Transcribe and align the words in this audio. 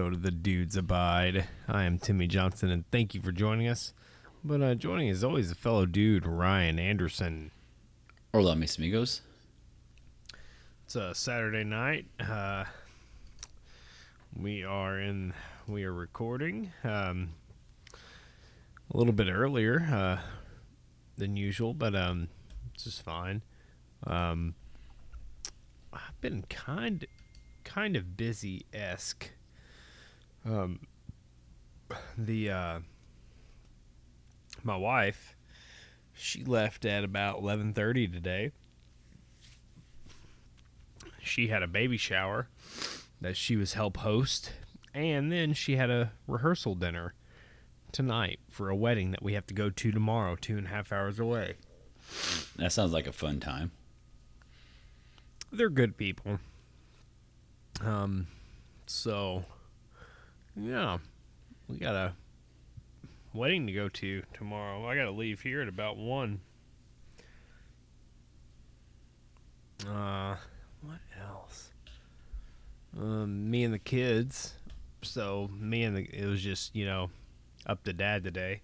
to 0.00 0.06
episode 0.06 0.14
of 0.14 0.22
the 0.22 0.30
Dudes 0.30 0.78
Abide. 0.78 1.46
I 1.68 1.84
am 1.84 1.98
Timmy 1.98 2.26
Johnson, 2.26 2.70
and 2.70 2.90
thank 2.90 3.14
you 3.14 3.20
for 3.20 3.32
joining 3.32 3.68
us. 3.68 3.92
But 4.42 4.62
uh, 4.62 4.74
joining 4.74 5.10
as 5.10 5.22
always 5.22 5.50
a 5.50 5.54
fellow 5.54 5.84
dude, 5.84 6.26
Ryan 6.26 6.78
Anderson. 6.78 7.50
Hola, 8.32 8.56
mis 8.56 8.78
amigos. 8.78 9.20
It's 10.86 10.96
a 10.96 11.14
Saturday 11.14 11.64
night. 11.64 12.06
Uh, 12.18 12.64
we 14.34 14.64
are 14.64 14.98
in. 14.98 15.34
We 15.68 15.84
are 15.84 15.92
recording 15.92 16.72
um, 16.82 17.34
a 17.92 18.96
little 18.96 19.12
bit 19.12 19.28
earlier 19.28 19.80
uh, 19.92 20.26
than 21.18 21.36
usual, 21.36 21.74
but 21.74 21.94
um, 21.94 22.28
it's 22.72 22.84
just 22.84 23.02
fine. 23.02 23.42
Um, 24.06 24.54
I've 25.92 26.18
been 26.22 26.44
kind 26.48 27.06
kind 27.64 27.96
of 27.96 28.16
busy 28.16 28.64
esque. 28.72 29.32
Um, 30.44 30.80
the 32.16 32.50
uh, 32.50 32.78
my 34.62 34.76
wife, 34.76 35.36
she 36.14 36.44
left 36.44 36.84
at 36.84 37.04
about 37.04 37.38
eleven 37.38 37.72
thirty 37.72 38.08
today. 38.08 38.52
She 41.22 41.48
had 41.48 41.62
a 41.62 41.68
baby 41.68 41.96
shower 41.96 42.48
that 43.20 43.36
she 43.36 43.56
was 43.56 43.74
help 43.74 43.98
host, 43.98 44.52
and 44.94 45.30
then 45.30 45.52
she 45.52 45.76
had 45.76 45.90
a 45.90 46.12
rehearsal 46.26 46.74
dinner 46.74 47.14
tonight 47.92 48.40
for 48.48 48.70
a 48.70 48.76
wedding 48.76 49.10
that 49.10 49.22
we 49.22 49.34
have 49.34 49.46
to 49.46 49.54
go 49.54 49.68
to 49.68 49.92
tomorrow, 49.92 50.36
two 50.36 50.56
and 50.56 50.66
a 50.66 50.70
half 50.70 50.92
hours 50.92 51.18
away. 51.18 51.56
That 52.56 52.72
sounds 52.72 52.92
like 52.92 53.06
a 53.06 53.12
fun 53.12 53.40
time. 53.40 53.72
They're 55.52 55.68
good 55.68 55.96
people. 55.96 56.38
Um, 57.84 58.28
so 58.86 59.44
yeah, 60.56 60.98
we 61.68 61.76
got 61.76 61.94
a 61.94 62.12
wedding 63.32 63.66
to 63.66 63.72
go 63.72 63.88
to 63.88 64.22
tomorrow. 64.32 64.86
I 64.86 64.96
got 64.96 65.04
to 65.04 65.10
leave 65.10 65.40
here 65.42 65.60
at 65.62 65.68
about 65.68 65.96
one. 65.96 66.40
Uh, 69.86 70.36
what 70.82 70.98
else? 71.26 71.70
Um, 72.98 73.50
me 73.50 73.64
and 73.64 73.72
the 73.72 73.78
kids. 73.78 74.54
So 75.02 75.48
me 75.58 75.84
and 75.84 75.96
the 75.96 76.02
it 76.02 76.26
was 76.26 76.42
just 76.42 76.74
you 76.76 76.84
know 76.84 77.10
up 77.66 77.82
to 77.84 77.92
dad 77.92 78.22
today. 78.24 78.60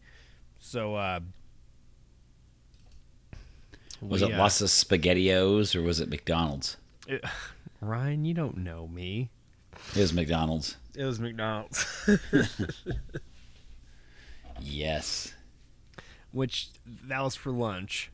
So 0.58 0.94
uh, 0.94 1.20
Was 4.02 4.22
we, 4.22 4.28
it 4.28 4.34
uh, 4.34 4.38
lots 4.38 4.60
of 4.60 4.68
SpaghettiOs 4.68 5.74
or 5.74 5.82
was 5.82 6.00
it 6.00 6.08
McDonald's? 6.08 6.76
it- 7.06 7.24
Ryan, 7.80 8.24
you 8.24 8.34
don't 8.34 8.56
know 8.58 8.88
me. 8.88 9.30
It 9.94 10.00
was 10.00 10.12
McDonald's. 10.12 10.76
It 10.94 11.04
was 11.04 11.18
McDonald's. 11.20 11.86
Yes. 14.60 15.34
which 16.32 16.68
that 17.04 17.20
was 17.22 17.34
for 17.34 17.50
lunch. 17.52 18.10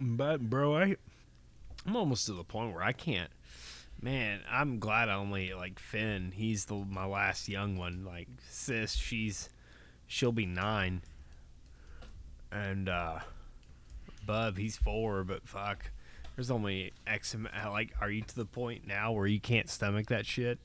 But 0.00 0.48
bro, 0.48 0.76
I 0.76 0.96
I'm 1.86 1.96
almost 1.96 2.26
to 2.26 2.32
the 2.32 2.44
point 2.44 2.72
where 2.74 2.82
I 2.82 2.92
can't. 2.92 3.30
Man, 4.00 4.40
I'm 4.50 4.78
glad 4.78 5.10
I 5.10 5.14
only 5.14 5.52
like 5.52 5.78
Finn. 5.78 6.32
He's 6.34 6.64
the 6.64 6.74
my 6.74 7.04
last 7.04 7.48
young 7.48 7.76
one. 7.76 8.04
Like 8.04 8.28
sis, 8.48 8.94
she's 8.94 9.50
she'll 10.06 10.32
be 10.32 10.46
nine, 10.46 11.02
and 12.50 12.88
uh 12.88 13.18
Bub, 14.24 14.56
he's 14.56 14.78
four. 14.78 15.22
But 15.22 15.46
fuck, 15.46 15.90
there's 16.40 16.50
only 16.50 16.90
X 17.06 17.34
amount. 17.34 17.54
Like, 17.70 17.92
are 18.00 18.10
you 18.10 18.22
to 18.22 18.34
the 18.34 18.46
point 18.46 18.86
now 18.86 19.12
where 19.12 19.26
you 19.26 19.38
can't 19.38 19.68
stomach 19.68 20.06
that 20.06 20.24
shit? 20.24 20.58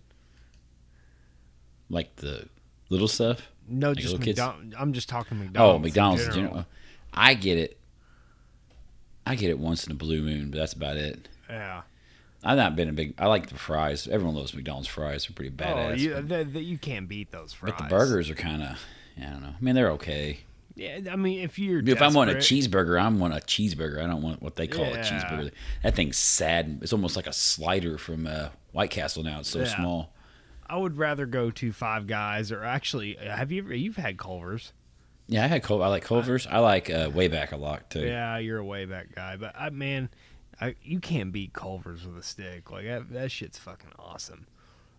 Like 1.89 2.15
the 2.15 2.47
little 2.89 3.09
stuff? 3.09 3.49
No, 3.67 3.89
Like 3.89 3.97
just? 3.97 4.17
McDonald's. 4.19 4.73
I'm 4.79 4.93
just 4.93 5.09
talking 5.09 5.37
oh, 5.37 5.43
McDonald's. 5.43 5.75
Oh, 5.75 5.79
McDonald's. 5.79 6.23
in 6.27 6.31
general. 6.31 6.47
general. 6.51 6.65
I 7.13 7.33
get 7.33 7.57
it. 7.57 7.77
I 9.27 9.35
get 9.35 9.49
it 9.49 9.59
once 9.59 9.85
in 9.85 9.91
a 9.91 9.95
blue 9.95 10.21
moon, 10.21 10.49
but 10.49 10.59
that's 10.59 10.71
about 10.71 10.95
it. 10.95 11.27
Yeah. 11.49 11.81
I've 12.41 12.55
not 12.55 12.77
been 12.77 12.87
a 12.87 12.93
big. 12.93 13.13
I 13.17 13.25
like 13.25 13.49
the 13.49 13.55
fries. 13.55 14.07
Everyone 14.07 14.33
loves 14.35 14.53
McDonald's 14.53 14.87
fries. 14.87 15.27
They're 15.27 15.35
pretty 15.35 15.53
Oh, 15.61 15.61
badass. 15.61 15.99
you, 15.99 16.13
but, 16.13 16.29
the, 16.29 16.43
the, 16.45 16.61
you 16.63 16.77
can't 16.77 17.09
beat 17.09 17.31
those 17.31 17.51
fries. 17.51 17.73
but 17.77 17.83
the 17.83 17.89
burgers 17.89 18.29
are 18.29 18.35
kind 18.35 18.63
of. 18.63 18.79
I 19.17 19.23
don't 19.29 19.41
know. 19.41 19.49
I 19.59 19.61
mean, 19.63 19.75
they're 19.75 19.91
okay. 19.91 20.39
Yeah, 20.75 20.99
I 21.09 21.15
mean, 21.15 21.39
if 21.39 21.57
you're 21.57 21.79
If 21.87 22.01
I 22.01 22.09
want 22.09 22.29
a 22.31 22.35
cheeseburger, 22.35 23.01
I'm 23.01 23.17
want 23.19 23.33
a 23.33 23.37
cheeseburger. 23.37 24.03
I 24.03 24.07
don't 24.07 24.21
want 24.21 24.41
what 24.41 24.55
they 24.57 24.67
call 24.67 24.85
Yeah. 24.85 24.97
a 24.97 25.03
cheeseburger. 25.03 25.51
That 25.83 25.95
thing's 25.95 26.17
sad. 26.17 26.79
It's 26.81 26.91
almost 26.91 27.15
like 27.15 27.27
a 27.27 27.33
slider 27.33 27.97
from 27.97 28.27
uh, 28.27 28.49
White 28.73 28.89
Castle 28.91 29.23
now. 29.23 29.39
It's 29.39 29.49
so 29.49 29.59
Yeah. 29.59 29.75
small. 29.75 30.13
I 30.67 30.75
would 30.77 30.97
rather 30.97 31.25
go 31.25 31.49
to 31.51 31.71
Five 31.71 32.07
Guys 32.07 32.51
or 32.51 32.63
actually, 32.63 33.15
have 33.15 33.51
you 33.51 33.63
ever? 33.63 33.73
You've 33.73 33.95
had 33.97 34.17
Culver's. 34.17 34.73
Yeah, 35.27 35.43
I 35.45 35.47
had 35.47 35.63
Cul- 35.63 35.81
I 35.81 35.87
like 35.87 36.03
Culver's. 36.03 36.45
I 36.47 36.59
like 36.59 36.89
uh, 36.89 37.09
Wayback 37.09 37.51
a 37.51 37.55
lot 37.57 37.89
too. 37.89 38.05
Yeah, 38.05 38.37
you're 38.39 38.59
a 38.59 38.63
Wayback 38.65 39.15
guy, 39.15 39.37
but 39.37 39.55
I 39.57 39.69
man, 39.69 40.09
I, 40.59 40.75
you 40.83 40.99
can't 40.99 41.31
beat 41.31 41.53
Culver's 41.53 42.05
with 42.05 42.17
a 42.17 42.23
stick. 42.23 42.69
Like 42.69 42.85
that, 42.85 43.11
that 43.13 43.31
shit's 43.31 43.57
fucking 43.59 43.91
awesome. 43.97 44.45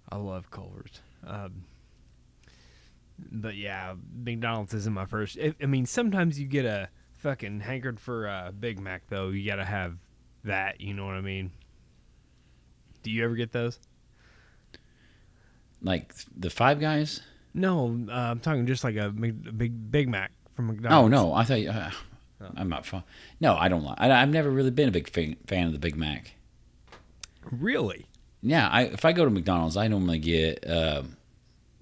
I 0.09 0.17
love 0.17 0.51
Culver's. 0.51 1.01
Um, 1.27 1.65
but 3.19 3.57
yeah, 3.57 3.95
McDonald's 4.15 4.75
isn't 4.75 4.93
my 4.93 5.07
first. 5.07 5.39
I, 5.43 5.55
I 5.63 5.67
mean, 5.67 5.87
sometimes 5.87 6.39
you 6.39 6.47
get 6.47 6.65
a 6.65 6.89
fucking 7.19 7.61
hankered 7.61 7.99
for 7.99 8.27
a 8.27 8.53
Big 8.59 8.79
Mac 8.79 9.03
though. 9.09 9.29
You 9.29 9.49
gotta 9.49 9.65
have 9.65 9.97
that. 10.45 10.81
You 10.81 10.95
know 10.95 11.07
what 11.07 11.15
I 11.15 11.21
mean? 11.21 11.51
Do 13.03 13.11
you 13.11 13.25
ever 13.25 13.35
get 13.35 13.53
those? 13.53 13.79
Like 15.83 16.15
the 16.37 16.51
Five 16.51 16.81
Guys. 16.81 17.23
No, 17.55 17.99
uh, 18.09 18.13
I'm 18.13 18.41
talking 18.41 18.67
just 18.67 18.85
like 18.85 18.97
a 18.97 19.11
big 19.11 19.91
Big 19.91 20.09
Mac 20.09 20.33
from 20.55 20.69
McDonald's. 20.69 21.05
Oh 21.05 21.09
no, 21.09 21.33
I 21.33 21.45
thought. 21.45 21.67
Uh, 21.67 21.91
Oh. 22.41 22.51
I'm 22.55 22.69
not 22.69 22.85
fun. 22.85 23.03
No, 23.41 23.55
I 23.57 23.69
don't 23.69 23.83
like. 23.83 23.97
I, 23.99 24.21
I've 24.21 24.29
never 24.29 24.51
really 24.51 24.71
been 24.71 24.89
a 24.89 24.93
big 24.93 25.09
fan, 25.09 25.37
fan 25.47 25.67
of 25.67 25.73
the 25.73 25.79
Big 25.79 25.97
Mac. 25.97 26.35
really? 27.51 28.07
Yeah, 28.43 28.69
I, 28.69 28.83
if 28.83 29.05
I 29.05 29.13
go 29.13 29.25
to 29.25 29.31
McDonald's, 29.31 29.77
I 29.77 29.89
normally 29.89 30.19
get 30.19 30.69
um, 30.71 31.17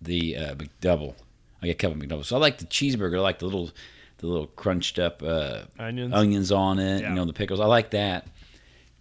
the 0.00 0.36
uh, 0.36 0.54
McDouble. 0.54 1.14
I 1.64 1.68
get 1.68 1.82
a 1.82 1.88
couple 1.88 1.96
McDoubles. 2.00 2.26
So 2.26 2.36
I 2.36 2.38
like 2.38 2.58
the 2.58 2.66
cheeseburger. 2.66 3.16
I 3.16 3.20
like 3.20 3.38
the 3.38 3.46
little, 3.46 3.70
the 4.18 4.26
little 4.26 4.46
crunched 4.48 4.98
up 4.98 5.22
uh, 5.22 5.62
Onions. 5.78 6.12
onions 6.14 6.52
on 6.52 6.78
it. 6.78 7.00
Yeah. 7.02 7.08
You 7.10 7.14
know 7.14 7.24
the 7.24 7.32
pickles. 7.32 7.60
I 7.60 7.66
like 7.66 7.90
that. 7.90 8.26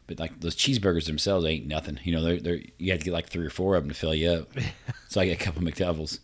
But 0.07 0.19
like 0.19 0.39
those 0.41 0.55
cheeseburgers 0.55 1.05
themselves 1.05 1.45
ain't 1.45 1.65
nothing. 1.67 1.99
You 2.03 2.13
know 2.13 2.23
they're, 2.23 2.39
they're 2.39 2.59
you 2.77 2.91
have 2.91 2.99
to 2.99 3.05
get 3.05 3.13
like 3.13 3.27
three 3.27 3.45
or 3.45 3.49
four 3.49 3.75
of 3.75 3.83
them 3.83 3.89
to 3.89 3.95
fill 3.95 4.13
you 4.13 4.29
up. 4.31 4.49
so 5.07 5.21
I 5.21 5.25
get 5.25 5.41
a 5.41 5.43
couple 5.43 5.61
McDoubles. 5.61 6.19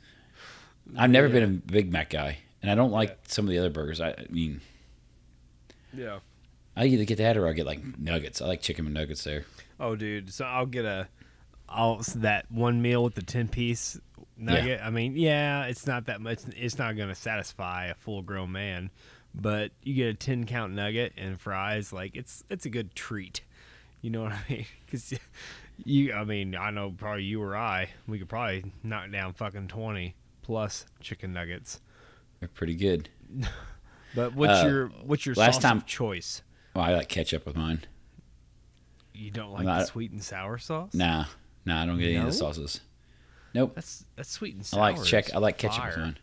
I've 0.98 1.10
never 1.12 1.30
been 1.30 1.44
a 1.44 1.48
Big 1.48 1.92
Mac 1.92 2.10
guy, 2.10 2.40
and 2.62 2.72
I 2.72 2.76
don't 2.76 2.92
like 2.92 3.18
some 3.28 3.46
of 3.46 3.52
the 3.52 3.60
other 3.60 3.70
burgers. 3.70 4.02
I, 4.02 4.10
I 4.10 4.26
mean, 4.30 4.60
Yeah. 5.96 6.20
I 6.76 6.86
either 6.86 7.04
get 7.06 7.18
that 7.18 7.36
or 7.38 7.48
I 7.48 7.54
get 7.54 7.66
like 7.66 7.80
nuggets. 8.00 8.42
I 8.42 8.48
like 8.48 8.62
chicken 8.62 8.86
and 8.86 8.94
nuggets 8.94 9.24
there. 9.24 9.46
Oh, 9.80 9.96
dude. 9.96 10.34
So 10.34 10.46
I'll 10.46 10.66
get 10.66 10.86
a, 10.86 11.08
I'll 11.68 12.02
that 12.16 12.52
one 12.52 12.82
meal 12.82 13.04
with 13.04 13.16
the 13.16 13.22
ten 13.22 13.48
piece 13.48 14.00
nugget. 14.40 14.82
I 14.84 14.90
mean, 14.90 15.16
yeah, 15.16 15.66
it's 15.66 15.86
not 15.88 16.06
that 16.06 16.22
much. 16.22 16.40
It's 16.56 16.78
not 16.78 16.96
going 16.96 17.10
to 17.10 17.16
satisfy 17.16 17.86
a 17.88 17.94
full 17.96 18.22
grown 18.22 18.52
man, 18.52 18.92
but 19.36 19.72
you 19.84 19.94
get 19.94 20.08
a 20.08 20.14
ten 20.14 20.46
count 20.46 20.74
nugget 20.74 21.14
and 21.18 21.40
fries. 21.40 21.92
Like 21.94 22.16
it's 22.16 22.44
it's 22.50 22.66
a 22.66 22.70
good 22.70 22.96
treat. 22.96 23.42
You 24.02 24.10
know 24.12 24.24
what 24.24 24.32
I 24.34 24.40
mean? 24.50 24.66
Because 24.86 25.14
you, 25.86 26.14
I 26.14 26.24
mean, 26.24 26.56
I 26.56 26.72
know 26.72 26.92
probably 26.92 27.24
you 27.24 27.42
or 27.44 27.56
I, 27.56 27.90
we 28.08 28.18
could 28.20 28.28
probably 28.28 28.66
knock 28.84 29.12
down 29.12 29.34
fucking 29.34 29.68
twenty 29.68 30.16
plus 30.42 30.86
chicken 31.00 31.32
nuggets. 31.34 31.80
They're 32.40 32.50
pretty 32.50 32.76
good. 32.76 33.10
But 34.16 34.34
what's 34.34 34.64
Uh, 34.64 34.68
your 34.68 34.88
what's 35.06 35.24
your 35.28 35.36
last 35.36 35.56
sauce 35.56 35.62
time- 35.62 35.78
of 35.78 35.86
choice? 35.86 36.42
Well, 36.76 36.84
I 36.84 36.94
like 36.96 37.10
ketchup 37.10 37.46
with 37.46 37.56
mine. 37.56 37.86
You 39.14 39.30
don't 39.30 39.52
like 39.52 39.66
not- 39.66 39.82
the 39.82 39.86
sweet 39.86 40.10
and 40.12 40.24
sour 40.24 40.58
sauce? 40.58 40.96
Nah, 40.96 41.26
nah, 41.66 41.84
I 41.84 41.86
don't 41.86 42.00
get 42.00 42.06
any 42.08 42.16
of 42.16 42.26
the 42.26 42.32
sauces. 42.34 42.82
Nope. 43.54 43.74
That's 43.76 44.06
that's 44.16 44.30
sweet 44.32 44.54
and 44.56 44.62
I 44.62 44.66
sour. 44.66 44.80
like 44.82 45.04
check. 45.04 45.34
I 45.34 45.40
like 45.40 45.58
ketchup 45.58 45.82
fire. 45.84 45.98
mine. 45.98 46.18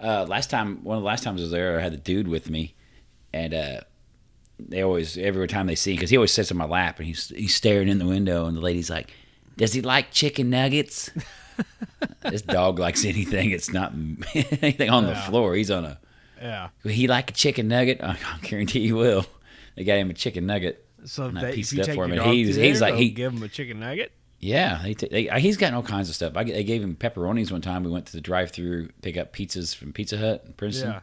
Uh, 0.00 0.24
last 0.28 0.50
time, 0.50 0.82
one 0.84 0.96
of 0.96 1.02
the 1.02 1.06
last 1.06 1.22
times 1.24 1.40
I 1.40 1.44
was 1.44 1.50
there, 1.50 1.78
I 1.78 1.82
had 1.82 1.92
the 1.92 1.96
dude 1.98 2.28
with 2.28 2.50
me, 2.50 2.74
and 3.32 3.54
uh, 3.54 3.80
they 4.58 4.82
always 4.82 5.16
every 5.16 5.48
time 5.48 5.66
they 5.66 5.74
see 5.74 5.94
because 5.94 6.10
he 6.10 6.16
always 6.16 6.32
sits 6.32 6.50
in 6.50 6.56
my 6.56 6.66
lap 6.66 6.98
and 6.98 7.06
he's 7.06 7.28
he's 7.30 7.54
staring 7.54 7.88
in 7.88 7.98
the 7.98 8.06
window, 8.06 8.46
and 8.46 8.56
the 8.56 8.60
lady's 8.60 8.90
like, 8.90 9.12
"Does 9.56 9.72
he 9.72 9.80
like 9.80 10.10
chicken 10.10 10.50
nuggets?" 10.50 11.10
this 12.22 12.42
dog 12.42 12.78
likes 12.78 13.04
anything. 13.04 13.50
It's 13.50 13.72
not 13.72 13.92
anything 14.34 14.90
on 14.90 15.06
the 15.06 15.14
floor. 15.14 15.54
He's 15.54 15.70
on 15.70 15.84
a. 15.84 15.98
Yeah. 16.40 16.68
Will 16.82 16.90
he 16.90 17.06
like 17.08 17.30
a 17.30 17.34
chicken 17.34 17.68
nugget? 17.68 18.00
I 18.02 18.16
guarantee 18.42 18.80
he 18.86 18.92
will. 18.92 19.24
They 19.76 19.84
got 19.84 19.94
him 19.96 20.10
a 20.10 20.14
chicken 20.14 20.46
nugget. 20.46 20.84
So 21.06 21.30
they, 21.30 21.50
if 21.54 21.72
you 21.72 21.82
take 21.82 21.94
for 21.94 22.04
him, 22.04 22.14
your 22.14 22.24
dog 22.24 22.34
he's- 22.34 22.54
to 22.56 22.62
he's 22.62 22.80
like- 22.80 22.94
he- 22.96 23.10
give 23.10 23.32
him 23.32 23.42
a 23.42 23.48
chicken 23.48 23.80
nugget. 23.80 24.12
Yeah, 24.44 24.80
they, 24.82 24.92
t- 24.92 25.08
they, 25.10 25.28
uh, 25.30 25.38
he's 25.38 25.56
gotten 25.56 25.74
all 25.74 25.82
kinds 25.82 26.10
of 26.10 26.14
stuff. 26.14 26.34
I, 26.36 26.44
they 26.44 26.64
gave 26.64 26.82
him 26.82 26.96
pepperonis 26.96 27.50
one 27.50 27.62
time. 27.62 27.82
We 27.82 27.90
went 27.90 28.04
to 28.06 28.12
the 28.12 28.20
drive-through 28.20 28.90
pick 29.00 29.16
up 29.16 29.32
pizzas 29.34 29.74
from 29.74 29.94
Pizza 29.94 30.18
Hut 30.18 30.42
in 30.46 30.52
Princeton. 30.52 30.90
Yeah. 30.90 31.00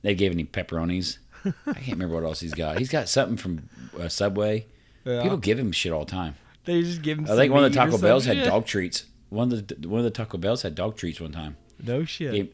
They 0.00 0.14
gave 0.14 0.32
him 0.32 0.46
pepperonis. 0.46 1.18
I 1.44 1.74
can't 1.74 1.88
remember 1.98 2.14
what 2.14 2.24
else 2.24 2.40
he's 2.40 2.54
got. 2.54 2.78
He's 2.78 2.88
got 2.88 3.10
something 3.10 3.36
from 3.36 3.68
uh, 4.00 4.08
Subway. 4.08 4.66
Yeah. 5.04 5.20
People 5.22 5.36
give 5.36 5.58
him 5.58 5.70
shit 5.70 5.92
all 5.92 6.06
the 6.06 6.10
time. 6.10 6.34
they 6.64 6.80
just 6.82 7.02
give 7.02 7.18
him. 7.18 7.26
I 7.28 7.36
think 7.36 7.52
one 7.52 7.62
of 7.62 7.72
the 7.72 7.76
Taco 7.78 7.98
Bells 7.98 8.24
had 8.24 8.42
dog 8.42 8.64
treats. 8.64 9.04
One 9.28 9.52
of 9.52 9.66
the 9.66 9.88
one 9.88 9.98
of 9.98 10.04
the 10.04 10.10
Taco 10.10 10.38
Bells 10.38 10.62
had 10.62 10.74
dog 10.74 10.96
treats 10.96 11.20
one 11.20 11.32
time. 11.32 11.58
No 11.82 12.04
shit. 12.06 12.34
Yeah, 12.34 12.44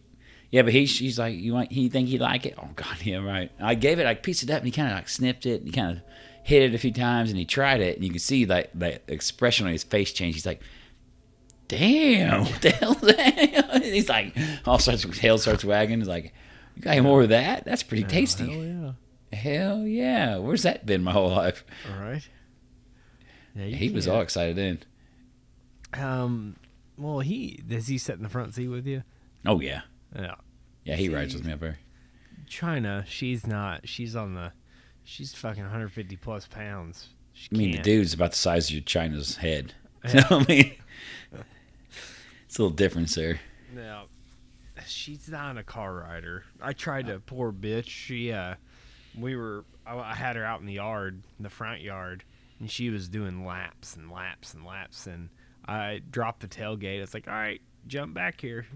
yeah, 0.50 0.62
but 0.62 0.72
he 0.72 0.86
she's 0.86 1.16
like, 1.18 1.36
you 1.36 1.52
want 1.54 1.70
he 1.70 1.88
think 1.88 2.08
he 2.08 2.18
like 2.18 2.44
it? 2.44 2.54
Oh 2.58 2.70
god, 2.74 2.96
yeah, 3.02 3.18
right. 3.18 3.52
I 3.60 3.74
gave 3.76 4.00
it, 4.00 4.06
I 4.06 4.14
pieced 4.14 4.42
it 4.42 4.50
up, 4.50 4.58
and 4.58 4.66
he 4.66 4.72
kind 4.72 4.88
of 4.88 4.94
like 4.94 5.08
sniffed 5.08 5.46
it, 5.46 5.60
and 5.60 5.66
he 5.66 5.72
kind 5.72 5.98
of 5.98 6.02
hit 6.48 6.62
it 6.62 6.74
a 6.74 6.78
few 6.78 6.90
times, 6.92 7.28
and 7.28 7.38
he 7.38 7.44
tried 7.44 7.80
it, 7.82 7.96
and 7.96 8.04
you 8.04 8.10
can 8.10 8.18
see 8.18 8.46
like 8.46 8.70
that 8.74 9.02
expression 9.06 9.66
on 9.66 9.72
his 9.72 9.84
face 9.84 10.12
change. 10.12 10.34
He's 10.34 10.46
like, 10.46 10.62
damn, 11.68 12.44
what 12.44 12.62
the 12.62 12.70
hell? 12.70 12.92
is 12.92 13.00
that?" 13.16 13.80
He's 13.84 14.08
like, 14.08 14.34
all 14.66 14.78
starts 14.78 15.04
tail 15.18 15.36
starts 15.38 15.64
wagging. 15.64 15.98
He's 15.98 16.08
like, 16.08 16.32
you 16.76 16.82
got 16.82 16.92
any 16.92 17.00
more 17.02 17.22
of 17.22 17.28
that? 17.28 17.64
That's 17.64 17.82
pretty 17.82 18.04
tasty. 18.04 18.44
Hell 18.50 18.64
yeah. 18.64 18.92
Hell 19.38 19.86
yeah, 19.86 20.38
where's 20.38 20.62
that 20.62 20.86
been 20.86 21.02
my 21.02 21.12
whole 21.12 21.28
life? 21.30 21.64
All 21.92 22.00
right. 22.02 22.26
Yeah, 23.54 23.66
He 23.66 23.90
was 23.90 24.06
can't- 24.06 24.16
all 24.16 24.22
excited 24.22 24.56
then. 24.56 24.78
Um. 25.92 26.56
Well, 26.96 27.20
he 27.20 27.62
does 27.66 27.86
he 27.86 27.96
sit 27.98 28.16
in 28.16 28.22
the 28.22 28.28
front 28.28 28.54
seat 28.54 28.68
with 28.68 28.86
you? 28.86 29.02
Oh 29.46 29.60
yeah, 29.60 29.82
Yeah. 30.16 30.34
yeah, 30.84 30.96
he 30.96 31.08
rides 31.08 31.34
with 31.34 31.44
me 31.44 31.52
up 31.52 31.60
there. 31.60 31.78
China, 32.46 33.04
she's 33.06 33.46
not. 33.46 33.86
She's 33.88 34.16
on 34.16 34.34
the. 34.34 34.52
She's 35.10 35.32
fucking 35.32 35.62
150 35.62 36.16
plus 36.16 36.46
pounds. 36.46 37.08
She 37.32 37.48
I 37.50 37.56
mean, 37.56 37.70
the 37.70 37.76
can't. 37.78 37.84
dude's 37.84 38.12
about 38.12 38.32
the 38.32 38.36
size 38.36 38.66
of 38.68 38.72
your 38.74 38.82
China's 38.82 39.36
head. 39.36 39.72
Yeah. 40.04 40.28
So, 40.28 40.38
I 40.40 40.44
mean, 40.46 40.72
it's 42.46 42.58
a 42.58 42.62
little 42.62 42.76
difference 42.76 43.14
there. 43.14 43.40
No, 43.74 44.04
she's 44.86 45.28
not 45.28 45.56
a 45.58 45.62
car 45.64 45.92
rider. 45.94 46.44
I 46.62 46.72
tried 46.72 47.06
to. 47.06 47.18
Poor 47.20 47.52
bitch. 47.52 47.88
She. 47.88 48.32
uh 48.32 48.54
We 49.18 49.34
were. 49.34 49.64
I, 49.86 49.96
I 49.98 50.14
had 50.14 50.36
her 50.36 50.44
out 50.44 50.60
in 50.60 50.66
the 50.66 50.74
yard, 50.74 51.22
in 51.38 51.42
the 51.42 51.50
front 51.50 51.80
yard, 51.80 52.22
and 52.60 52.70
she 52.70 52.90
was 52.90 53.08
doing 53.08 53.44
laps 53.44 53.96
and 53.96 54.10
laps 54.10 54.54
and 54.54 54.64
laps. 54.64 55.06
And 55.06 55.30
I 55.66 56.00
dropped 56.10 56.40
the 56.40 56.48
tailgate. 56.48 57.00
It's 57.02 57.12
like, 57.14 57.26
all 57.26 57.34
right, 57.34 57.60
jump 57.86 58.14
back 58.14 58.40
here. 58.40 58.66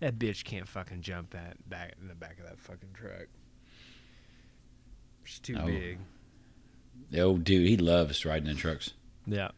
That 0.00 0.18
bitch 0.18 0.42
can't 0.44 0.66
fucking 0.68 1.02
jump 1.02 1.30
that 1.30 1.68
back 1.68 1.96
in 2.00 2.08
the 2.08 2.14
back 2.14 2.38
of 2.38 2.46
that 2.46 2.58
fucking 2.60 2.90
truck. 2.94 3.26
She's 5.24 5.38
too 5.40 5.56
Oh. 5.58 5.66
big. 5.66 5.98
The 7.10 7.20
old 7.20 7.44
dude, 7.44 7.68
he 7.68 7.76
loves 7.76 8.24
riding 8.24 8.48
in 8.48 8.56
trucks. 8.56 8.92
Yeah. 9.26 9.50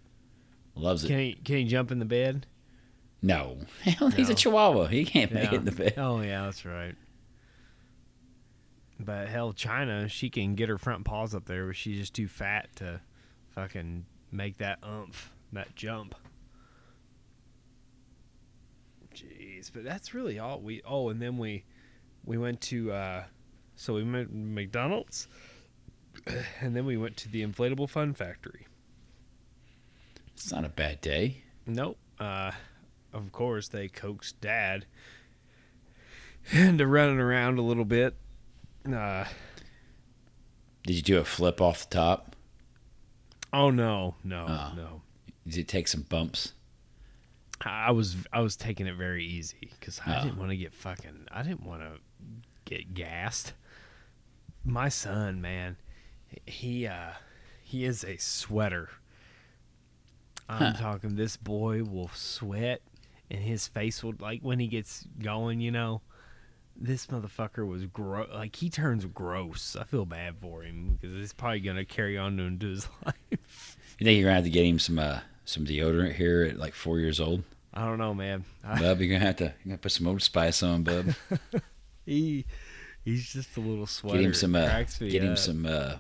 Loves 0.75 1.05
it. 1.05 1.09
Can 1.09 1.19
he? 1.19 1.35
Can 1.45 1.57
he 1.57 1.65
jump 1.65 1.91
in 1.93 1.99
the 2.01 2.05
bed? 2.05 2.47
no, 3.23 3.59
hell, 3.83 4.11
he's 4.11 4.29
a 4.29 4.35
Chihuahua. 4.35 4.87
He 4.89 5.05
can't 5.07 5.33
make 5.33 5.45
Yeah. 5.45 5.55
it 5.55 5.59
in 5.61 5.65
the 5.65 5.73
bed. 5.73 5.95
Oh 5.97 6.21
yeah, 6.21 6.43
that's 6.45 6.65
right. 6.67 6.95
But 9.01 9.29
hell, 9.29 9.53
China, 9.53 10.09
she 10.09 10.29
can 10.31 10.55
get 10.57 10.69
her 10.69 10.79
front 10.79 11.05
paws 11.05 11.35
up 11.35 11.47
there, 11.47 11.67
but 11.67 11.77
she's 11.77 11.99
just 11.99 12.15
too 12.15 12.29
fat 12.29 12.69
to 12.77 13.01
fucking 13.51 14.05
make 14.31 14.59
that 14.59 14.79
umph, 14.83 15.33
that 15.53 15.75
jump. 15.75 16.15
Jeez, 19.15 19.71
but 19.73 19.85
that's 19.85 20.13
really 20.15 20.39
all 20.39 20.61
we. 20.61 20.83
Oh, 20.85 21.09
and 21.09 21.21
then 21.23 21.39
we 21.39 21.65
we 22.25 22.37
went 22.37 22.61
to 22.63 22.93
uh 22.93 23.25
so 23.77 23.95
we 23.95 24.03
went 24.05 24.29
to 24.31 24.35
McDonald's, 24.37 25.29
and 26.61 26.75
then 26.77 26.85
we 26.87 26.97
went 26.97 27.17
to 27.19 27.29
the 27.29 27.43
inflatable 27.45 27.89
fun 27.89 28.15
factory. 28.15 28.67
It's 30.35 30.51
not 30.53 30.65
a 30.65 30.69
bad 30.69 31.01
day. 31.01 31.43
Nope. 31.67 31.97
Uh, 32.19 32.53
of 33.13 33.33
course, 33.33 33.69
they 33.69 33.89
coaxed 33.89 34.41
Dad 34.41 34.87
into 36.53 36.87
running 36.87 37.19
around 37.21 37.59
a 37.59 37.63
little 37.63 37.85
bit. 37.85 38.15
Uh, 38.91 39.25
Did 40.87 40.97
you 40.97 41.03
do 41.03 41.19
a 41.19 41.25
flip 41.25 41.61
off 41.61 41.89
the 41.89 41.95
top? 41.95 42.37
oh 43.53 43.71
no, 43.71 44.17
no, 44.25 44.47
Oh. 44.49 44.73
no. 44.77 45.03
Did 45.47 45.59
it 45.61 45.69
take 45.69 45.87
some 45.89 46.03
bumps? 46.03 46.53
I 47.61 47.93
was 47.93 48.17
I 48.33 48.41
was 48.41 48.57
taking 48.57 48.87
it 48.89 48.97
very 48.97 49.25
easy 49.25 49.71
because 49.79 50.01
I 50.05 50.19
Oh. 50.19 50.25
didn't 50.25 50.39
want 50.39 50.51
to 50.51 50.57
get 50.57 50.75
fucking. 50.75 51.29
I 51.31 51.43
didn't 51.43 51.65
want 51.65 51.83
to 51.83 51.93
get 52.65 52.95
gassed. 52.95 53.53
My 54.65 54.89
son, 54.89 55.41
man, 55.41 55.77
he 56.47 56.87
uh 56.87 57.11
he 57.63 57.85
is 57.85 58.05
a 58.05 58.17
sweater. 58.19 58.91
I'm 60.49 60.75
Huh. 60.75 60.81
talking. 60.81 61.17
This 61.17 61.37
boy 61.37 61.83
will 61.85 62.11
sweat, 62.15 62.83
and 63.31 63.41
his 63.41 63.67
face 63.67 64.03
will 64.03 64.15
like 64.19 64.41
when 64.43 64.59
he 64.61 64.67
gets 64.67 65.07
going. 65.23 65.61
You 65.61 65.71
know, 65.71 66.03
this 66.77 67.07
motherfucker 67.07 67.67
was 67.67 67.87
gross. 67.87 68.29
Like 68.33 68.57
he 68.57 68.69
turns 68.69 69.05
gross. 69.07 69.75
I 69.75 69.85
feel 69.85 70.05
bad 70.05 70.37
for 70.41 70.63
him 70.63 70.99
because 71.01 71.17
it's 71.17 71.33
probably 71.33 71.61
gonna 71.61 71.85
carry 71.85 72.19
on 72.19 72.39
into 72.39 72.69
his 72.69 72.89
life. 73.07 73.77
You 73.99 74.05
think 74.05 74.19
you're 74.19 74.25
gonna 74.25 74.35
have 74.37 74.45
to 74.45 74.51
get 74.51 74.67
him 74.67 74.79
some 74.79 74.99
uh, 74.99 75.21
some 75.47 75.65
deodorant 75.65 76.15
here 76.15 76.43
at 76.51 76.59
like 76.59 76.75
four 76.75 76.99
years 76.99 77.21
old? 77.21 77.43
I 77.73 77.87
don't 77.87 77.99
know, 77.99 78.13
man. 78.15 78.45
I, 78.63 78.79
Bub, 78.81 79.01
you're 79.01 79.09
gonna 79.17 79.27
have 79.27 79.37
to 79.37 79.45
you're 79.45 79.55
gonna 79.67 79.79
put 79.79 79.93
some 79.93 80.07
old 80.07 80.21
spice 80.23 80.63
on, 80.63 80.83
Bub. 80.83 81.07
he 82.07 82.45
he's 83.03 83.33
just 83.33 83.57
a 83.57 83.61
little 83.61 83.87
sweater. 83.87 84.19
Get 84.19 84.27
him 84.27 84.35
some 84.35 84.55
uh, 84.55 84.67
Cracks 84.67 85.01
me 85.01 85.09
get 85.11 85.23
him 85.25 85.33
up. 85.33 85.39
some 85.39 85.65
uh, 85.67 85.95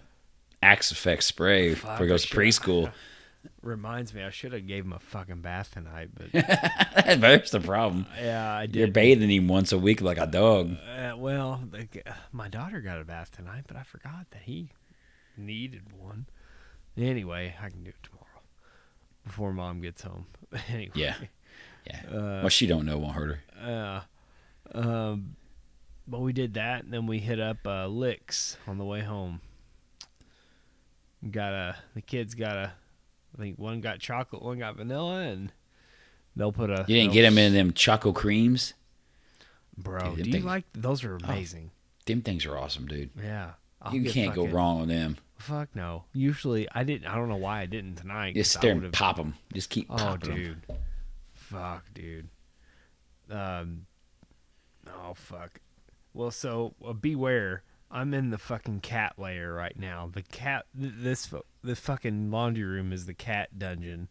Axe 0.64 0.90
Effect 0.92 1.22
spray 1.22 1.74
Fuck, 1.74 2.00
he 2.00 2.06
goes 2.06 2.24
to 2.26 2.34
preschool. 2.34 2.90
Reminds 3.62 4.14
me, 4.14 4.22
I 4.22 4.30
should 4.30 4.52
have 4.54 4.66
gave 4.66 4.84
him 4.84 4.94
a 4.94 4.98
fucking 4.98 5.42
bath 5.42 5.72
tonight, 5.72 6.08
but 6.14 6.32
That's 7.20 7.50
the 7.50 7.60
problem. 7.60 8.06
yeah, 8.18 8.50
I 8.54 8.64
did. 8.66 8.76
You're 8.76 8.88
bathing 8.88 9.30
him 9.30 9.48
once 9.48 9.70
a 9.72 9.78
week 9.78 10.00
like 10.00 10.16
a 10.18 10.26
dog. 10.26 10.76
Uh, 10.98 11.14
well, 11.16 11.60
like, 11.70 12.02
uh, 12.06 12.12
my 12.32 12.48
daughter 12.48 12.80
got 12.80 13.00
a 13.00 13.04
bath 13.04 13.30
tonight, 13.32 13.64
but 13.66 13.76
I 13.76 13.82
forgot 13.82 14.26
that 14.30 14.42
he 14.42 14.70
needed 15.36 15.82
one. 15.98 16.26
Anyway, 16.96 17.54
I 17.60 17.68
can 17.68 17.84
do 17.84 17.90
it 17.90 17.96
tomorrow 18.02 18.24
before 19.24 19.52
mom 19.52 19.80
gets 19.82 20.02
home. 20.02 20.26
anyway, 20.68 20.92
Yeah. 20.94 21.14
Yeah. 21.86 22.00
Uh, 22.10 22.40
what 22.42 22.52
she 22.52 22.66
don't 22.66 22.86
know 22.86 22.96
won't 22.96 23.14
hurt 23.14 23.38
her. 23.60 24.04
Uh, 24.74 24.78
um, 24.78 25.36
but 26.08 26.20
we 26.20 26.32
did 26.32 26.54
that, 26.54 26.84
and 26.84 26.92
then 26.92 27.06
we 27.06 27.18
hit 27.18 27.40
up 27.40 27.58
uh, 27.66 27.86
Licks 27.86 28.56
on 28.66 28.78
the 28.78 28.84
way 28.84 29.00
home. 29.00 29.42
Got 31.30 31.52
a 31.52 31.76
the 31.94 32.02
kids 32.02 32.34
got 32.34 32.56
a, 32.56 32.72
I 33.34 33.40
think 33.40 33.58
one 33.58 33.80
got 33.80 33.98
chocolate, 33.98 34.42
one 34.42 34.58
got 34.58 34.76
vanilla, 34.76 35.20
and 35.20 35.52
they'll 36.36 36.52
put 36.52 36.68
a. 36.70 36.84
You 36.86 36.96
didn't 36.96 37.12
get 37.14 37.22
them 37.22 37.38
in 37.38 37.54
them 37.54 37.72
choco 37.72 38.12
creams. 38.12 38.74
bro. 39.78 40.00
Dude, 40.00 40.08
them 40.08 40.14
do 40.16 40.22
you 40.28 40.32
things- 40.32 40.44
like 40.44 40.64
those? 40.74 41.02
Are 41.04 41.14
Oh, 41.14 41.24
amazing. 41.24 41.70
Them 42.06 42.20
things 42.20 42.44
are 42.44 42.58
awesome, 42.58 42.86
dude. 42.86 43.10
yeah, 43.18 43.52
I'll 43.80 43.94
you 43.94 44.10
can't 44.10 44.34
go 44.34 44.46
wrong 44.46 44.80
with 44.80 44.88
them. 44.90 45.16
Fuck 45.38 45.74
no. 45.74 46.04
Usually 46.12 46.68
I 46.74 46.84
didn't. 46.84 47.06
I 47.06 47.14
don't 47.16 47.30
know 47.30 47.36
why 47.36 47.60
I 47.60 47.66
didn't 47.66 47.96
tonight. 47.96 48.34
Just 48.34 48.52
stare 48.52 48.72
and 48.72 48.92
pop 48.92 49.16
them. 49.16 49.34
Just 49.54 49.70
keep 49.70 49.86
Oh, 49.90 49.96
popping 49.96 50.34
dude. 50.34 50.62
Fuck, 51.32 51.84
dude. 51.94 52.28
Um. 53.30 53.86
Oh 54.88 55.14
fuck. 55.14 55.60
Well, 56.12 56.30
so 56.30 56.74
uh, 56.86 56.92
beware. 56.92 57.62
I'm 57.94 58.12
in 58.12 58.30
the 58.30 58.38
fucking 58.38 58.80
cat 58.80 59.14
layer 59.18 59.54
right 59.54 59.78
now. 59.78 60.10
The 60.12 60.22
cat. 60.22 60.66
Th- 60.78 60.92
this 60.96 61.32
the 61.62 61.76
fucking 61.76 62.30
laundry 62.30 62.64
room 62.64 62.92
is 62.92 63.06
the 63.06 63.14
cat 63.14 63.58
dungeon, 63.58 64.08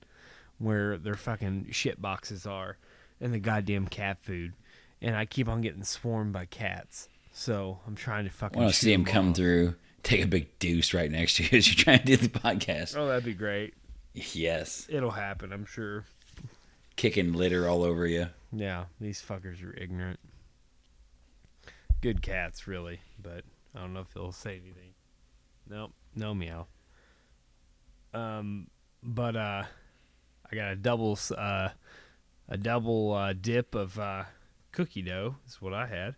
where 0.58 0.98
their 0.98 1.16
fucking 1.16 1.68
shit 1.72 2.02
boxes 2.02 2.48
are, 2.48 2.78
and 3.20 3.34
the 3.34 3.40
goddamn 3.40 3.88
cat 3.88 4.18
food. 4.24 4.54
And 5.02 5.16
I 5.18 5.26
keep 5.26 5.50
on 5.50 5.60
getting 5.62 5.84
swarmed 5.84 6.32
by 6.32 6.46
cats. 6.46 7.10
So 7.34 7.80
I'm 7.86 7.96
trying 7.96 8.24
to 8.24 8.30
I 8.30 8.34
fucking. 8.34 8.62
want 8.62 8.74
to 8.74 8.80
see 8.80 8.94
him 8.94 9.04
come 9.04 9.32
off. 9.32 9.36
through, 9.36 9.76
take 10.02 10.24
a 10.24 10.28
big 10.28 10.48
deuce 10.60 10.94
right 10.94 11.12
next 11.12 11.36
to 11.38 11.44
you 11.44 11.50
as 11.58 11.68
you're 11.68 11.84
trying 11.84 12.00
to 12.00 12.06
do 12.06 12.16
the 12.18 12.30
podcast. 12.30 12.96
Oh, 12.96 13.08
that'd 13.08 13.26
be 13.26 13.34
great. 13.34 13.74
Yes. 14.14 14.86
It'll 14.90 15.12
happen, 15.12 15.52
I'm 15.52 15.66
sure. 15.66 16.06
Kicking 16.96 17.34
litter 17.34 17.68
all 17.68 17.84
over 17.84 18.06
you. 18.08 18.28
Yeah, 18.54 18.86
these 19.02 19.22
fuckers 19.22 19.62
are 19.62 19.76
ignorant. 19.76 20.20
Good 22.02 22.22
cats, 22.22 22.68
really, 22.68 23.00
but 23.22 23.44
I 23.76 23.80
don't 23.80 23.94
know 23.94 24.02
if 24.02 24.14
they'll 24.14 24.32
say 24.32 24.52
anything. 24.64 24.94
Nope, 25.70 25.92
no 26.16 26.34
meow. 26.34 26.68
Um, 28.14 28.68
but 29.02 29.36
uh, 29.36 29.64
I 30.52 30.56
got 30.56 30.72
a 30.72 30.76
double, 30.76 31.18
uh, 31.38 31.70
a 32.50 32.58
double 32.58 33.14
uh, 33.14 33.34
dip 33.34 33.74
of 33.76 33.98
uh, 33.98 34.24
cookie 34.72 35.02
dough. 35.02 35.36
Is 35.48 35.62
what 35.62 35.74
I 35.74 35.88
had. 35.88 36.16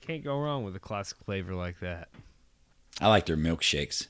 Can't 0.00 0.24
go 0.24 0.38
wrong 0.38 0.64
with 0.64 0.74
a 0.76 0.80
classic 0.80 1.18
flavor 1.24 1.54
like 1.54 1.80
that. 1.80 2.08
I 3.00 3.08
like 3.08 3.26
their 3.26 3.36
milkshakes. 3.36 4.08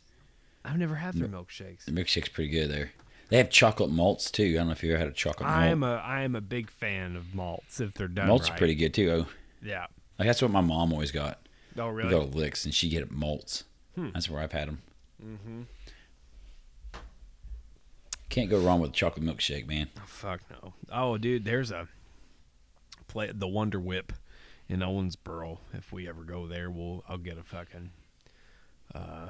I've 0.65 0.79
never 0.79 0.95
had 0.97 1.15
their 1.15 1.29
milkshakes. 1.29 1.85
The 1.85 1.93
milkshake's 1.93 2.29
pretty 2.29 2.51
good 2.51 2.71
there. 2.71 2.93
They 3.29 3.37
have 3.37 3.51
chocolate 3.51 3.91
malts 3.91 4.31
too. 4.31 4.45
I 4.55 4.59
don't 4.59 4.67
know 4.67 4.73
if 4.73 4.83
you 4.83 4.91
ever 4.93 4.99
had 4.99 5.09
a 5.09 5.13
chocolate 5.13 5.49
I 5.49 5.61
malt. 5.61 5.71
am 5.73 5.83
a 5.83 5.95
I 5.97 6.23
am 6.23 6.35
a 6.37 6.41
big 6.41 6.71
fan 6.71 7.17
of 7.17 7.35
malts 7.35 7.81
if 7.81 7.95
they're 7.95 8.09
done 8.09 8.27
malts 8.29 8.49
right. 8.49 8.55
are 8.55 8.59
pretty 8.59 8.75
good 8.75 8.93
too. 8.95 9.11
Oh, 9.11 9.27
Yeah. 9.63 9.87
like 10.19 10.27
that's 10.27 10.43
what 10.43 10.51
my 10.51 10.61
mom 10.61 10.93
always 10.93 11.13
got. 11.13 11.39
Oh 11.79 11.89
We 11.89 12.03
really? 12.03 12.11
go 12.11 12.27
to 12.27 12.37
Licks 12.37 12.65
and 12.65 12.75
she 12.75 12.89
get 12.89 13.11
malts. 13.11 13.65
Hmm. 13.95 14.09
That's 14.15 14.29
where 14.29 14.41
I've 14.43 14.53
had 14.53 14.69
them. 14.69 14.83
Mm-hmm. 15.25 15.63
Can't 18.29 18.49
go 18.51 18.59
wrong 18.61 18.81
with 18.81 18.91
a 18.91 18.95
chocolate 18.95 19.25
milkshake, 19.25 19.67
man. 19.67 19.89
Oh, 19.99 20.03
fuck 20.07 20.41
no. 20.51 20.73
Oh, 20.91 21.19
dude, 21.19 21.45
there's 21.45 21.71
a 21.71 21.89
play 23.07 23.31
the 23.33 23.47
Wonder 23.49 23.79
Whip 23.79 24.13
in 24.69 24.81
Owensboro. 24.81 25.59
If 25.75 25.93
we 25.93 26.09
ever 26.09 26.23
go 26.23 26.47
there, 26.47 26.71
we'll 26.71 27.05
I'll 27.09 27.19
get 27.19 27.37
a 27.39 27.43
fucking 27.43 27.91
uh 28.95 29.29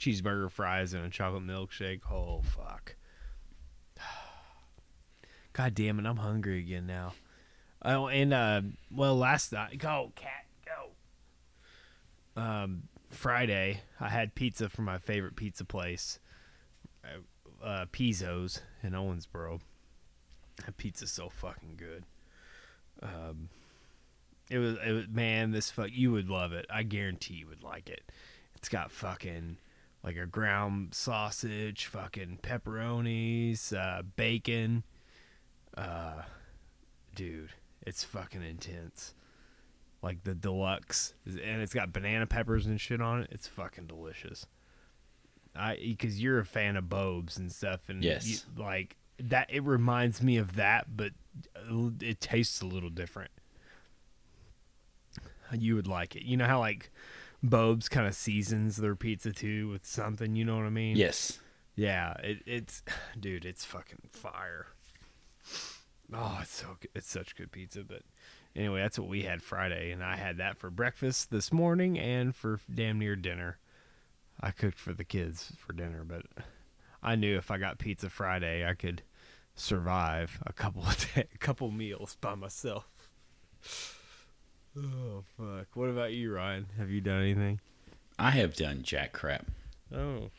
cheeseburger, 0.00 0.50
fries, 0.50 0.92
and 0.94 1.04
a 1.04 1.10
chocolate 1.10 1.46
milkshake. 1.46 2.00
Oh 2.10 2.42
fuck! 2.42 2.96
God 5.52 5.74
damn 5.74 5.98
it, 5.98 6.06
I'm 6.06 6.16
hungry 6.16 6.58
again 6.58 6.86
now. 6.86 7.12
Oh, 7.82 8.08
and 8.08 8.34
uh, 8.34 8.60
well, 8.94 9.16
last 9.16 9.52
night, 9.52 9.78
go 9.78 10.12
cat, 10.14 10.39
go. 10.39 10.39
Um, 12.36 12.84
Friday, 13.08 13.82
I 13.98 14.08
had 14.08 14.34
pizza 14.34 14.68
from 14.68 14.84
my 14.84 14.98
favorite 14.98 15.36
pizza 15.36 15.64
place, 15.64 16.20
uh, 17.62 17.86
Pizzo's 17.92 18.60
in 18.82 18.92
Owensboro. 18.92 19.60
That 20.64 20.76
pizza's 20.76 21.12
so 21.12 21.28
fucking 21.28 21.74
good. 21.76 22.04
Um, 23.02 23.48
it 24.50 24.58
was, 24.58 24.76
it 24.84 24.92
was 24.92 25.08
man, 25.08 25.52
this 25.52 25.70
fuck, 25.70 25.90
you 25.92 26.12
would 26.12 26.28
love 26.28 26.52
it. 26.52 26.66
I 26.70 26.82
guarantee 26.82 27.34
you 27.34 27.48
would 27.48 27.62
like 27.62 27.88
it. 27.88 28.10
It's 28.54 28.68
got 28.68 28.90
fucking 28.90 29.56
like 30.02 30.16
a 30.16 30.26
ground 30.26 30.94
sausage, 30.94 31.86
fucking 31.86 32.38
pepperonis, 32.42 33.76
uh, 33.76 34.02
bacon. 34.16 34.84
Uh, 35.76 36.22
dude, 37.14 37.50
it's 37.82 38.04
fucking 38.04 38.42
intense. 38.42 39.14
Like 40.02 40.24
the 40.24 40.34
deluxe, 40.34 41.12
and 41.26 41.60
it's 41.60 41.74
got 41.74 41.92
banana 41.92 42.26
peppers 42.26 42.64
and 42.66 42.80
shit 42.80 43.02
on 43.02 43.22
it. 43.22 43.28
It's 43.30 43.46
fucking 43.46 43.86
delicious. 43.86 44.46
I 45.54 45.76
because 45.76 46.22
you're 46.22 46.38
a 46.38 46.44
fan 46.46 46.76
of 46.76 46.88
Bob's 46.88 47.36
and 47.36 47.52
stuff, 47.52 47.88
and 47.88 48.02
Yes. 48.02 48.26
you, 48.26 48.38
like 48.62 48.96
that. 49.18 49.48
It 49.52 49.62
reminds 49.62 50.22
me 50.22 50.38
of 50.38 50.56
that, 50.56 50.96
but 50.96 51.12
uh, 51.54 51.90
it 52.00 52.20
tastes 52.20 52.62
a 52.62 52.66
little 52.66 52.88
different. 52.88 53.30
You 55.52 55.74
would 55.74 55.88
like 55.88 56.16
it. 56.16 56.22
You 56.22 56.36
know 56.36 56.46
how 56.46 56.60
like 56.60 56.90
Bob's 57.42 57.88
kind 57.88 58.06
of 58.06 58.14
seasons 58.14 58.76
their 58.76 58.94
pizza 58.96 59.32
too 59.32 59.68
with 59.68 59.84
something. 59.84 60.34
You 60.36 60.44
know 60.44 60.56
what 60.56 60.64
I 60.66 60.70
mean? 60.70 60.96
Yes. 60.96 61.38
Yeah, 61.76 62.12
it, 62.22 62.38
it's, 62.46 62.82
dude, 63.18 63.44
it's 63.44 63.64
fucking 63.64 63.98
fire. 64.12 64.66
Oh, 66.12 66.38
it's 66.42 66.54
so 66.54 66.76
good. 66.80 66.90
It's 66.94 67.10
such 67.10 67.34
good 67.36 67.50
pizza. 67.52 67.82
But 67.84 68.02
anyway, 68.56 68.80
that's 68.80 68.98
what 68.98 69.08
we 69.08 69.22
had 69.22 69.42
Friday, 69.42 69.90
and 69.90 70.02
I 70.02 70.16
had 70.16 70.38
that 70.38 70.58
for 70.58 70.70
breakfast 70.70 71.30
this 71.30 71.52
morning 71.52 71.98
and 71.98 72.34
for 72.34 72.60
damn 72.72 72.98
near 72.98 73.16
dinner. 73.16 73.58
I 74.40 74.50
cooked 74.50 74.78
for 74.78 74.92
the 74.92 75.04
kids 75.04 75.52
for 75.58 75.72
dinner, 75.72 76.04
but 76.04 76.22
I 77.02 77.16
knew 77.16 77.36
if 77.36 77.50
I 77.50 77.58
got 77.58 77.78
pizza 77.78 78.08
Friday, 78.08 78.66
I 78.66 78.74
could 78.74 79.02
survive 79.54 80.38
a 80.46 80.52
couple 80.52 80.82
of 80.82 80.96
day, 81.14 81.28
a 81.34 81.38
couple 81.38 81.70
meals 81.70 82.16
by 82.20 82.34
myself. 82.34 82.86
Oh 84.78 85.24
fuck! 85.36 85.66
What 85.74 85.90
about 85.90 86.12
you, 86.12 86.32
Ryan? 86.32 86.66
Have 86.78 86.90
you 86.90 87.00
done 87.00 87.22
anything? 87.22 87.60
I 88.18 88.30
have 88.30 88.54
done 88.54 88.82
jack 88.82 89.12
crap. 89.12 89.46
Oh, 89.94 90.30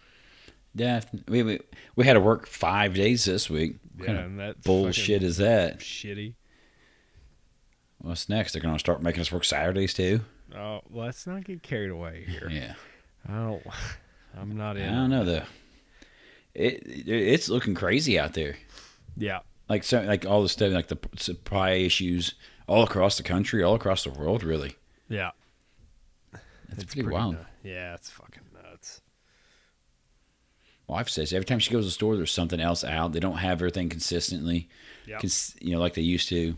Yeah, 0.74 1.02
we, 1.28 1.44
we 1.44 1.60
we 1.96 2.06
had 2.06 2.14
to 2.14 2.20
work 2.22 2.48
five 2.48 2.94
days 2.94 3.26
this 3.26 3.50
week. 3.50 3.76
What 3.98 4.08
yeah, 4.08 4.16
kind 4.22 4.42
of 4.42 4.62
bullshit 4.64 5.24
is 5.24 5.38
that? 5.38 5.80
shitty. 5.80 6.36
What's 8.02 8.30
next? 8.30 8.54
They're 8.54 8.62
going 8.62 8.74
to 8.76 8.80
start 8.80 9.02
making 9.04 9.22
us 9.22 9.32
work 9.32 9.44
Saturdays 9.46 9.94
too. 9.94 10.22
Oh, 10.56 10.82
let's 10.90 11.26
not 11.28 11.44
get 11.44 11.62
carried 11.64 11.92
away 11.92 12.26
here. 12.28 12.50
Yeah, 12.52 12.74
I 13.28 13.34
don't. 13.34 13.64
I'm 14.38 14.58
not 14.58 14.78
in. 14.78 14.90
I 14.90 14.92
don't 14.96 15.10
know 15.10 15.24
though. 15.26 15.44
It, 16.54 16.84
it 16.86 17.08
it's 17.08 17.48
looking 17.50 17.74
crazy 17.76 18.20
out 18.20 18.34
there. 18.34 18.56
Yeah, 19.18 19.40
Like 19.70 19.84
so, 19.84 20.02
like 20.02 20.26
all 20.26 20.42
the 20.42 20.50
stuff, 20.50 20.72
like 20.74 20.88
the 20.88 20.98
supply 21.18 21.72
issues 21.72 22.34
all 22.68 22.84
across 22.84 23.18
the 23.18 23.24
country, 23.24 23.62
all 23.64 23.76
across 23.76 24.04
the 24.04 24.10
world. 24.10 24.44
Really, 24.44 24.76
yeah. 25.10 25.32
it's, 26.72 26.86
pretty, 26.94 27.08
wild. 27.10 27.34
nu- 27.36 27.70
yeah, 27.72 27.94
it's 27.94 28.10
fucking 28.10 28.44
nuts. 28.54 29.02
Wife 30.88 31.10
says 31.10 31.32
every 31.34 31.46
time 31.46 31.60
she 31.60 31.72
goes 31.72 31.84
to 31.84 31.88
the 31.88 31.92
store, 31.92 32.16
there's 32.18 32.32
something 32.32 32.60
else 32.60 32.84
out. 32.84 33.14
They 33.14 33.20
don't 33.20 33.38
have 33.38 33.60
everything 33.60 33.88
consistently, 33.90 34.68
Yeah, 35.06 35.20
cons- 35.20 35.56
you 35.62 35.72
know, 35.74 35.80
like 35.80 35.94
they 35.94 36.02
used 36.02 36.28
to. 36.30 36.58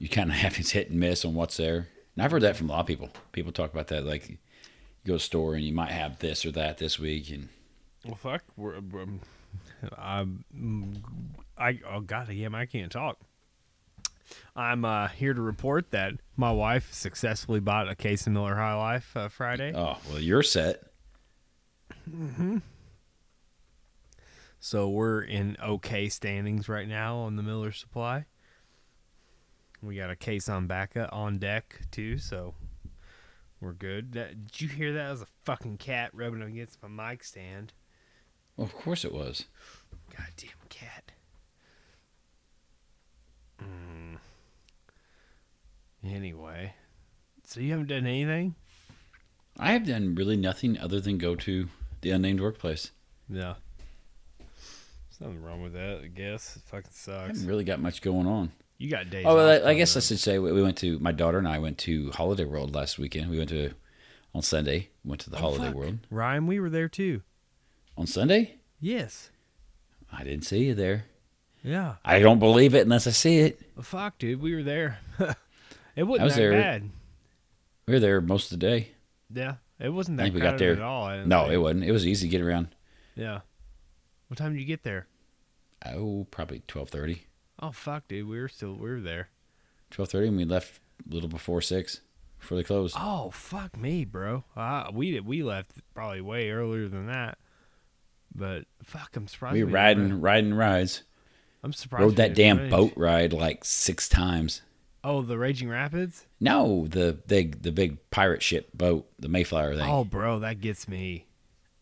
You 0.00 0.08
kind 0.08 0.30
of 0.30 0.36
have 0.44 0.56
this 0.56 0.70
hit 0.70 0.90
and 0.90 0.98
miss 0.98 1.24
on 1.24 1.34
what's 1.34 1.56
there. 1.56 1.86
And 2.16 2.24
I've 2.24 2.32
heard 2.32 2.42
that 2.42 2.56
from 2.56 2.68
a 2.68 2.72
lot 2.72 2.80
of 2.80 2.86
people. 2.86 3.10
People 3.30 3.52
talk 3.52 3.72
about 3.72 3.86
that, 3.88 4.04
like 4.04 4.28
you 4.28 4.38
go 5.06 5.12
to 5.12 5.20
store 5.20 5.54
and 5.54 5.64
you 5.64 5.72
might 5.72 5.92
have 5.92 6.18
this 6.18 6.44
or 6.44 6.50
that 6.52 6.78
this 6.78 6.98
week, 6.98 7.30
and 7.30 7.48
well, 8.04 8.16
fuck. 8.16 8.42
We're, 8.56 8.80
we're, 8.80 9.06
I'm. 9.96 10.44
I 11.56 11.78
oh 11.88 12.00
god 12.00 12.28
damn! 12.28 12.54
I 12.54 12.66
can't 12.66 12.90
talk. 12.90 13.18
I'm 14.54 14.84
uh, 14.84 15.08
here 15.08 15.34
to 15.34 15.42
report 15.42 15.90
that 15.90 16.14
my 16.36 16.52
wife 16.52 16.92
successfully 16.92 17.60
bought 17.60 17.88
a 17.88 17.94
case 17.94 18.26
of 18.26 18.32
Miller 18.32 18.54
High 18.54 18.74
Life 18.74 19.16
uh, 19.16 19.28
Friday. 19.28 19.72
oh 19.74 19.98
well, 20.08 20.20
you're 20.20 20.42
set. 20.42 20.82
Hmm. 22.10 22.58
So 24.58 24.88
we're 24.90 25.22
in 25.22 25.56
okay 25.62 26.08
standings 26.08 26.68
right 26.68 26.86
now 26.86 27.16
on 27.18 27.36
the 27.36 27.42
Miller 27.42 27.72
Supply. 27.72 28.26
We 29.82 29.96
got 29.96 30.10
a 30.10 30.16
case 30.16 30.48
on 30.48 30.66
back 30.66 30.96
on 31.10 31.38
deck 31.38 31.80
too, 31.90 32.18
so 32.18 32.54
we're 33.60 33.72
good. 33.72 34.12
That, 34.12 34.46
did 34.46 34.60
you 34.60 34.68
hear 34.68 34.92
that? 34.92 35.04
That 35.04 35.10
was 35.10 35.22
a 35.22 35.26
fucking 35.44 35.78
cat 35.78 36.10
rubbing 36.12 36.42
against 36.42 36.78
my 36.82 37.10
mic 37.10 37.24
stand. 37.24 37.72
Well, 38.56 38.66
of 38.66 38.74
course 38.74 39.04
it 39.04 39.12
was. 39.12 39.46
Goddamn 40.10 40.50
cat. 40.68 41.12
Mm. 43.62 44.18
Anyway, 46.04 46.74
so 47.46 47.60
you 47.60 47.70
haven't 47.70 47.88
done 47.88 48.06
anything? 48.06 48.54
I 49.58 49.72
have 49.72 49.86
done 49.86 50.14
really 50.14 50.36
nothing 50.36 50.78
other 50.78 51.00
than 51.00 51.18
go 51.18 51.34
to 51.36 51.68
the 52.00 52.10
unnamed 52.10 52.40
workplace. 52.40 52.90
No. 53.28 53.56
There's 54.38 55.20
nothing 55.20 55.42
wrong 55.42 55.62
with 55.62 55.74
that. 55.74 56.00
I 56.02 56.06
guess 56.08 56.56
it 56.56 56.62
fucking 56.62 56.90
I 56.90 56.94
sucks. 56.94 57.26
haven't 57.28 57.46
really 57.46 57.64
got 57.64 57.80
much 57.80 58.00
going 58.00 58.26
on. 58.26 58.52
You 58.80 58.88
got 58.90 59.10
days. 59.10 59.26
Oh, 59.28 59.34
well, 59.36 59.66
I, 59.66 59.70
I 59.70 59.74
guess 59.74 59.94
I 59.94 60.00
should 60.00 60.18
say 60.18 60.38
we 60.38 60.50
we 60.52 60.62
went 60.62 60.78
to 60.78 60.98
my 61.00 61.12
daughter 61.12 61.36
and 61.36 61.46
I 61.46 61.58
went 61.58 61.76
to 61.80 62.10
Holiday 62.12 62.44
World 62.46 62.74
last 62.74 62.98
weekend. 62.98 63.28
We 63.30 63.36
went 63.36 63.50
to 63.50 63.74
on 64.34 64.40
Sunday. 64.40 64.88
Went 65.04 65.20
to 65.22 65.30
the 65.30 65.36
up. 65.36 65.42
Holiday 65.42 65.64
Oh, 65.64 65.66
fuck. 65.68 65.74
World 65.76 65.98
Ryan, 66.10 66.46
we 66.46 66.58
were 66.60 66.70
there 66.70 66.88
too. 66.88 67.20
on 67.98 68.06
Sunday. 68.06 68.54
Yes. 68.80 69.30
I 70.10 70.24
didn't 70.24 70.46
see 70.46 70.64
you 70.64 70.74
there. 70.74 71.04
Yeah. 71.62 71.96
I 72.06 72.20
don't 72.20 72.38
believe 72.38 72.74
it 72.74 72.80
unless 72.80 73.06
I 73.06 73.10
see 73.10 73.40
it. 73.40 73.60
Well, 73.76 73.82
fuck, 73.82 74.16
dude, 74.18 74.40
we 74.40 74.54
were 74.54 74.62
there. 74.62 74.98
it 75.94 76.04
wasn't 76.04 76.22
I 76.22 76.24
was 76.24 76.34
that 76.34 76.40
there. 76.40 76.52
bad. 76.52 76.90
We 77.86 77.92
were 77.94 78.00
there 78.00 78.20
most 78.22 78.50
of 78.50 78.58
the 78.58 78.66
day. 78.66 78.88
Yeah, 79.32 79.56
it 79.78 79.90
wasn't 79.90 80.16
that. 80.16 80.22
I 80.22 80.26
think 80.26 80.36
we 80.36 80.40
got 80.40 80.56
there- 80.56 80.72
at 80.72 80.80
all. 80.80 81.14
No, 81.26 81.42
think. 81.42 81.52
it 81.52 81.58
wasn't. 81.58 81.84
It 81.84 81.92
was 81.92 82.06
easy 82.06 82.28
to 82.28 82.30
get 82.30 82.40
around. 82.40 82.68
Yeah. 83.14 83.40
What 84.28 84.38
time 84.38 84.52
did 84.54 84.60
you 84.60 84.66
get 84.66 84.84
there? 84.84 85.06
Oh, 85.84 86.26
probably 86.30 86.62
twelve 86.66 86.88
thirty. 86.88 87.24
Oh 87.60 87.72
fuck, 87.72 88.08
dude, 88.08 88.28
we 88.28 88.40
were 88.40 88.48
still 88.48 88.74
we 88.74 88.90
were 88.90 89.00
there. 89.00 89.28
Twelve 89.90 90.10
thirty, 90.10 90.28
and 90.28 90.36
we 90.36 90.44
left 90.44 90.80
a 91.08 91.14
little 91.14 91.28
before 91.28 91.60
six 91.60 92.00
before 92.38 92.56
they 92.56 92.64
closed. 92.64 92.96
Oh 92.98 93.30
fuck 93.30 93.76
me, 93.76 94.04
bro. 94.04 94.44
Uh, 94.56 94.90
we 94.92 95.10
did 95.12 95.26
we 95.26 95.42
left 95.42 95.72
probably 95.94 96.20
way 96.20 96.50
earlier 96.50 96.88
than 96.88 97.06
that. 97.06 97.38
But 98.34 98.64
fuck, 98.82 99.16
I'm 99.16 99.26
surprised. 99.28 99.54
we 99.54 99.64
were 99.64 99.70
didn't 99.70 99.74
riding, 99.74 100.20
riding 100.20 100.54
rides. 100.54 101.02
I'm 101.62 101.72
surprised. 101.72 102.02
Rode 102.02 102.16
that 102.16 102.34
damn 102.34 102.58
run 102.58 102.70
boat 102.70 102.92
ride 102.96 103.32
like 103.32 103.64
six 103.64 104.08
times. 104.08 104.62
Oh, 105.02 105.22
the 105.22 105.38
Raging 105.38 105.68
Rapids. 105.68 106.26
No, 106.40 106.86
the 106.86 107.18
big, 107.26 107.62
the 107.62 107.72
big 107.72 107.98
pirate 108.10 108.42
ship 108.42 108.68
boat, 108.74 109.08
the 109.18 109.28
Mayflower 109.28 109.74
thing. 109.74 109.88
Oh, 109.88 110.04
bro, 110.04 110.40
that 110.40 110.60
gets 110.60 110.88
me. 110.88 111.26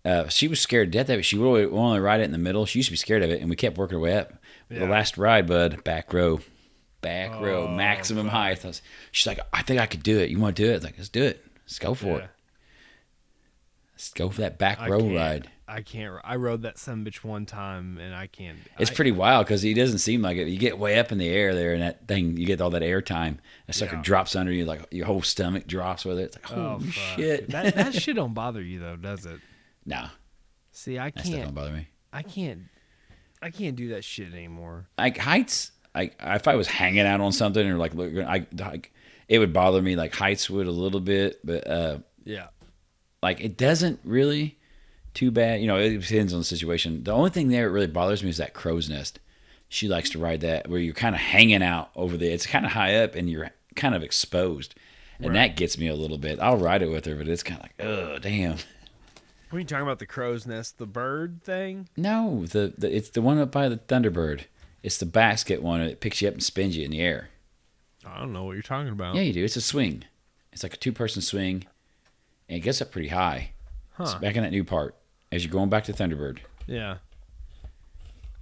Uh, 0.09 0.29
she 0.29 0.49
was 0.49 0.61
scared 0.61 0.91
to 0.93 0.99
death 0.99 1.09
of 1.11 1.19
it. 1.19 1.23
She 1.25 1.37
would 1.37 1.47
only, 1.47 1.65
only 1.67 2.01
ride 2.01 2.21
it 2.21 2.25
in 2.25 2.33
the 2.33 2.39
middle. 2.39 2.65
She 2.67 2.79
used 2.79 2.89
to 2.89 2.93
be 2.93 2.97
scared 2.97 3.23
of 3.23 3.31
it, 3.31 3.41
and 3.41 3.51
we 3.51 3.57
kept 3.57 3.77
working 3.77 3.97
our 3.97 4.01
way 4.03 4.17
up. 4.17 4.33
The 4.71 4.87
last 4.87 5.19
ride, 5.19 5.47
bud, 5.47 5.83
back 5.85 6.13
row, 6.13 6.41
back 7.01 7.31
row, 7.41 7.67
Oh, 7.67 7.69
maximum 7.69 8.27
fuck. 8.27 8.33
height. 8.35 8.65
Was- 8.65 8.83
she's 9.13 9.27
like, 9.27 9.41
I 9.53 9.63
think 9.63 9.81
I 9.81 9.87
could 9.87 10.03
do 10.03 10.19
it. 10.19 10.31
You 10.31 10.39
want 10.39 10.57
to 10.57 10.63
do 10.63 10.69
it? 10.69 10.73
I 10.73 10.75
was 10.77 10.85
like, 10.85 10.95
let's 10.99 11.09
do 11.09 11.23
it. 11.25 11.45
Let's 11.65 11.79
go 11.79 11.95
for 11.95 12.07
Yeah. 12.07 12.17
it. 12.25 12.31
Let's 13.95 14.13
go 14.13 14.31
for 14.31 14.43
that 14.43 14.59
back 14.59 14.81
I 14.81 14.89
row 14.89 15.01
ride. 15.13 15.51
I 15.67 15.83
can't. 15.83 16.15
I 16.25 16.37
rode 16.37 16.63
that 16.63 16.79
some 16.79 17.05
bitch 17.05 17.25
one 17.25 17.45
time, 17.45 17.99
and 17.99 18.15
I 18.15 18.27
can't. 18.29 18.57
It's 18.79 18.91
I- 18.91 18.95
pretty 18.95 19.11
wild 19.13 19.45
because 19.47 19.61
he 19.61 19.75
doesn't 19.75 19.99
seem 19.99 20.23
like 20.23 20.37
it. 20.39 20.49
You 20.49 20.59
get 20.59 20.79
way 20.79 20.99
up 20.99 21.13
in 21.13 21.19
the 21.19 21.29
air 21.29 21.55
there, 21.55 21.73
and 21.75 21.83
that 21.83 22.07
thing, 22.09 22.37
you 22.39 22.47
get 22.47 22.61
all 22.61 22.71
that 22.71 22.83
air 22.83 23.03
time. 23.03 23.41
That 23.67 23.75
sucker 23.75 23.97
Yeah. 23.97 24.03
drops 24.03 24.35
under 24.37 24.53
you, 24.53 24.65
like 24.65 24.87
your 24.93 25.05
whole 25.07 25.21
stomach 25.23 25.67
drops 25.67 26.05
with 26.05 26.19
it. 26.19 26.35
It's 26.37 26.37
like, 26.37 26.53
Oh 26.57 26.81
shit. 26.91 27.51
that 27.51 27.75
that 27.75 27.93
shit 28.03 28.17
don't 28.17 28.33
bother 28.35 28.63
you 28.63 28.79
though, 28.79 28.97
does 28.97 29.27
it? 29.27 29.41
No, 29.89 30.07
See, 30.73 30.99
I 30.99 31.11
that 31.11 31.21
stuff 31.21 31.33
can't. 31.33 31.45
don't 31.47 31.55
bother 31.55 31.73
me. 31.73 31.89
I 32.13 32.23
can't. 32.23 32.63
I 33.43 33.51
can't 33.51 33.75
do 33.77 33.89
that 33.91 34.05
shit 34.05 34.33
anymore. 34.33 34.87
like 34.99 35.17
heights 35.19 35.73
like 35.95 36.15
if 36.21 36.47
i 36.47 36.55
was 36.55 36.67
hanging 36.69 37.01
out 37.07 37.21
on 37.21 37.33
something 37.33 37.67
or 37.67 37.77
like 37.79 37.95
look 37.95 38.13
i 38.19 38.47
like 38.59 38.93
it 39.29 39.39
would 39.39 39.53
bother 39.53 39.81
me 39.81 39.97
like 39.97 40.15
heights 40.15 40.51
would 40.51 40.67
a 40.67 40.71
little 40.71 41.01
bit 41.01 41.41
but 41.45 41.67
uh 41.67 41.99
Yeah. 42.25 42.49
like 43.23 43.41
it 43.41 43.57
doesn't 43.57 43.99
really 44.05 44.59
too 45.15 45.31
bad 45.31 45.61
you 45.61 45.67
know 45.67 45.77
it 45.79 45.99
depends 46.01 46.33
on 46.35 46.41
the 46.41 46.45
situation 46.45 47.03
the 47.05 47.13
only 47.13 47.31
thing 47.31 47.49
there 47.49 47.65
that 47.67 47.71
really 47.71 47.87
bothers 47.87 48.23
me 48.23 48.29
is 48.29 48.37
that 48.37 48.55
crow's 48.55 48.89
nest 48.91 49.19
she 49.69 49.89
likes 49.89 50.11
to 50.11 50.19
ride 50.19 50.41
that 50.43 50.69
where 50.69 50.79
you're 50.81 50.95
kind 50.95 51.15
of 51.15 51.21
hanging 51.21 51.63
out 51.63 51.91
over 51.97 52.17
there 52.17 52.33
it's 52.33 52.47
kind 52.47 52.67
of 52.67 52.73
high 52.73 52.97
up 52.97 53.15
and 53.15 53.31
you're 53.31 53.51
kind 53.75 53.95
of 53.95 54.03
exposed 54.03 54.75
and 55.19 55.29
Right. 55.29 55.35
that 55.35 55.57
gets 55.57 55.79
me 55.79 55.89
a 55.89 55.95
little 55.97 56.19
bit 56.19 56.39
i'll 56.41 56.59
ride 56.59 56.83
it 56.83 56.91
with 56.91 57.07
her 57.07 57.15
but 57.17 57.29
it's 57.29 57.43
kind 57.43 57.61
of 57.61 57.65
like 57.65 57.75
oh 57.81 58.19
damn 58.19 58.57
What 59.51 59.57
are 59.57 59.61
you 59.61 59.67
talking 59.67 59.83
about? 59.85 59.99
The 59.99 60.07
crow's 60.07 60.47
nest, 60.47 60.79
the 60.79 60.87
bird 60.87 61.43
thing? 61.43 61.89
No, 61.97 62.45
the, 62.47 62.75
the 62.77 62.95
it's 62.95 63.11
the 63.11 63.23
one 63.23 63.39
up 63.39 63.51
by 63.51 63.69
the 63.69 63.79
Thunderbird. 63.79 64.43
It's 64.83 64.99
the 64.99 65.07
basket 65.07 65.63
one. 65.63 65.81
It 65.81 66.01
picks 66.01 66.21
you 66.23 66.29
up 66.29 66.35
and 66.35 66.43
spins 66.43 66.77
you 66.77 66.85
in 66.85 66.91
the 66.91 67.01
air. 67.01 67.31
I 68.07 68.19
don't 68.19 68.33
know 68.33 68.45
what 68.45 68.53
you're 68.53 68.63
talking 68.63 68.93
about. 68.93 69.15
Yeah, 69.15 69.23
you 69.23 69.33
do. 69.33 69.45
It's 69.45 69.57
a 69.57 69.61
swing. 69.61 70.05
It's 70.53 70.63
like 70.63 70.75
a 70.75 70.77
two 70.77 70.93
person 70.93 71.23
swing, 71.23 71.65
and 72.49 72.57
it 72.59 72.61
gets 72.61 72.81
up 72.83 72.91
pretty 72.93 73.09
high. 73.09 73.53
It's 73.99 74.13
Huh. 74.13 74.19
back 74.21 74.37
in 74.37 74.43
that 74.43 74.51
new 74.53 74.65
part 74.65 74.95
as 75.33 75.45
you're 75.45 75.53
going 75.53 75.69
back 75.71 75.85
to 75.85 75.93
Thunderbird. 75.93 76.39
Yeah. 76.67 76.99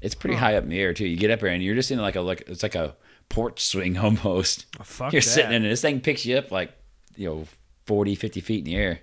It's 0.02 0.14
pretty 0.14 0.34
Huh. 0.36 0.46
high 0.46 0.56
up 0.56 0.64
in 0.64 0.70
the 0.70 0.78
air 0.78 0.92
too. 0.92 1.06
You 1.06 1.16
get 1.16 1.30
up 1.30 1.40
there 1.40 1.48
and 1.50 1.62
you're 1.62 1.74
just 1.74 1.90
in 1.90 1.98
like 1.98 2.16
a 2.16 2.20
like 2.20 2.42
it's 2.48 2.62
like 2.62 2.74
a 2.74 2.94
porch 3.28 3.64
swing 3.64 3.96
almost. 4.06 4.66
Oh, 4.80 4.84
fuck 4.84 5.12
you're 5.12 5.22
that. 5.22 5.28
sitting 5.28 5.52
in 5.52 5.64
it. 5.64 5.68
This 5.68 5.80
thing 5.82 6.00
picks 6.00 6.26
you 6.26 6.36
up 6.36 6.50
like 6.50 6.72
you 7.16 7.28
know 7.28 7.46
40, 7.86 8.14
50 8.14 8.40
feet 8.40 8.58
in 8.58 8.64
the 8.64 8.76
air. 8.76 9.00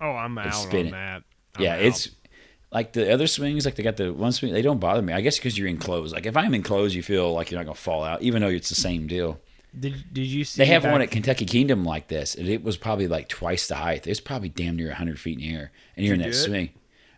Oh, 0.00 0.10
I'm 0.10 0.36
out 0.38 0.54
spin 0.54 0.80
on 0.80 0.86
it. 0.86 0.90
that. 0.92 1.22
I'm 1.56 1.62
yeah, 1.64 1.74
out. 1.74 1.82
it's 1.82 2.08
like 2.70 2.92
the 2.92 3.12
other 3.12 3.26
swings. 3.26 3.64
Like 3.64 3.74
they 3.76 3.82
got 3.82 3.96
the 3.96 4.12
one 4.12 4.32
swing. 4.32 4.52
They 4.52 4.62
don't 4.62 4.80
bother 4.80 5.02
me. 5.02 5.12
I 5.12 5.20
guess 5.20 5.36
because 5.38 5.56
you're 5.58 5.68
enclosed. 5.68 6.14
Like 6.14 6.26
if 6.26 6.36
I'm 6.36 6.54
enclosed, 6.54 6.94
you 6.94 7.02
feel 7.02 7.32
like 7.32 7.50
you're 7.50 7.60
not 7.60 7.66
gonna 7.66 7.74
fall 7.74 8.02
out, 8.04 8.22
even 8.22 8.42
though 8.42 8.48
it's 8.48 8.68
the 8.68 8.74
same 8.74 9.06
deal. 9.06 9.38
Did 9.78 10.04
Did 10.12 10.26
you 10.26 10.44
see? 10.44 10.58
They 10.62 10.66
have 10.66 10.84
one 10.84 11.00
at 11.02 11.10
Kentucky 11.10 11.46
Kingdom 11.46 11.84
like 11.84 12.08
this, 12.08 12.34
and 12.34 12.46
it 12.48 12.62
was 12.62 12.76
probably 12.76 13.08
like 13.08 13.28
twice 13.28 13.68
the 13.68 13.76
height. 13.76 14.06
It's 14.06 14.20
probably 14.20 14.48
damn 14.50 14.76
near 14.76 14.88
100 14.88 15.18
feet 15.18 15.38
in 15.38 15.44
the 15.46 15.54
air, 15.54 15.72
and 15.96 16.04
you're 16.04 16.14
in 16.14 16.20
you 16.20 16.26
that 16.26 16.32
do 16.32 16.38
it? 16.38 16.42
swing. 16.44 16.70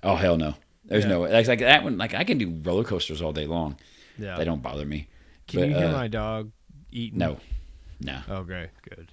Oh 0.02 0.14
hell 0.16 0.37
no! 0.37 0.54
There's 0.85 1.04
Yeah. 1.04 1.11
no 1.11 1.21
way. 1.23 1.33
Like, 1.33 1.47
like 1.49 1.59
that 1.61 1.83
one. 1.83 1.99
Like 1.99 2.14
I 2.14 2.23
can 2.25 2.38
do 2.38 2.50
roller 2.62 2.85
coasters 2.85 3.23
all 3.23 3.33
day 3.33 3.47
long. 3.47 3.76
Yeah. 4.19 4.37
They 4.37 4.45
don't 4.45 4.62
bother 4.62 4.85
me. 4.87 5.09
Can 5.49 5.61
But, 5.61 5.69
you 5.71 5.75
hear 5.75 5.87
uh, 5.88 5.93
my 5.93 6.07
dog 6.09 6.52
eating? 6.93 7.19
No, 7.19 7.38
no. 8.00 8.21
Okay, 8.28 8.69
good. 8.88 9.11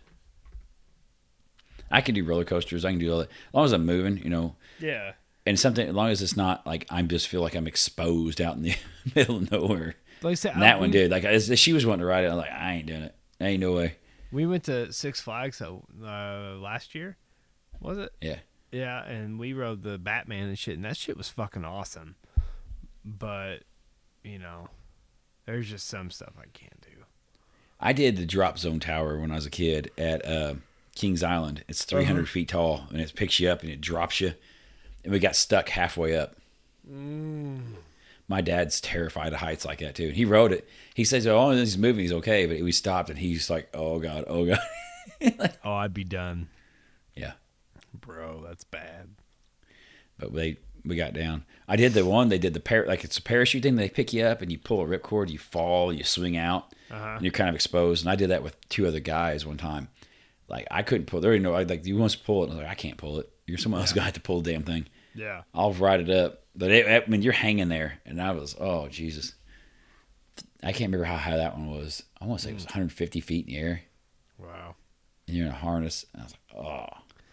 I 1.91 2.01
can 2.01 2.15
do 2.15 2.23
roller 2.23 2.45
coasters. 2.45 2.85
I 2.85 2.91
can 2.91 2.99
do 2.99 3.11
all 3.11 3.19
that 3.19 3.29
as 3.29 3.53
long 3.53 3.65
as 3.65 3.71
I'm 3.73 3.85
moving. 3.85 4.17
You 4.17 4.29
know, 4.29 4.55
Yeah. 4.79 5.13
and 5.45 5.59
something 5.59 5.87
as 5.87 5.93
long 5.95 6.09
as 6.09 6.21
it's 6.21 6.37
not 6.37 6.65
like 6.65 6.85
I'm 6.89 7.07
just 7.07 7.27
feel 7.27 7.41
like 7.41 7.55
I'm 7.55 7.67
exposed 7.67 8.41
out 8.41 8.55
in 8.55 8.63
the 8.63 8.75
middle 9.15 9.37
of 9.37 9.51
nowhere. 9.51 9.95
Like 10.21 10.31
I 10.31 10.35
said, 10.35 10.53
And 10.53 10.61
that 10.61 10.75
I- 10.75 10.79
one 10.79 10.89
we, 10.89 10.93
did. 10.93 11.11
Like 11.11 11.23
as 11.23 11.57
she 11.59 11.73
was 11.73 11.85
wanting 11.85 12.01
to 12.01 12.05
ride 12.05 12.25
it, 12.25 12.29
I'm 12.29 12.37
like, 12.37 12.51
I 12.51 12.73
ain't 12.73 12.85
doing 12.87 13.01
it. 13.03 13.15
Ain't 13.39 13.59
no 13.61 13.73
way. 13.73 13.95
We 14.31 14.45
went 14.45 14.63
to 14.65 14.93
Six 14.93 15.19
Flags 15.19 15.61
uh, 15.61 15.75
uh, 16.03 16.55
last 16.59 16.93
year. 16.95 17.17
Was 17.79 17.97
it? 17.97 18.11
Yeah. 18.21 18.37
Yeah, 18.71 19.03
and 19.03 19.37
we 19.37 19.51
rode 19.51 19.83
the 19.83 19.97
Batman 19.97 20.47
and 20.47 20.57
shit, 20.57 20.75
and 20.75 20.85
that 20.85 20.95
shit 20.95 21.17
was 21.17 21.27
fucking 21.27 21.65
awesome. 21.65 22.15
But 23.03 23.63
you 24.23 24.37
know, 24.39 24.69
there's 25.45 25.69
just 25.69 25.87
some 25.87 26.11
stuff 26.11 26.33
I 26.37 26.45
can't 26.53 26.79
do. 26.81 27.03
I 27.79 27.93
did 27.93 28.15
the 28.15 28.25
drop 28.25 28.59
zone 28.59 28.79
tower 28.79 29.19
when 29.19 29.31
I 29.31 29.35
was 29.35 29.45
a 29.47 29.49
kid 29.49 29.89
at 29.97 30.23
uh, 30.25 30.53
Kings 30.95 31.23
Island. 31.23 31.63
It's 31.67 31.83
300 31.85 32.27
feet 32.29 32.49
tall, 32.49 32.85
and 32.89 32.99
it 33.01 33.13
picks 33.15 33.39
you 33.39 33.49
up 33.49 33.61
and 33.61 33.71
it 33.71 33.81
drops 33.81 34.19
you. 34.21 34.33
And 35.03 35.11
we 35.13 35.19
got 35.19 35.35
stuck 35.35 35.69
halfway 35.69 36.15
up. 36.17 36.35
My 38.27 38.39
dad's 38.41 38.79
terrified 38.79 39.33
of 39.33 39.39
heights 39.39 39.65
like 39.65 39.79
that 39.79 39.95
too. 39.95 40.09
He 40.09 40.23
rode 40.25 40.53
it. 40.53 40.67
He 40.93 41.03
says, 41.03 41.27
"Oh, 41.27 41.51
he's 41.51 41.77
moving. 41.77 42.01
He's 42.01 42.13
okay." 42.13 42.45
But 42.45 42.61
we 42.61 42.71
stopped, 42.71 43.09
and 43.09 43.19
he's 43.19 43.49
like, 43.49 43.69
"Oh 43.73 43.99
god, 43.99 44.23
oh 44.27 44.45
god." 44.45 44.59
Oh, 45.63 45.73
I'd 45.73 45.93
be 45.93 46.03
done. 46.03 46.47
Yeah. 47.15 47.33
bro, 47.93 48.43
that's 48.47 48.63
bad. 48.63 49.09
but 50.17 50.33
they 50.33 50.57
we 50.83 50.95
got 50.95 51.13
down. 51.13 51.43
I 51.67 51.75
did 51.75 51.93
the 51.93 52.05
one 52.05 52.29
they 52.29 52.39
did 52.39 52.53
the 52.55 52.59
par 52.59 52.85
like 52.87 53.03
it's 53.03 53.17
a 53.17 53.21
parachute 53.21 53.61
thing. 53.63 53.75
They 53.75 53.89
pick 53.89 54.13
you 54.13 54.23
up 54.23 54.41
and 54.41 54.51
you 54.51 54.57
pull 54.57 54.81
a 54.81 54.85
ripcord, 54.85 55.29
you 55.29 55.37
fall, 55.37 55.93
you 55.93 56.03
swing 56.03 56.37
out, 56.37 56.73
Uh-huh. 56.89 57.13
and 57.15 57.21
you're 57.23 57.31
kind 57.31 57.49
of 57.49 57.55
exposed. 57.55 58.03
And 58.03 58.11
I 58.11 58.15
did 58.15 58.29
that 58.31 58.41
with 58.43 58.55
two 58.69 58.87
other 58.87 58.99
guys 58.99 59.45
one 59.45 59.57
time. 59.57 59.89
Like 60.51 60.67
I 60.69 60.83
couldn't 60.83 61.05
pull. 61.05 61.21
There, 61.21 61.33
you 61.33 61.39
know, 61.39 61.53
like 61.53 61.85
you 61.85 61.97
want 61.97 62.11
to 62.11 62.19
pull 62.19 62.43
it. 62.43 62.47
I 62.47 62.49
was 62.49 62.57
like, 62.57 62.67
I 62.67 62.75
can't 62.75 62.97
pull 62.97 63.19
it. 63.19 63.29
You're 63.47 63.57
someone 63.57 63.81
else 63.81 63.93
got 63.93 64.13
to 64.15 64.19
pull 64.19 64.41
the 64.41 64.51
damn 64.51 64.63
thing. 64.63 64.85
Yeah. 65.15 65.43
I'll 65.53 65.73
ride 65.73 66.01
it 66.01 66.09
up, 66.09 66.43
but 66.55 66.71
it, 66.71 66.87
I 66.87 67.09
mean, 67.09 67.21
you're 67.21 67.33
hanging 67.33 67.69
there, 67.69 67.99
and 68.05 68.21
I 68.21 68.31
was, 68.31 68.55
oh 68.59 68.87
Jesus, 68.87 69.33
I 70.61 70.71
can't 70.71 70.89
remember 70.91 71.05
how 71.05 71.17
high 71.17 71.37
that 71.37 71.57
one 71.57 71.69
was. 71.69 72.03
I 72.19 72.25
want 72.25 72.39
to 72.39 72.45
say 72.45 72.51
it 72.51 72.55
was 72.55 72.63
mm. 72.63 72.67
150 72.67 73.19
feet 73.21 73.47
in 73.47 73.53
the 73.53 73.59
air, 73.59 73.81
Wow. 74.37 74.75
and 75.27 75.35
you're 75.37 75.47
in 75.47 75.51
a 75.51 75.55
harness. 75.55 76.05
And 76.13 76.21
I 76.21 76.25
was 76.25 76.33
like, 76.33 76.65
oh, 76.65 76.87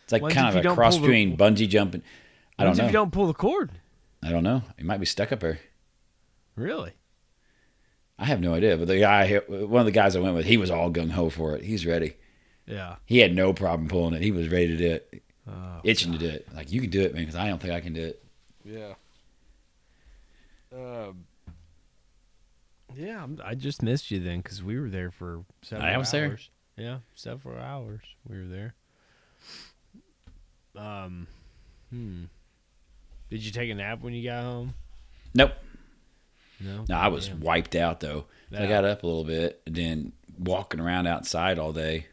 it's 0.05 0.13
like 0.13 0.33
kind 0.33 0.57
of 0.57 0.65
a 0.65 0.75
cross 0.75 0.95
pull 0.95 1.03
the- 1.03 1.09
between 1.09 1.37
bungee 1.37 1.69
jumping. 1.69 2.03
I 2.59 2.65
don't 2.65 2.77
know. 2.77 2.85
if 2.85 2.91
you 2.91 2.93
don't 2.93 3.13
pull 3.13 3.29
the 3.29 3.35
cord? 3.35 3.71
I 4.23 4.31
don't 4.31 4.43
know. 4.43 4.63
It 4.77 4.85
might 4.85 4.99
be 4.99 5.07
stuck 5.07 5.31
up 5.31 5.41
there. 5.41 5.61
Really? 6.57 6.93
I 8.19 8.25
have 8.25 8.41
no 8.41 8.55
idea. 8.55 8.77
But 8.77 8.89
the 8.89 8.99
guy, 8.99 9.37
one 9.47 9.81
of 9.81 9.87
the 9.87 9.93
guys 9.93 10.17
I 10.17 10.21
went 10.21 10.35
with, 10.35 10.47
he 10.47 10.57
was 10.57 10.73
all 10.73 10.91
gung 10.91 11.11
ho 11.13 11.31
for 11.31 11.55
it. 11.55 11.63
He's 11.63 11.87
ready. 11.87 12.17
Yeah. 12.69 12.97
He 13.07 13.19
had 13.19 13.35
no 13.35 13.53
problem 13.53 13.89
pulling 13.89 14.15
it. 14.15 14.23
He 14.23 14.31
was 14.31 14.49
ready 14.49 14.69
to 14.69 14.77
do 14.77 14.91
it, 14.93 15.23
Oh, 15.49 15.81
itching 15.83 16.13
to 16.13 16.19
do 16.19 16.29
it. 16.29 16.47
Like 16.55 16.71
you 16.71 16.81
can 16.81 16.91
do 16.91 17.01
it, 17.01 17.15
man, 17.15 17.23
because 17.23 17.37
I 17.37 17.49
don't 17.49 17.61
think 17.61 17.73
I 17.73 17.81
can 17.81 17.95
do 17.95 18.05
it. 18.05 18.23
Yeah. 18.65 18.95
Um. 20.73 21.25
Yeah, 22.95 23.23
I'm, 23.23 23.59
just 23.59 23.83
missed 23.83 24.11
you 24.11 24.19
then 24.19 24.39
because 24.39 24.63
we 24.63 24.79
were 24.79 24.89
there 24.89 25.11
for 25.11 25.45
several 25.63 25.89
I 25.89 25.97
was 25.97 26.11
there. 26.11 26.31
hours. 26.31 26.51
Yeah, 26.77 26.99
several 27.15 27.59
hours 27.59 28.01
we 28.29 28.39
were 28.39 28.47
there. 28.47 28.75
Um, 30.75 31.27
hmm. 31.91 32.25
Did 33.31 33.45
you 33.45 33.53
take 33.53 33.71
a 33.71 33.75
nap 33.75 34.01
when 34.01 34.15
you 34.15 34.25
got 34.29 34.43
home? 34.43 34.75
Nope. 35.35 35.53
No. 36.61 36.85
No, 36.89 36.97
I 36.97 37.09
was 37.09 37.29
Damn. 37.29 37.41
wiped 37.41 37.75
out 37.77 38.01
though. 38.01 38.25
So 38.53 38.59
I 38.59 38.67
got 38.67 38.85
up 38.85 39.03
a 39.03 39.07
little 39.07 39.25
bit, 39.25 39.61
and 39.67 39.75
then 39.75 40.13
walking 40.39 40.81
around 40.81 41.07
outside 41.07 41.59
all 41.59 41.73
day, 41.73 42.07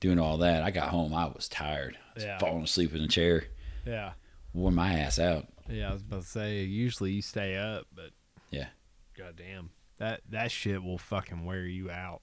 doing 0.00 0.18
all 0.18 0.38
that. 0.38 0.62
I 0.62 0.70
got 0.70 0.88
home. 0.88 1.12
I 1.14 1.26
was 1.26 1.48
tired. 1.48 1.96
I 2.10 2.14
was 2.14 2.24
Yeah. 2.24 2.38
falling 2.38 2.64
asleep 2.64 2.94
in 2.94 3.02
a 3.02 3.08
chair, 3.08 3.44
Yeah. 3.84 4.12
wore 4.52 4.70
my 4.72 4.94
ass 4.94 5.18
out. 5.18 5.48
Yeah, 5.68 5.90
I 5.90 5.92
was 5.92 6.02
about 6.02 6.22
to 6.22 6.26
say. 6.28 6.62
Usually 6.64 7.12
you 7.12 7.22
stay 7.22 7.56
up, 7.56 7.86
but 7.94 8.10
Yeah. 8.50 8.68
goddamn, 9.14 9.70
that 9.98 10.22
that 10.28 10.50
shit 10.50 10.82
will 10.82 10.98
fucking 10.98 11.44
wear 11.44 11.66
you 11.66 11.90
out. 11.90 12.22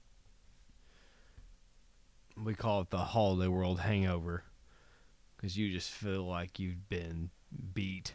We 2.36 2.54
call 2.54 2.82
it 2.82 2.90
the 2.90 2.98
holiday 2.98 3.48
world 3.48 3.80
hangover, 3.80 4.44
because 5.36 5.56
you 5.56 5.70
just 5.72 5.90
feel 5.90 6.24
like 6.24 6.58
you've 6.58 6.88
been 6.88 7.30
beat. 7.72 8.14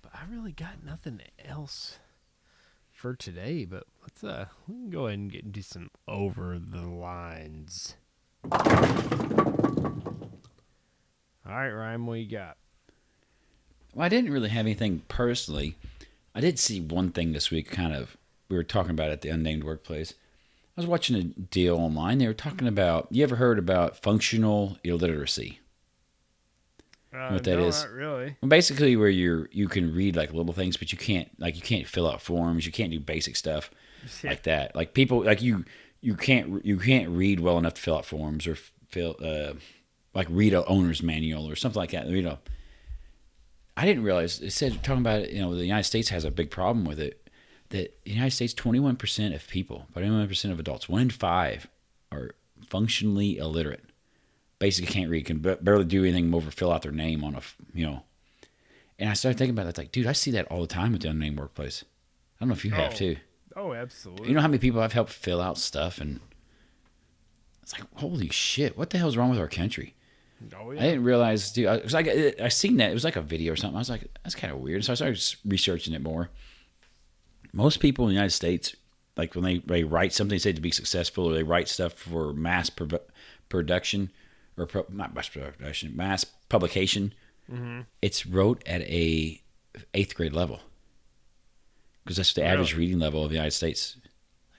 But 0.00 0.12
I 0.14 0.24
really 0.24 0.52
got 0.52 0.82
nothing 0.82 1.20
else 1.38 1.98
for 3.02 3.14
today. 3.16 3.64
But 3.64 3.84
let's 4.02 4.22
uh, 4.22 4.46
we 4.68 4.74
can 4.74 4.90
go 4.90 5.06
ahead 5.06 5.18
and 5.18 5.32
get 5.32 5.44
into 5.44 5.62
some 5.62 5.90
over 6.06 6.58
the 6.58 6.86
lines. 6.86 7.96
All 11.44 11.58
right, 11.58 11.70
Ryan, 11.70 12.06
what 12.06 12.20
you 12.20 12.30
got? 12.30 12.56
Well, 13.92 14.06
I 14.06 14.08
didn't 14.08 14.32
really 14.32 14.48
have 14.50 14.64
anything 14.64 15.02
personally. 15.08 15.74
I 16.34 16.40
did 16.40 16.58
see 16.58 16.80
one 16.80 17.10
thing 17.10 17.32
this 17.32 17.50
week. 17.50 17.70
Kind 17.70 17.92
of, 17.92 18.16
we 18.48 18.56
were 18.56 18.62
talking 18.62 18.92
about 18.92 19.10
at 19.10 19.20
the 19.20 19.28
unnamed 19.28 19.64
workplace. 19.64 20.14
I 20.76 20.80
was 20.80 20.86
watching 20.86 21.16
a 21.16 21.24
deal 21.24 21.76
online. 21.76 22.18
They 22.18 22.28
were 22.28 22.32
talking 22.32 22.68
about. 22.68 23.08
You 23.10 23.24
ever 23.24 23.36
heard 23.36 23.58
about 23.58 23.96
functional 23.96 24.78
illiteracy? 24.84 25.58
Uh, 27.12 27.30
What 27.30 27.44
that 27.44 27.58
no, 27.58 27.66
is? 27.66 27.86
Really. 27.92 28.36
Well, 28.40 28.48
basically, 28.48 28.96
where 28.96 29.08
you're 29.08 29.48
you 29.52 29.68
can 29.68 29.94
read 29.94 30.16
like 30.16 30.32
little 30.32 30.52
things, 30.54 30.76
but 30.76 30.92
you 30.92 30.98
can't 30.98 31.28
like 31.38 31.56
you 31.56 31.62
can't 31.62 31.86
fill 31.86 32.08
out 32.08 32.22
forms. 32.22 32.64
You 32.64 32.72
can't 32.72 32.90
do 32.90 33.00
basic 33.00 33.36
stuff 33.36 33.70
like 34.24 34.44
that. 34.44 34.74
Like 34.74 34.94
people 34.94 35.22
like 35.24 35.42
you 35.42 35.64
you 36.00 36.14
can't 36.14 36.64
you 36.64 36.78
can't 36.78 37.10
read 37.10 37.40
well 37.40 37.58
enough 37.58 37.74
to 37.74 37.82
fill 37.82 37.96
out 37.98 38.06
forms 38.06 38.46
or 38.46 38.56
fill 38.88 39.16
uh 39.22 39.54
like 40.14 40.26
read 40.30 40.52
a 40.52 40.64
owner's 40.66 41.02
manual 41.02 41.48
or 41.48 41.56
something 41.56 41.80
like 41.80 41.90
that. 41.92 42.06
You 42.08 42.22
know, 42.22 42.38
I 43.76 43.86
didn't 43.86 44.04
realize 44.04 44.40
it 44.40 44.52
said 44.52 44.82
talking 44.82 45.00
about. 45.02 45.30
You 45.30 45.42
know, 45.42 45.54
the 45.54 45.64
United 45.64 45.84
States 45.84 46.08
has 46.10 46.24
a 46.24 46.30
big 46.30 46.50
problem 46.50 46.84
with 46.84 46.98
it. 47.00 47.18
That 47.70 48.04
the 48.04 48.10
United 48.10 48.32
States, 48.32 48.54
twenty 48.54 48.80
one 48.80 48.96
percent 48.96 49.34
of 49.34 49.46
people, 49.48 49.86
twenty 49.92 50.10
one 50.10 50.26
percent 50.28 50.52
of 50.52 50.60
adults, 50.60 50.88
one 50.88 51.02
in 51.02 51.10
five, 51.10 51.68
are 52.10 52.30
functionally 52.68 53.38
illiterate. 53.38 53.84
Basically, 54.62 54.92
can't 54.92 55.10
read, 55.10 55.26
can 55.26 55.38
barely 55.40 55.84
do 55.84 56.04
anything 56.04 56.32
over 56.32 56.48
fill 56.52 56.70
out 56.70 56.82
their 56.82 56.92
name 56.92 57.24
on 57.24 57.34
a, 57.34 57.40
you 57.74 57.84
know. 57.84 58.04
And 58.96 59.10
I 59.10 59.14
started 59.14 59.36
thinking 59.36 59.54
about. 59.58 59.66
It's 59.66 59.76
like, 59.76 59.90
dude, 59.90 60.06
I 60.06 60.12
see 60.12 60.30
that 60.30 60.46
all 60.52 60.60
the 60.60 60.68
time 60.68 60.94
at 60.94 61.00
the 61.00 61.08
unnamed 61.08 61.36
workplace. 61.40 61.82
I 62.40 62.44
don't 62.44 62.48
know 62.50 62.54
if 62.54 62.64
you 62.64 62.70
have 62.70 62.92
Oh. 62.92 62.96
too. 62.96 63.16
Oh, 63.56 63.72
absolutely. 63.74 64.28
You 64.28 64.34
know 64.36 64.40
how 64.40 64.46
many 64.46 64.58
people 64.60 64.80
I've 64.80 64.92
helped 64.92 65.10
fill 65.10 65.40
out 65.40 65.58
stuff, 65.58 66.00
and 66.00 66.20
it's 67.60 67.72
like, 67.72 67.82
holy 67.94 68.28
shit, 68.30 68.78
what 68.78 68.90
the 68.90 68.98
hell's 68.98 69.16
wrong 69.16 69.30
with 69.30 69.40
our 69.40 69.48
country? 69.48 69.96
oh, 70.56 70.70
yeah. 70.70 70.80
I 70.80 70.84
didn't 70.84 71.02
realize, 71.02 71.50
dude. 71.50 71.66
I 71.66 71.80
like, 71.90 72.06
I, 72.06 72.32
I 72.40 72.48
seen 72.48 72.76
that 72.76 72.90
it 72.92 72.94
was 72.94 73.02
like 73.04 73.16
a 73.16 73.20
video 73.22 73.52
or 73.52 73.56
something. 73.56 73.76
I 73.76 73.80
was 73.80 73.90
like, 73.90 74.06
that's 74.22 74.36
kind 74.36 74.52
of 74.52 74.60
weird. 74.60 74.84
So 74.84 74.92
I 74.92 74.94
started 74.94 75.20
researching 75.44 75.92
it 75.92 76.02
more. 76.02 76.30
Most 77.52 77.80
people 77.80 78.04
in 78.04 78.10
the 78.10 78.14
United 78.14 78.30
States, 78.30 78.76
like 79.16 79.34
when 79.34 79.42
they, 79.42 79.58
they 79.58 79.82
write 79.82 80.12
something, 80.12 80.36
they 80.36 80.38
say 80.38 80.52
to 80.52 80.60
be 80.60 80.70
successful, 80.70 81.26
or 81.26 81.34
they 81.34 81.42
write 81.42 81.68
stuff 81.68 81.94
for 81.94 82.32
mass 82.32 82.70
pro- 82.70 83.00
production 83.48 84.10
or 84.56 84.66
pro- 84.66 84.86
not 84.90 85.14
mass 85.14 85.28
production, 85.28 85.96
mass 85.96 86.24
publication. 86.24 87.14
Mm-hmm. 87.50 87.80
It's 88.00 88.26
wrote 88.26 88.62
at 88.66 88.82
a 88.82 89.40
eighth 89.94 90.14
grade 90.14 90.32
level 90.32 90.60
because 92.04 92.16
that's 92.16 92.32
the 92.34 92.44
average 92.44 92.76
reading 92.76 92.98
level 92.98 93.22
of 93.24 93.30
the 93.30 93.36
United 93.36 93.52
States. 93.52 93.96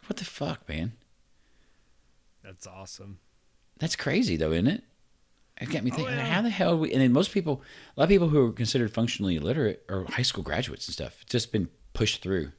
What 0.07 0.17
the 0.17 0.25
fuck, 0.25 0.67
man? 0.67 0.93
That's 2.43 2.67
awesome. 2.67 3.19
That's 3.79 3.95
crazy, 3.95 4.35
though, 4.35 4.51
isn't 4.51 4.67
it? 4.67 4.83
It 5.61 5.69
got 5.69 5.83
me 5.83 5.91
Oh, 5.91 5.95
thinking, 5.95 6.15
yeah. 6.15 6.25
how 6.25 6.41
the 6.41 6.49
hell? 6.49 6.77
We, 6.79 6.91
and 6.91 7.01
then 7.01 7.13
most 7.13 7.31
people, 7.31 7.61
a 7.95 7.99
lot 7.99 8.03
of 8.05 8.09
people 8.09 8.27
who 8.29 8.47
are 8.47 8.51
considered 8.51 8.91
functionally 8.91 9.35
illiterate 9.35 9.83
are 9.87 10.03
high 10.05 10.21
school 10.23 10.43
graduates 10.43 10.87
and 10.87 10.93
stuff. 10.93 11.19
It's 11.21 11.31
just 11.31 11.51
been 11.51 11.69
pushed 11.93 12.21
through. 12.21 12.51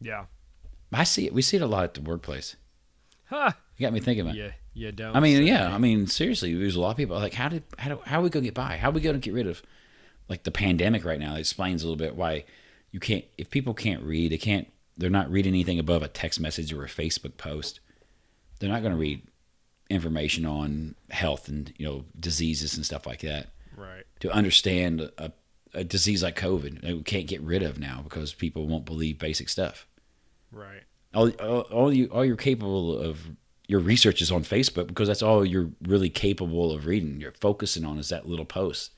Yeah. 0.00 0.24
I 0.92 1.04
see 1.04 1.26
it. 1.26 1.34
We 1.34 1.42
see 1.42 1.56
it 1.58 1.62
a 1.62 1.66
lot 1.66 1.84
at 1.84 1.94
the 1.94 2.00
workplace. 2.00 2.56
Huh. 3.26 3.52
You 3.76 3.86
got 3.86 3.92
me 3.92 4.00
thinking 4.00 4.22
about. 4.22 4.36
it. 4.36 4.54
Yeah. 4.76 4.86
You 4.86 4.92
don't. 4.92 5.16
I 5.16 5.20
mean, 5.20 5.38
say. 5.38 5.44
yeah. 5.44 5.74
I 5.74 5.78
mean, 5.78 6.06
seriously, 6.06 6.54
there's 6.54 6.76
a 6.76 6.80
lot 6.80 6.90
of 6.90 6.96
people 6.98 7.16
like, 7.16 7.32
how 7.34 7.48
did 7.48 7.64
how 7.78 7.88
do, 7.94 8.00
how 8.04 8.20
are 8.20 8.22
we 8.22 8.28
gonna 8.30 8.44
get 8.44 8.54
by? 8.54 8.76
How 8.76 8.90
are 8.90 8.92
we 8.92 9.00
gonna 9.00 9.18
get 9.18 9.32
rid 9.32 9.46
of 9.46 9.62
like 10.28 10.42
the 10.44 10.50
pandemic 10.50 11.04
right 11.04 11.18
now? 11.18 11.34
It 11.36 11.40
explains 11.40 11.82
a 11.82 11.86
little 11.86 11.96
bit 11.96 12.14
why 12.14 12.44
you 12.90 13.00
can't. 13.00 13.24
If 13.38 13.48
people 13.50 13.72
can't 13.74 14.02
read, 14.02 14.32
they 14.32 14.38
can't. 14.38 14.68
They're 14.98 15.10
not 15.10 15.30
reading 15.30 15.54
anything 15.54 15.78
above 15.78 16.02
a 16.02 16.08
text 16.08 16.40
message 16.40 16.72
or 16.72 16.84
a 16.84 16.88
Facebook 16.88 17.36
post. 17.38 17.80
They're 18.58 18.70
not 18.70 18.82
gonna 18.82 18.96
read 18.96 19.22
information 19.88 20.44
on 20.44 20.94
health 21.10 21.48
and 21.48 21.72
you 21.78 21.86
know 21.86 22.04
diseases 22.18 22.76
and 22.76 22.84
stuff 22.84 23.06
like 23.06 23.20
that 23.20 23.48
Right. 23.76 24.04
to 24.20 24.30
understand 24.30 25.10
a, 25.16 25.32
a 25.72 25.84
disease 25.84 26.22
like 26.22 26.36
COVID. 26.36 26.82
that 26.82 26.96
We 26.96 27.02
can't 27.02 27.26
get 27.26 27.40
rid 27.40 27.62
of 27.62 27.78
now 27.78 28.00
because 28.02 28.34
people 28.34 28.66
won't 28.66 28.84
believe 28.84 29.18
basic 29.18 29.48
stuff. 29.48 29.86
Right. 30.50 30.82
all, 31.14 31.28
all, 31.30 31.60
all 31.60 31.92
you 31.92 32.06
all 32.06 32.24
you're 32.24 32.36
capable 32.36 32.98
of 32.98 33.28
your 33.68 33.80
research 33.80 34.22
is 34.22 34.30
on 34.30 34.42
Facebook 34.44 34.86
because 34.86 35.08
that's 35.08 35.22
all 35.22 35.44
you're 35.44 35.70
really 35.82 36.10
capable 36.10 36.72
of 36.72 36.86
reading. 36.86 37.20
You're 37.20 37.32
focusing 37.32 37.84
on 37.84 37.98
is 37.98 38.08
that 38.10 38.28
little 38.28 38.44
post, 38.44 38.92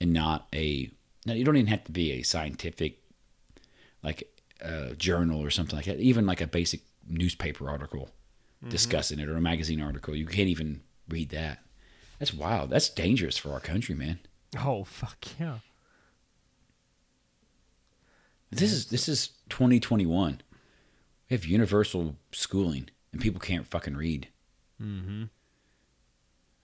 and 0.00 0.12
not 0.12 0.46
a. 0.54 0.90
Now 1.26 1.34
you 1.34 1.44
don't 1.44 1.56
even 1.56 1.68
have 1.68 1.84
to 1.84 1.92
be 1.92 2.12
a 2.12 2.22
scientific, 2.22 2.98
like 4.02 4.28
a 4.60 4.94
journal 4.94 5.40
or 5.40 5.50
something 5.50 5.76
like 5.76 5.84
that. 5.86 6.00
Even 6.00 6.26
like 6.26 6.40
a 6.40 6.46
basic 6.46 6.80
newspaper 7.08 7.68
article 7.68 8.10
mm-hmm. 8.62 8.70
discussing 8.70 9.18
it 9.18 9.28
or 9.28 9.36
a 9.36 9.40
magazine 9.40 9.80
article. 9.80 10.14
You 10.14 10.26
can't 10.26 10.48
even 10.48 10.80
read 11.08 11.30
that. 11.30 11.58
That's 12.18 12.32
wild. 12.32 12.70
That's 12.70 12.88
dangerous 12.88 13.36
for 13.36 13.52
our 13.52 13.60
country, 13.60 13.94
man. 13.94 14.20
Oh 14.64 14.84
fuck 14.84 15.26
yeah. 15.38 15.58
This 18.50 18.72
is 18.72 18.86
this 18.86 19.08
is 19.08 19.28
2021. 19.48 20.40
We 21.30 21.34
have 21.34 21.46
universal 21.46 22.16
schooling, 22.32 22.90
and 23.12 23.20
people 23.20 23.40
can't 23.40 23.66
fucking 23.66 23.96
read. 23.96 24.28
Mm-hmm. 24.80 25.24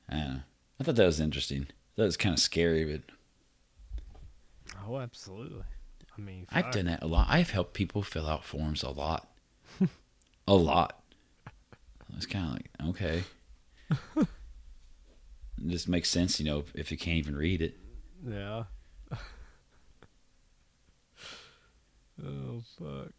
I 0.09 0.17
don't 0.17 0.29
know. 0.29 0.41
I 0.81 0.85
thought 0.85 0.97
that 0.97 1.07
was 1.07 1.21
interesting. 1.21 1.67
That 1.97 2.05
was 2.05 2.17
kind 2.17 2.33
of 2.33 2.41
scary, 2.41 2.85
but 2.85 3.03
Oh, 4.87 4.99
absolutely. 4.99 5.63
I 6.17 6.21
mean, 6.21 6.47
I've 6.51 6.71
done 6.71 6.87
that 6.87 7.03
a 7.03 7.07
lot. 7.07 7.27
I've 7.31 7.51
helped 7.51 7.75
people 7.75 8.03
fill 8.03 8.27
out 8.27 8.45
forms 8.45 8.83
a 8.83 8.91
lot, 8.91 9.29
a 10.49 10.55
lot. 10.55 11.01
It's 12.17 12.27
kind 12.27 12.47
of 12.47 12.53
like 12.53 12.71
okay, 12.91 13.23
this 15.59 15.87
makes 15.87 16.09
sense, 16.09 16.41
you 16.41 16.47
know, 16.47 16.65
if 16.75 16.91
you 16.91 16.97
can't 16.97 17.19
even 17.19 17.37
read 17.37 17.63
it. 17.63 17.77
Yeah. 18.27 18.65
oh 22.25 22.63
fuck. 22.79 23.13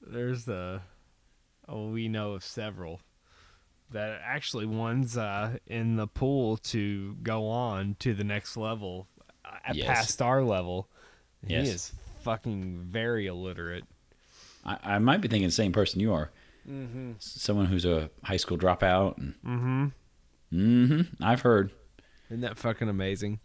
There's 0.00 0.48
uh 0.48 0.80
oh 0.80 0.82
we 1.72 2.08
know 2.08 2.32
of 2.32 2.44
several 2.44 3.00
that 3.90 4.20
actually 4.24 4.66
one's 4.66 5.16
uh 5.16 5.56
in 5.66 5.96
the 5.96 6.06
pool 6.06 6.56
to 6.58 7.14
go 7.22 7.48
on 7.48 7.96
to 7.98 8.14
the 8.14 8.24
next 8.24 8.56
level 8.56 9.06
uh, 9.44 9.72
Yes. 9.72 9.86
past 9.86 10.22
our 10.22 10.42
level. 10.42 10.88
Yes. 11.46 11.66
He 11.66 11.72
is 11.74 11.92
fucking 12.22 12.86
very 12.90 13.26
illiterate. 13.26 13.84
I, 14.64 14.78
I 14.82 14.98
might 14.98 15.20
be 15.20 15.28
thinking 15.28 15.48
the 15.48 15.52
same 15.52 15.72
person 15.72 16.00
you 16.00 16.12
are. 16.12 16.30
Mm-hmm. 16.68 17.12
Someone 17.18 17.66
who's 17.66 17.84
a 17.86 18.10
high 18.22 18.36
school 18.36 18.58
dropout. 18.58 19.16
And, 19.18 19.34
Mm-hmm. 19.44 19.86
mm-hmm. 20.52 21.24
I've 21.24 21.40
heard 21.40 21.70
Isn't 22.28 22.42
that 22.42 22.58
fucking 22.58 22.88
amazing? 22.88 23.40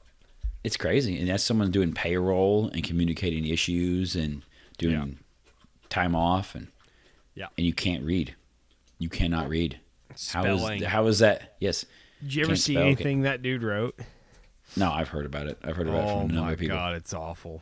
it's 0.63 0.77
crazy, 0.77 1.17
and 1.19 1.29
that's 1.29 1.43
someone 1.43 1.71
doing 1.71 1.93
payroll 1.93 2.69
and 2.73 2.83
communicating 2.83 3.45
issues 3.45 4.15
and 4.15 4.41
doing 4.77 4.93
Yeah. 4.93 5.51
time 5.89 6.15
off, 6.15 6.53
and 6.55 6.67
Yeah. 7.35 7.47
and 7.57 7.65
you 7.65 7.73
can't 7.73 8.03
read. 8.03 8.33
You 8.97 9.09
cannot 9.09 9.49
read. 9.49 9.79
How 10.31 10.45
is 10.45 10.61
Spelling. 10.61 10.81
how 10.83 11.07
is 11.07 11.19
that? 11.19 11.55
Yes. 11.59 11.85
Did 12.21 12.33
you 12.33 12.43
ever 12.45 12.55
see 12.55 12.73
spell, 12.73 12.83
anything 12.83 13.21
that 13.23 13.41
dude 13.41 13.61
wrote? 13.63 13.99
No, 14.77 14.91
I've 14.91 15.09
heard 15.09 15.25
about 15.25 15.47
it. 15.47 15.57
I've 15.63 15.75
heard 15.75 15.87
about 15.87 15.99
it 15.99 16.09
Oh 16.11 16.19
from 16.21 16.29
a 16.29 16.33
number 16.33 16.41
my 16.47 16.53
of 16.53 16.59
people. 16.59 16.77
god, 16.77 16.95
it's 16.95 17.13
awful. 17.13 17.61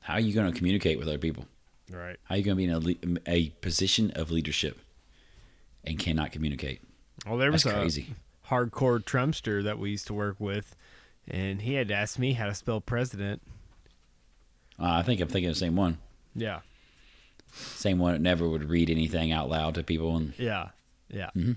How 0.00 0.14
are 0.14 0.20
you 0.20 0.32
going 0.32 0.50
to 0.50 0.56
communicate 0.56 0.98
with 0.98 1.06
other 1.08 1.18
people? 1.18 1.46
Right. 1.92 2.16
How 2.24 2.34
are 2.34 2.38
you 2.38 2.44
going 2.44 2.56
to 2.56 2.76
be 2.76 2.98
in 3.02 3.18
a, 3.26 3.30
a 3.32 3.48
position 3.60 4.10
of 4.12 4.30
leadership 4.30 4.78
and 5.84 5.98
cannot 5.98 6.32
communicate? 6.32 6.80
Well, 7.26 7.36
there 7.38 7.50
was 7.52 7.62
That's 7.62 7.76
a 7.76 7.78
crazy. 7.80 8.14
hardcore 8.48 9.02
Trumpster 9.02 9.62
that 9.64 9.78
we 9.78 9.90
used 9.90 10.06
to 10.08 10.14
work 10.14 10.36
with, 10.38 10.74
and 11.26 11.62
he 11.62 11.74
had 11.74 11.88
to 11.88 11.94
ask 11.94 12.18
me 12.18 12.32
how 12.34 12.46
to 12.46 12.54
spell 12.54 12.80
president. 12.80 13.42
Uh, 14.80 14.86
I 14.90 15.02
think 15.02 15.20
I'm 15.20 15.28
thinking 15.28 15.48
the 15.50 15.54
same 15.54 15.76
one. 15.76 15.98
Yeah, 16.34 16.60
Same 17.52 17.98
one 17.98 18.12
that 18.12 18.20
never 18.20 18.48
would 18.48 18.68
read 18.68 18.90
anything 18.90 19.32
out 19.32 19.48
loud 19.48 19.74
to 19.74 19.82
people, 19.82 20.16
and 20.16 20.32
yeah, 20.38 20.68
yeah. 21.08 21.30
Mm-hmm. 21.36 21.52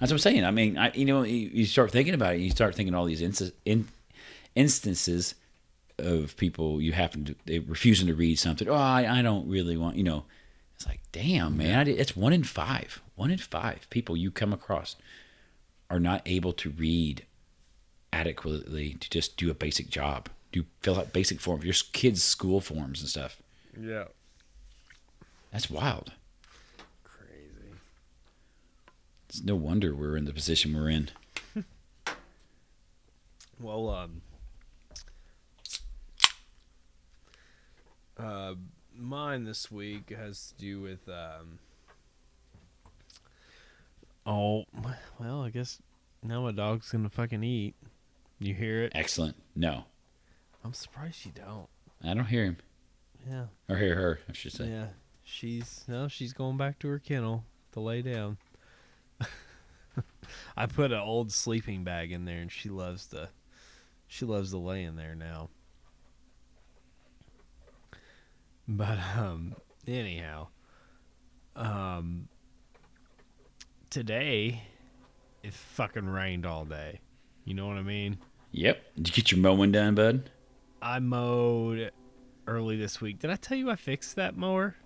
that's 0.00 0.10
what 0.10 0.12
I'm 0.12 0.18
saying. 0.18 0.44
I 0.44 0.50
mean, 0.50 0.78
I, 0.78 0.92
you 0.92 1.04
know, 1.04 1.22
you, 1.22 1.50
you 1.52 1.64
start 1.66 1.90
thinking 1.90 2.14
about 2.14 2.34
it, 2.34 2.40
you 2.40 2.50
start 2.50 2.74
thinking 2.74 2.94
all 2.94 3.04
these 3.04 3.22
inst- 3.22 3.52
in, 3.64 3.88
instances 4.54 5.34
of 5.98 6.36
people 6.36 6.80
you 6.80 6.92
happen 6.92 7.24
to 7.24 7.34
they 7.44 7.58
refusing 7.58 8.06
to 8.06 8.14
read 8.14 8.38
something. 8.38 8.68
Oh, 8.68 8.74
I, 8.74 9.18
I 9.18 9.22
don't 9.22 9.48
really 9.48 9.76
want. 9.76 9.96
You 9.96 10.04
know, 10.04 10.24
it's 10.74 10.86
like, 10.86 11.00
damn, 11.12 11.56
man, 11.56 11.78
I 11.78 11.84
did, 11.84 11.98
it's 11.98 12.16
one 12.16 12.32
in 12.32 12.44
five. 12.44 13.02
One 13.16 13.30
in 13.30 13.38
five 13.38 13.88
people 13.90 14.16
you 14.16 14.30
come 14.30 14.52
across 14.52 14.94
are 15.90 15.98
not 15.98 16.22
able 16.24 16.52
to 16.52 16.70
read 16.70 17.26
adequately 18.12 18.94
to 19.00 19.10
just 19.10 19.36
do 19.36 19.50
a 19.50 19.54
basic 19.54 19.88
job, 19.88 20.28
do 20.52 20.64
fill 20.80 20.98
out 20.98 21.12
basic 21.12 21.40
forms, 21.40 21.64
your 21.64 21.74
kids' 21.92 22.22
school 22.22 22.60
forms 22.60 23.00
and 23.00 23.08
stuff. 23.08 23.42
Yeah. 23.78 24.04
That's 25.52 25.70
wild. 25.70 26.12
Crazy. 27.04 27.72
It's 29.28 29.42
no 29.42 29.54
wonder 29.56 29.94
we're 29.94 30.16
in 30.16 30.24
the 30.24 30.32
position 30.32 30.74
we're 30.74 30.90
in. 30.90 31.10
Well, 33.60 33.90
um, 33.90 34.22
uh, 38.18 38.54
mine 38.96 39.44
this 39.44 39.68
week 39.70 40.10
has 40.10 40.48
to 40.52 40.54
do 40.60 40.80
with 40.80 41.08
um. 41.08 41.58
Oh, 44.26 44.64
well, 45.18 45.42
I 45.42 45.50
guess 45.50 45.80
now 46.22 46.42
my 46.42 46.52
dog's 46.52 46.90
gonna 46.92 47.08
fucking 47.10 47.42
eat. 47.42 47.74
You 48.38 48.54
hear 48.54 48.84
it? 48.84 48.92
Excellent. 48.94 49.36
No, 49.56 49.84
I'm 50.64 50.72
surprised 50.74 51.24
you 51.26 51.32
don't. 51.34 51.68
I 52.04 52.14
don't 52.14 52.26
hear 52.26 52.44
him 52.44 52.58
Yeah. 53.28 53.46
or 53.68 53.76
hear 53.76 53.96
her. 53.96 54.20
I 54.28 54.32
should 54.34 54.52
say. 54.52 54.68
Yeah, 54.68 54.86
she's 55.28 55.84
no, 55.86 56.08
she's 56.08 56.32
going 56.32 56.56
back 56.56 56.78
to 56.80 56.88
her 56.88 56.98
kennel 56.98 57.44
to 57.72 57.80
lay 57.80 58.02
down. 58.02 58.38
I 60.56 60.66
put 60.66 60.92
an 60.92 60.98
old 60.98 61.32
sleeping 61.32 61.84
bag 61.84 62.12
in 62.12 62.24
there, 62.24 62.38
and 62.38 62.50
she 62.50 62.68
loves 62.68 63.06
to, 63.08 63.28
she 64.06 64.24
loves 64.24 64.50
to 64.50 64.58
lay 64.58 64.82
in 64.82 64.96
there 64.96 65.14
now. 65.14 65.50
But 68.66 68.98
um, 69.16 69.54
anyhow, 69.86 70.48
um, 71.56 72.28
today 73.90 74.62
it 75.42 75.54
fucking 75.54 76.06
rained 76.06 76.44
all 76.44 76.64
day. 76.64 77.00
You 77.44 77.54
know 77.54 77.66
what 77.66 77.76
I 77.76 77.82
mean? 77.82 78.18
Yep. 78.52 78.82
Did 78.96 79.08
you 79.08 79.14
get 79.14 79.32
your 79.32 79.40
mowing 79.40 79.72
done, 79.72 79.94
bud? 79.94 80.30
I 80.82 80.98
mowed 80.98 81.92
early 82.46 82.76
this 82.76 83.00
week. 83.00 83.20
Did 83.20 83.30
I 83.30 83.36
tell 83.36 83.56
you 83.56 83.70
I 83.70 83.76
fixed 83.76 84.16
that 84.16 84.36
mower? 84.36 84.76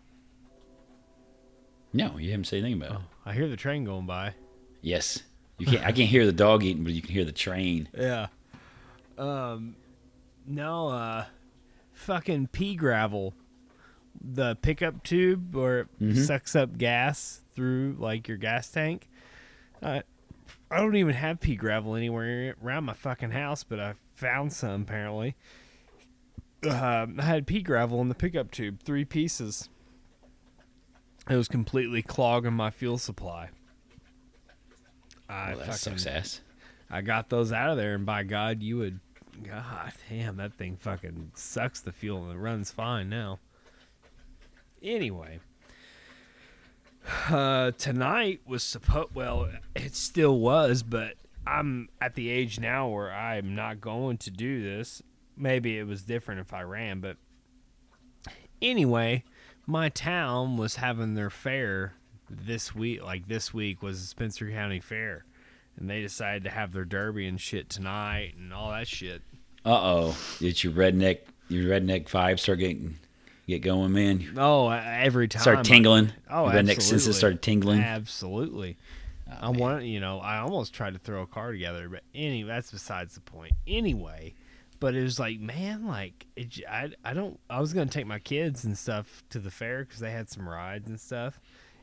No, 1.93 2.17
you 2.19 2.31
haven't 2.31 2.45
said 2.47 2.61
anything 2.61 2.81
about 2.83 2.93
it. 2.93 2.97
Oh, 3.03 3.05
I 3.27 3.33
hear 3.35 3.49
the 3.49 3.57
train 3.57 3.85
going 3.85 4.07
by. 4.07 4.35
Yes. 4.81 5.23
You 5.59 5.67
can't. 5.67 5.85
I 5.85 5.93
can't 5.93 6.09
hear 6.09 6.25
the 6.27 6.33
dog 6.33 6.65
eating, 6.65 6.83
but 6.85 6.93
you 6.93 7.03
can 7.03 7.13
hear 7.13 7.25
the 7.25 7.33
train. 7.33 7.89
Yeah. 7.97 8.29
Um, 9.19 9.77
no, 10.47 10.89
uh, 10.89 11.27
fucking 11.93 12.49
pea 12.49 12.75
gravel, 12.75 13.35
the 14.21 14.57
pickup 14.57 15.03
tube 15.05 15.55
where 15.55 15.81
it 15.81 15.89
Mhm. 16.01 16.17
sucks 16.27 16.57
up 16.57 16.79
gas 16.79 17.43
through 17.53 17.97
like 17.99 18.27
your 18.27 18.39
gas 18.39 18.71
tank. 18.71 19.09
Uh, 19.83 20.01
I 20.71 20.79
don't 20.79 20.97
even 20.97 21.15
have 21.15 21.41
pea 21.41 21.55
gravel 21.57 21.95
anywhere 21.95 22.57
around 22.65 22.85
my 22.85 22.95
fucking 22.95 23.33
house, 23.33 23.63
but 23.65 23.79
I 23.79 23.95
found 24.15 24.53
some 24.55 24.83
apparently. 24.83 25.37
Um, 26.69 27.21
I 27.21 27.25
had 27.25 27.47
pea 27.47 27.61
gravel 27.63 28.01
in 28.01 28.09
the 28.09 28.15
pickup 28.15 28.51
tube, 28.51 28.81
three 28.83 29.05
pieces. 29.05 29.69
It 31.31 31.37
was 31.37 31.49
completely 31.49 32.03
clogging 32.03 32.53
my 32.55 32.71
fuel 32.71 32.99
supply. 32.99 33.51
I 35.29 35.55
Well, 35.55 35.67
that 35.67 35.79
fucking 35.79 36.07
ass. 36.07 36.41
I 36.91 37.01
got 37.01 37.31
those 37.31 37.53
out 37.53 37.71
of 37.71 37.77
there, 37.77 37.95
and 37.95 38.05
by 38.05 38.23
God, 38.23 38.63
you 38.63 38.79
would. 38.79 39.01
God 39.45 39.93
damn, 40.11 40.37
that 40.37 40.55
thing 40.55 40.77
fucking 40.77 41.33
sucks 41.35 41.81
the 41.81 41.93
fuel 41.93 42.25
and 42.25 42.35
it 42.35 42.39
runs 42.39 42.71
fine 42.71 43.09
now. 43.09 43.39
Anyway, 44.83 45.41
Uh, 47.29 47.71
tonight 47.73 48.41
was 48.47 48.63
supposed. 48.63 49.15
Well, 49.15 49.49
it 49.75 49.95
still 49.97 50.39
was, 50.39 50.83
but 50.83 51.15
I'm 51.47 51.89
at 52.01 52.15
the 52.15 52.29
age 52.29 52.61
now 52.61 52.89
where 52.89 53.11
I'm 53.13 53.55
not 53.55 53.81
going 53.81 54.19
to 54.19 54.31
do 54.31 54.63
this. 54.63 55.03
Maybe 55.37 55.79
it 55.79 55.85
was 55.87 56.03
different 56.03 56.41
if 56.43 56.53
I 56.53 56.63
ran, 56.63 57.01
but 57.01 57.17
anyway, 58.61 59.25
my 59.67 59.89
town 59.89 60.57
was 60.57 60.77
having 60.77 61.15
their 61.15 61.31
fair 61.31 61.95
this 62.29 62.75
week. 62.75 63.03
Like 63.03 63.29
this 63.29 63.53
week 63.55 63.83
was 63.83 64.01
the 64.01 64.07
Spencer 64.07 64.51
County 64.51 64.81
Fair, 64.81 65.25
and 65.79 65.89
they 65.89 66.01
decided 66.01 66.45
to 66.45 66.51
have 66.51 66.73
their 66.73 66.85
derby 66.85 67.27
and 67.27 67.41
shit 67.41 67.69
tonight 67.69 68.35
and 68.39 68.53
all 68.53 68.71
that 68.71 68.89
shit. 68.89 69.23
Uh 69.65 69.71
oh. 69.73 70.17
Did 70.39 70.63
your 70.65 70.73
redneck 70.73 71.19
your 71.49 71.65
redneck 71.65 72.09
vibe 72.09 72.39
start 72.41 72.59
getting 72.59 72.97
get 73.47 73.61
going, 73.63 73.93
man? 73.93 74.35
Oh, 74.37 74.71
every 74.71 75.29
time 75.29 75.43
Start 75.43 75.65
tingling. 75.65 76.13
Oh, 76.31 76.45
Your 76.45 76.53
redneck 76.55 76.77
absolutely. 76.77 76.83
senses 76.83 77.17
started 77.17 77.43
tingling. 77.43 77.81
Absolutely. 77.81 78.77
I 79.41 79.49
want 79.49 79.85
you 79.85 80.01
know 80.01 80.19
I 80.19 80.39
almost 80.39 80.75
tried 80.75 80.93
to 80.95 80.99
throw 80.99 81.23
a 81.23 81.27
car 81.27 81.53
together, 81.53 81.89
but 81.89 82.03
anyway, 82.15 82.49
that's 82.49 82.71
besides 82.71 83.15
the 83.15 83.21
point. 83.21 83.53
Anyway, 83.67 84.35
but 84.83 84.97
it 84.97 85.03
was 85.05 85.21
like 85.21 85.39
man, 85.39 85.87
like 85.87 86.27
it, 86.35 86.59
I 86.69 86.91
I 87.05 87.15
don't 87.15 87.39
I 87.49 87.61
was 87.61 87.73
gonna 87.73 87.87
take 87.87 88.09
my 88.09 88.19
kids 88.19 88.65
and 88.65 88.77
stuff 88.77 89.23
to 89.31 89.39
the 89.39 89.49
fair 89.49 89.85
because 89.85 90.01
they 90.01 90.11
had 90.11 90.29
some 90.29 90.49
rides 90.49 90.89
and 90.89 90.99
stuff, 90.99 91.41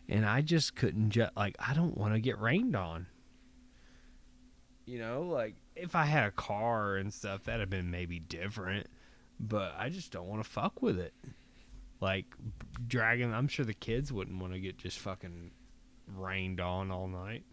and 0.09 0.25
I 0.25 0.41
just 0.41 0.75
couldn't 0.75 1.11
just 1.11 1.31
like 1.37 1.55
I 1.65 1.73
don't 1.73 1.97
want 1.97 2.13
to 2.15 2.19
get 2.19 2.37
rained 2.41 2.75
on. 2.75 3.07
You 4.85 4.99
know, 4.99 5.21
like 5.21 5.55
if 5.77 5.95
I 5.95 6.03
had 6.03 6.25
a 6.25 6.31
car 6.31 6.97
and 6.97 7.13
stuff, 7.13 7.45
that'd 7.45 7.61
have 7.61 7.69
been 7.69 7.89
maybe 7.89 8.19
different, 8.19 8.87
but 9.39 9.75
I 9.77 9.87
just 9.87 10.11
don't 10.11 10.27
want 10.27 10.43
to 10.43 10.49
fuck 10.49 10.81
with 10.81 10.99
it. 10.99 11.13
Like 12.01 12.25
dragging, 12.85 13.33
I'm 13.33 13.47
sure 13.47 13.63
the 13.63 13.73
kids 13.73 14.11
wouldn't 14.11 14.41
want 14.41 14.51
to 14.51 14.59
get 14.59 14.77
just 14.77 14.99
fucking 14.99 15.51
rained 16.17 16.59
on 16.59 16.91
all 16.91 17.07
night. 17.07 17.45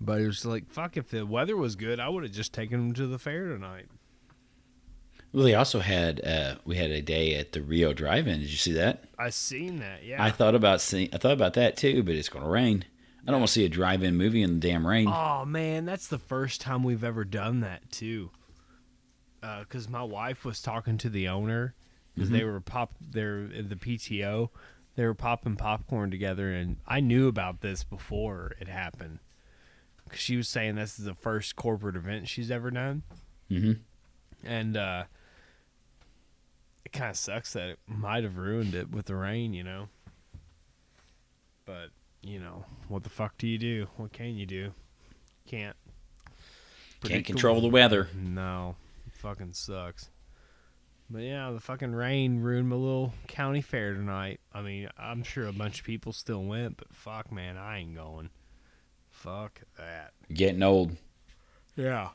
But 0.00 0.20
it 0.20 0.26
was 0.26 0.44
like, 0.44 0.70
fuck, 0.70 0.96
if 0.96 1.08
the 1.10 1.24
weather 1.24 1.56
was 1.56 1.74
good, 1.74 1.98
I 2.00 2.08
would 2.08 2.22
have 2.22 2.32
just 2.32 2.52
taken 2.52 2.78
them 2.78 2.94
to 2.94 3.06
the 3.06 3.18
fair 3.18 3.48
tonight. 3.48 3.86
Well, 5.32 5.44
they 5.44 5.54
also 5.54 5.80
had 5.80 6.24
uh, 6.24 6.56
we 6.64 6.76
had 6.76 6.90
a 6.90 7.02
day 7.02 7.34
at 7.34 7.52
the 7.52 7.62
Rio 7.62 7.92
Drive-In. 7.92 8.40
Did 8.40 8.50
you 8.50 8.56
see 8.56 8.72
that? 8.72 9.04
I 9.18 9.30
seen 9.30 9.80
that, 9.80 10.04
yeah. 10.04 10.22
I 10.22 10.30
thought 10.30 10.54
about 10.54 10.80
seeing. 10.80 11.08
I 11.12 11.18
thought 11.18 11.32
about 11.32 11.54
that 11.54 11.76
too, 11.76 12.02
but 12.02 12.14
it's 12.14 12.28
going 12.28 12.44
to 12.44 12.50
rain. 12.50 12.84
I 13.26 13.32
don't 13.32 13.40
want 13.40 13.48
to 13.48 13.52
see 13.52 13.64
a 13.64 13.68
drive-in 13.68 14.16
movie 14.16 14.42
in 14.42 14.60
the 14.60 14.68
damn 14.68 14.86
rain. 14.86 15.08
oh 15.08 15.44
man, 15.44 15.84
that's 15.84 16.06
the 16.06 16.18
first 16.18 16.60
time 16.60 16.84
we've 16.84 17.04
ever 17.04 17.24
done 17.24 17.60
that 17.60 17.90
too. 17.90 18.30
Because 19.40 19.88
my 19.88 20.02
wife 20.02 20.44
was 20.44 20.60
talking 20.62 20.96
to 20.98 21.08
the 21.08 21.28
owner 21.28 21.74
because 22.14 22.30
they 22.30 22.44
were 22.44 22.60
pop, 22.60 22.94
they're 23.00 23.44
in 23.44 23.68
the 23.68 23.76
PTO, 23.76 24.48
they 24.94 25.04
were 25.04 25.14
popping 25.14 25.56
popcorn 25.56 26.10
together, 26.10 26.50
and 26.52 26.78
I 26.86 27.00
knew 27.00 27.28
about 27.28 27.60
this 27.60 27.84
before 27.84 28.52
it 28.58 28.68
happened. 28.68 29.18
Because 30.06 30.20
she 30.20 30.36
was 30.36 30.48
saying 30.48 30.76
this 30.76 30.98
is 30.98 31.04
the 31.04 31.14
first 31.14 31.56
corporate 31.56 31.96
event 31.96 32.28
she's 32.28 32.50
ever 32.50 32.70
done. 32.70 33.02
hmm 33.48 33.72
and 34.44 34.76
uh 34.76 35.04
it 36.84 36.92
kind 36.92 37.10
of 37.10 37.16
sucks 37.16 37.52
that 37.54 37.68
it 37.70 37.78
might 37.86 38.22
have 38.22 38.36
ruined 38.36 38.74
it 38.74 38.90
with 38.90 39.06
the 39.06 39.14
rain 39.16 39.52
you 39.52 39.64
know? 39.64 39.88
But 41.64 41.88
you 42.22 42.38
know 42.38 42.64
what 42.88 43.02
the 43.02 43.10
fuck 43.10 43.36
do 43.38 43.46
you 43.48 43.58
do? 43.58 43.88
What 43.96 44.12
can 44.12 44.36
you 44.36 44.46
do? 44.46 44.72
Can't 45.46 45.76
Can't 47.04 47.24
control 47.24 47.60
the 47.60 47.68
weather. 47.68 48.08
no 48.14 48.76
fucking 49.12 49.52
sucks. 49.54 50.10
But 51.10 51.22
yeah 51.22 51.50
the 51.50 51.60
fucking 51.60 51.92
rain 51.92 52.40
ruined 52.40 52.68
my 52.68 52.76
little 52.76 53.14
county 53.26 53.62
fair 53.62 53.94
tonight. 53.94 54.40
I 54.52 54.60
mean 54.62 54.88
i'm 54.98 55.22
sure 55.24 55.46
a 55.46 55.52
bunch 55.52 55.80
of 55.80 55.86
people 55.86 56.12
still 56.12 56.44
went 56.44 56.76
but 56.76 56.92
fuck 56.94 57.32
man 57.32 57.56
i 57.56 57.78
ain't 57.78 57.94
going 57.96 58.30
fuck 59.26 59.60
that 59.76 60.12
Getting 60.32 60.62
old. 60.62 60.96
yeah. 61.76 62.10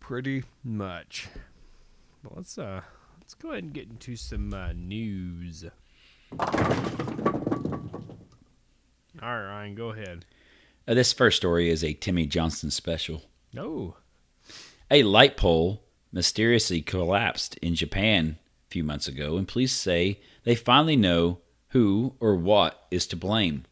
Pretty 0.00 0.42
much. 0.64 1.28
But 2.22 2.36
let's 2.36 2.56
uh 2.58 2.80
let's 3.20 3.34
go 3.34 3.50
ahead 3.50 3.64
and 3.64 3.72
get 3.72 3.88
into 3.90 4.16
some 4.16 4.52
uh, 4.54 4.72
news. 4.72 5.64
All 6.32 6.48
right, 9.22 9.44
Ryan, 9.46 9.74
go 9.74 9.90
ahead. 9.90 10.24
Uh, 10.88 10.94
this 10.94 11.12
first 11.12 11.36
story 11.36 11.68
is 11.68 11.84
a 11.84 11.92
Timmy 11.92 12.26
Johnson 12.26 12.70
special. 12.70 13.22
Oh, 13.56 13.96
A 14.90 15.02
light 15.02 15.36
pole 15.36 15.82
mysteriously 16.12 16.80
collapsed 16.82 17.56
in 17.58 17.74
Japan 17.74 18.38
a 18.66 18.70
few 18.70 18.82
months 18.84 19.06
ago, 19.06 19.36
and 19.36 19.46
police 19.46 19.72
say 19.72 20.20
they 20.44 20.54
finally 20.54 20.96
know 20.96 21.40
who 21.70 22.14
or 22.20 22.36
what 22.36 22.86
is 22.90 23.06
to 23.08 23.16
blame. 23.16 23.64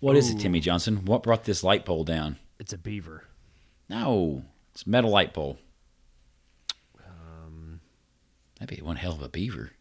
What 0.00 0.16
is 0.16 0.30
it, 0.30 0.38
Timmy 0.38 0.60
Johnson? 0.60 1.04
What 1.04 1.24
brought 1.24 1.44
this 1.44 1.64
light 1.64 1.84
pole 1.84 2.04
down? 2.04 2.38
it's 2.60 2.72
a 2.72 2.78
beaver. 2.78 3.24
No, 3.88 4.42
it's 4.72 4.84
a 4.84 4.88
metal 4.88 5.10
light 5.10 5.32
pole. 5.32 5.58
Um, 6.98 7.80
That'd 8.58 8.76
be 8.76 8.82
one 8.82 8.96
hell 8.96 9.12
of 9.12 9.22
a 9.22 9.28
beaver. 9.28 9.72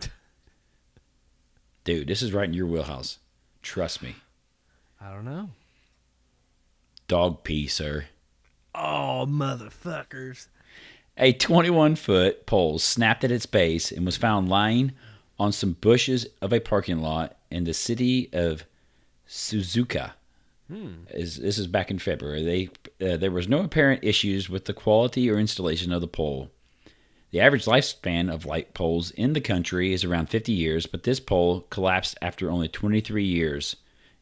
Dude, 1.84 2.08
this 2.08 2.22
is 2.22 2.32
right 2.32 2.48
in 2.48 2.54
your 2.54 2.66
wheelhouse. 2.66 3.18
Trust 3.60 4.02
me. 4.02 4.16
I 5.00 5.10
don't 5.12 5.24
know. 5.24 5.50
Dog 7.08 7.44
pee, 7.44 7.66
sir. 7.66 8.06
Oh, 8.74 9.26
motherfuckers. 9.28 10.48
A 11.18 11.32
21 11.32 11.96
foot 11.96 12.46
pole 12.46 12.78
snapped 12.78 13.24
at 13.24 13.30
its 13.30 13.46
base 13.46 13.92
and 13.92 14.06
was 14.06 14.16
found 14.16 14.48
lying 14.48 14.92
on 15.42 15.50
some 15.50 15.72
bushes 15.72 16.24
of 16.40 16.52
a 16.52 16.60
parking 16.60 16.98
lot 16.98 17.36
in 17.50 17.64
the 17.64 17.74
city 17.74 18.30
of 18.32 18.64
Suzuka. 19.28 20.12
Is 21.10 21.36
this 21.38 21.58
is 21.58 21.66
back 21.66 21.90
in 21.90 21.98
February? 21.98 22.44
They 22.44 23.04
uh, 23.04 23.16
there 23.16 23.32
was 23.32 23.48
no 23.48 23.58
apparent 23.58 24.04
issues 24.04 24.48
with 24.48 24.66
the 24.66 24.72
quality 24.72 25.28
or 25.28 25.40
installation 25.40 25.92
of 25.92 26.00
the 26.00 26.06
pole. 26.06 26.52
The 27.32 27.40
average 27.40 27.64
lifespan 27.64 28.32
of 28.32 28.46
light 28.46 28.72
poles 28.72 29.10
in 29.10 29.32
the 29.32 29.40
country 29.40 29.92
is 29.92 30.04
around 30.04 30.26
50 30.28 30.52
years, 30.52 30.86
but 30.86 31.02
this 31.02 31.18
pole 31.18 31.62
collapsed 31.70 32.16
after 32.22 32.48
only 32.48 32.68
23 32.68 33.24
years. 33.24 33.74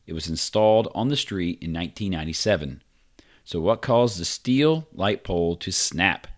It 0.06 0.14
was 0.14 0.26
installed 0.26 0.88
on 0.94 1.08
the 1.08 1.16
street 1.16 1.58
in 1.60 1.74
1997. 1.74 2.82
So, 3.44 3.60
what 3.60 3.82
caused 3.82 4.18
the 4.18 4.24
steel 4.24 4.88
light 4.94 5.22
pole 5.22 5.56
to 5.56 5.70
snap? 5.70 6.28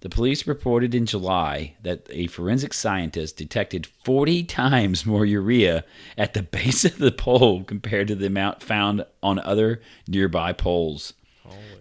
The 0.00 0.08
police 0.10 0.46
reported 0.46 0.94
in 0.94 1.06
July 1.06 1.74
that 1.82 2.06
a 2.10 2.26
forensic 2.26 2.74
scientist 2.74 3.36
detected 3.36 3.86
40 3.86 4.44
times 4.44 5.06
more 5.06 5.24
urea 5.24 5.84
at 6.18 6.34
the 6.34 6.42
base 6.56 6.84
of 6.84 6.98
the 6.98 7.12
pole 7.12 7.64
compared 7.64 8.08
to 8.08 8.14
the 8.14 8.26
amount 8.26 8.62
found 8.62 9.04
on 9.22 9.38
other 9.38 9.80
nearby 10.06 10.52
poles. 10.52 11.14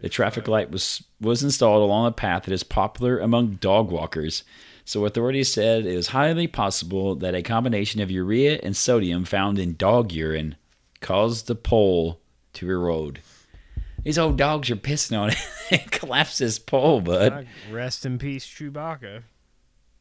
The 0.02 0.10
traffic 0.10 0.48
light 0.48 0.70
was 0.70 1.04
was 1.20 1.44
installed 1.44 1.82
along 1.82 2.06
a 2.06 2.12
path 2.12 2.44
that 2.44 2.54
is 2.54 2.64
popular 2.64 3.18
among 3.18 3.56
dog 3.56 3.92
walkers. 3.92 4.44
So 4.86 5.06
authorities 5.06 5.52
said 5.52 5.86
it 5.86 5.96
was 5.96 6.08
highly 6.08 6.46
possible 6.46 7.16
that 7.16 7.34
a 7.34 7.42
combination 7.42 8.02
of 8.02 8.12
urea 8.12 8.60
and 8.62 8.78
sodium 8.78 9.26
found 9.26 9.58
in 9.58 9.76
dog 9.76 10.12
urine 10.12 10.56
caused 11.02 11.48
the 11.48 11.56
pole 11.56 12.22
to 12.54 12.70
erode. 12.70 13.22
These 14.06 14.20
old 14.20 14.38
dogs 14.38 14.70
are 14.72 14.76
pissing 14.78 15.20
on 15.20 15.32
it 15.32 15.38
and 15.72 15.92
collapse 15.92 16.38
this 16.38 16.60
pole, 16.60 17.02
bud. 17.02 17.48
Rest 17.72 18.06
in 18.06 18.18
peace, 18.20 18.46
Chewbacca. 18.46 19.24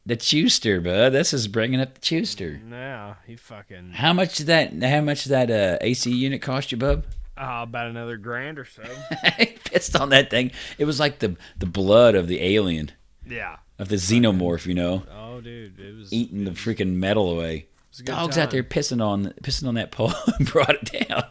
The 0.05 0.15
Chewster, 0.15 0.79
bud. 0.79 1.11
This 1.11 1.33
is 1.33 1.47
bringing 1.47 1.81
up 1.81 1.95
the 1.95 1.99
Chewster. 2.01 2.61
Now 2.63 3.17
he 3.25 3.35
fucking 3.35 3.93
How 3.93 4.13
much 4.13 4.37
did 4.37 4.47
that? 4.47 4.71
How 4.83 5.01
much 5.01 5.23
did 5.23 5.29
that 5.31 5.49
uh, 5.49 5.77
AC 5.81 6.11
unit 6.11 6.41
cost 6.43 6.71
you, 6.71 6.77
bub? 6.77 7.05
uh, 7.37 7.61
about 7.63 7.87
another 7.87 8.15
grand 8.17 8.59
or 8.59 8.65
so. 8.65 8.83
I 9.23 9.55
pissed 9.65 9.95
on 9.95 10.09
that 10.09 10.29
thing. 10.29 10.51
It 10.77 10.85
was 10.85 10.99
like 10.99 11.17
the 11.19 11.35
the 11.57 11.65
blood 11.65 12.13
of 12.13 12.27
the 12.27 12.43
alien, 12.43 12.91
yeah. 13.27 13.55
of 13.79 13.89
the 13.89 13.95
xenomorph, 13.95 14.67
you 14.67 14.75
know, 14.75 15.03
Oh, 15.11 15.41
dude, 15.41 15.79
it 15.79 15.95
was 15.95 16.13
eating 16.13 16.43
the 16.43 16.51
it 16.51 16.53
was- 16.53 16.59
freaking 16.59 16.93
metal 16.93 17.31
away. 17.31 17.55
it 17.55 17.69
was 17.89 17.99
a 18.01 18.03
good 18.03 18.11
Dogs 18.11 18.37
out 18.37 18.51
there 18.51 18.63
pissing 18.63 19.03
on 19.03 19.33
pissing 19.41 19.67
on 19.67 19.73
that 19.73 19.91
pole 19.91 20.13
and 20.37 20.47
brought 20.47 20.75
it 20.75 21.07
down. 21.09 21.23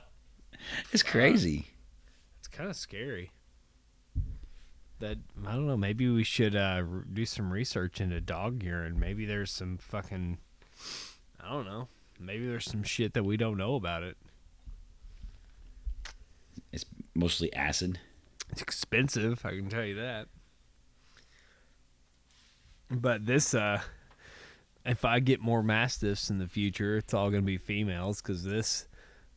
It's 0.92 1.04
crazy. 1.04 1.68
It's 2.54 2.58
kind 2.58 2.70
of 2.70 2.76
scary. 2.76 3.32
That 5.00 5.18
I 5.44 5.54
don't 5.54 5.66
know. 5.66 5.76
Maybe 5.76 6.08
we 6.08 6.22
should 6.22 6.54
uh, 6.54 6.84
r- 6.88 7.04
do 7.12 7.26
some 7.26 7.52
research 7.52 8.00
into 8.00 8.20
dog 8.20 8.62
urine. 8.62 9.00
Maybe 9.00 9.26
there's 9.26 9.50
some 9.50 9.76
fucking. 9.76 10.38
I 11.40 11.50
don't 11.50 11.66
know. 11.66 11.88
Maybe 12.20 12.46
there's 12.46 12.66
some 12.66 12.84
shit 12.84 13.14
that 13.14 13.24
we 13.24 13.36
don't 13.36 13.56
know 13.56 13.74
about 13.74 14.04
it. 14.04 14.16
It's 16.70 16.84
mostly 17.12 17.52
acid. 17.54 17.98
It's 18.50 18.62
expensive, 18.62 19.44
I 19.44 19.50
can 19.50 19.68
tell 19.68 19.84
you 19.84 19.96
that. 19.96 20.28
But 22.88 23.26
this, 23.26 23.52
uh, 23.52 23.80
if 24.86 25.04
I 25.04 25.18
get 25.18 25.40
more 25.40 25.64
mastiffs 25.64 26.30
in 26.30 26.38
the 26.38 26.46
future, 26.46 26.98
it's 26.98 27.14
all 27.14 27.30
gonna 27.30 27.42
be 27.42 27.58
females 27.58 28.22
because 28.22 28.44
this, 28.44 28.86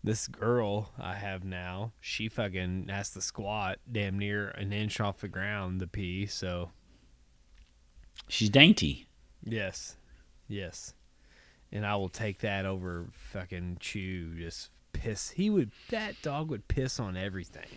this 0.08 0.28
girl 0.28 0.92
I 0.98 1.16
have 1.16 1.44
now, 1.44 1.92
she 2.02 2.28
fucking 2.30 2.88
has 2.90 3.12
to 3.12 3.22
squat 3.22 3.80
damn 3.92 4.18
near 4.18 4.50
an 4.50 4.74
inch 4.74 5.00
off 5.00 5.20
the 5.20 5.28
ground 5.28 5.80
to 5.82 5.88
pee. 5.88 6.26
So 6.26 6.72
She's 8.28 8.50
dainty. 8.50 9.08
Yes. 9.44 9.96
Yes. 10.48 10.94
And 11.72 11.86
I 11.86 11.96
will 11.96 12.10
take 12.10 12.40
that 12.40 12.66
over 12.66 13.08
fucking 13.12 13.78
Chew. 13.80 14.36
Just 14.38 14.70
piss. 14.94 15.30
He 15.32 15.50
would. 15.50 15.72
That 15.90 16.16
dog 16.22 16.50
would 16.50 16.68
piss 16.68 17.00
on 17.00 17.16
everything. 17.18 17.68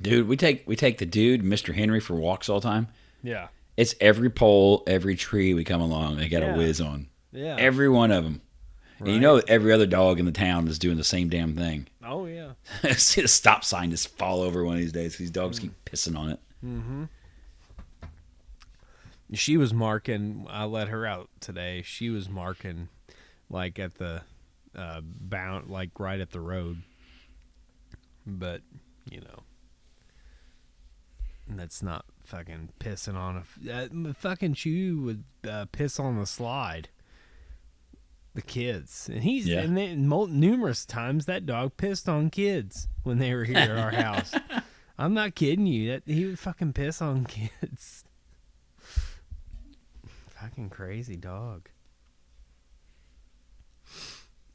Dude, 0.00 0.28
we 0.28 0.36
take 0.36 0.66
we 0.66 0.76
take 0.76 0.98
the 0.98 1.06
dude, 1.06 1.42
Mr. 1.42 1.74
Henry, 1.74 2.00
for 2.00 2.14
walks 2.14 2.48
all 2.48 2.60
the 2.60 2.68
time. 2.68 2.88
Yeah. 3.22 3.48
It's 3.76 3.94
every 4.00 4.30
pole, 4.30 4.82
every 4.86 5.16
tree 5.16 5.54
we 5.54 5.64
come 5.64 5.80
along, 5.80 6.16
they 6.16 6.28
got 6.28 6.42
Yeah. 6.42 6.54
a 6.54 6.56
whiz 6.58 6.80
on. 6.80 7.08
Yeah. 7.32 7.56
Every 7.58 7.88
one 7.88 8.10
of 8.10 8.24
them. 8.24 8.42
And 9.00 9.08
you 9.08 9.18
know, 9.20 9.40
every 9.48 9.72
other 9.72 9.86
dog 9.86 10.18
in 10.20 10.26
the 10.26 10.32
town 10.32 10.68
is 10.68 10.78
doing 10.78 10.96
the 10.98 11.04
same 11.04 11.28
damn 11.28 11.56
thing. 11.56 11.86
oh 12.04 12.26
yeah. 12.26 12.52
See 12.96 13.22
the 13.22 13.28
stop 13.28 13.64
sign 13.64 13.90
just 13.90 14.16
fall 14.18 14.42
over 14.42 14.64
one 14.64 14.74
of 14.74 14.80
these 14.80 14.92
days. 14.92 15.16
These 15.16 15.30
dogs 15.30 15.58
Mm. 15.58 15.62
keep 15.62 15.84
pissing 15.86 16.16
on 16.18 16.30
it. 16.30 16.40
She 19.32 19.56
was 19.56 19.72
marking. 19.72 20.46
I 20.50 20.64
let 20.64 20.88
her 20.88 21.06
out 21.06 21.30
today. 21.40 21.82
She 21.84 22.10
was 22.10 22.28
marking, 22.28 22.88
like 23.48 23.78
at 23.78 23.94
the 23.94 24.22
uh, 24.74 25.00
bound, 25.02 25.70
like 25.70 25.98
right 26.00 26.20
at 26.20 26.30
the 26.32 26.40
road. 26.40 26.82
But 28.26 28.62
you 29.08 29.20
know, 29.20 29.44
that's 31.48 31.82
not 31.82 32.04
fucking 32.24 32.70
pissing 32.80 33.14
on 33.14 33.44
a 33.68 33.72
Uh, 33.72 34.12
fucking 34.14 34.54
Chew 34.54 35.00
would 35.02 35.24
uh, 35.48 35.66
piss 35.70 36.00
on 36.00 36.18
the 36.18 36.26
slide. 36.26 36.88
The 38.34 38.42
kids, 38.42 39.08
and 39.12 39.24
he's 39.24 39.46
Yeah. 39.46 39.60
and 39.60 39.76
then 39.76 40.08
numerous 40.08 40.86
times 40.86 41.26
that 41.26 41.46
dog 41.46 41.76
pissed 41.76 42.08
on 42.08 42.30
kids 42.30 42.86
when 43.02 43.18
they 43.18 43.34
were 43.34 43.42
here 43.44 43.56
at 43.58 43.70
our 43.70 43.90
house. 44.02 44.32
I'm 44.96 45.14
not 45.14 45.34
kidding 45.34 45.66
you. 45.66 45.90
That 45.90 46.02
he 46.06 46.24
would 46.26 46.38
fucking 46.38 46.74
piss 46.74 47.02
on 47.02 47.24
kids. 47.60 48.04
Fucking 50.28 50.70
crazy 50.70 51.16
dog. 51.16 51.68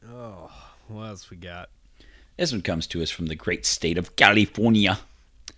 Oh, 0.10 0.52
what 0.88 1.04
else 1.08 1.30
we 1.30 1.38
got? 1.38 1.70
This 2.38 2.52
one 2.52 2.62
comes 2.62 2.88
to 2.88 3.02
us 3.02 3.10
from 3.10 3.28
the 3.28 3.36
great 3.36 3.66
state 3.66 3.98
of 3.98 4.16
California. 4.16 5.00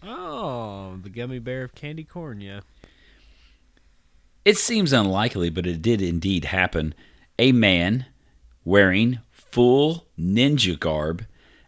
Oh, 0.03 0.97
the 1.01 1.09
gummy 1.09 1.39
bear 1.39 1.63
of 1.63 1.75
candy 1.75 2.03
corn, 2.03 2.39
yeah. 2.41 2.61
It 4.45 4.57
seems 4.57 4.93
unlikely, 4.93 5.49
but 5.49 5.67
it 5.67 5.81
did 5.81 6.01
indeed 6.01 6.45
happen. 6.45 6.93
A 7.39 7.51
man 7.51 8.05
wearing 8.65 9.19
full 9.31 10.07
ninja 10.19 10.77
garb 10.79 11.25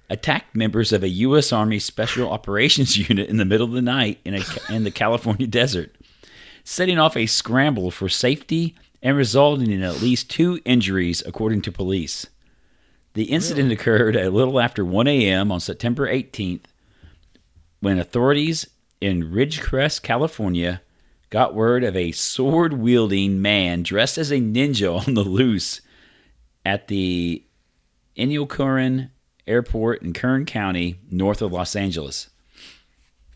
attacked 0.09 0.55
members 0.55 0.91
of 0.91 1.03
a 1.03 1.09
U.S. 1.09 1.53
Army 1.53 1.79
Special 1.79 2.29
Operations 2.31 2.97
Unit 2.97 3.29
in 3.29 3.37
the 3.37 3.45
middle 3.45 3.67
of 3.67 3.73
the 3.73 3.81
night 3.81 4.19
in, 4.25 4.35
a, 4.35 4.43
in 4.69 4.83
the 4.83 4.91
California 4.91 5.47
desert, 5.47 5.95
setting 6.63 6.97
off 6.97 7.15
a 7.15 7.25
scramble 7.25 7.91
for 7.91 8.09
safety 8.09 8.75
and 9.01 9.15
resulting 9.15 9.71
in 9.71 9.83
at 9.83 10.01
least 10.01 10.29
two 10.29 10.59
injuries, 10.65 11.23
according 11.25 11.61
to 11.61 11.71
police. 11.71 12.27
The 13.13 13.25
incident 13.25 13.71
occurred 13.71 14.15
a 14.15 14.29
little 14.29 14.59
after 14.59 14.83
1 14.83 15.07
a.m. 15.07 15.51
on 15.51 15.59
September 15.59 16.07
18th 16.07 16.65
when 17.79 17.97
authorities 17.97 18.67
in 19.01 19.31
Ridgecrest, 19.31 20.01
California, 20.01 20.81
got 21.29 21.53
word 21.53 21.83
of 21.83 21.95
a 21.95 22.11
sword 22.11 22.73
wielding 22.73 23.41
man 23.41 23.83
dressed 23.83 24.17
as 24.17 24.31
a 24.31 24.39
ninja 24.39 25.07
on 25.07 25.13
the 25.13 25.23
loose 25.23 25.81
at 26.65 26.87
the 26.87 27.43
Inyokern 28.17 29.09
Airport 29.47 30.01
in 30.01 30.13
Kern 30.13 30.45
County, 30.45 30.99
north 31.09 31.41
of 31.41 31.51
Los 31.51 31.75
Angeles. 31.75 32.29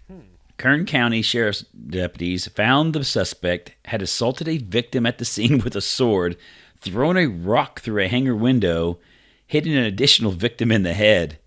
Hmm. 0.07 0.19
Kern 0.57 0.85
County 0.85 1.21
Sheriff's 1.21 1.61
deputies 1.61 2.47
found 2.47 2.93
the 2.93 3.03
suspect 3.03 3.73
had 3.85 4.01
assaulted 4.01 4.47
a 4.47 4.57
victim 4.57 5.05
at 5.05 5.17
the 5.17 5.25
scene 5.25 5.59
with 5.59 5.75
a 5.75 5.81
sword, 5.81 6.37
thrown 6.77 7.17
a 7.17 7.27
rock 7.27 7.81
through 7.81 8.03
a 8.03 8.07
hangar 8.07 8.35
window, 8.35 8.99
hitting 9.47 9.73
an 9.73 9.83
additional 9.83 10.31
victim 10.31 10.71
in 10.71 10.83
the 10.83 10.93
head. 10.93 11.39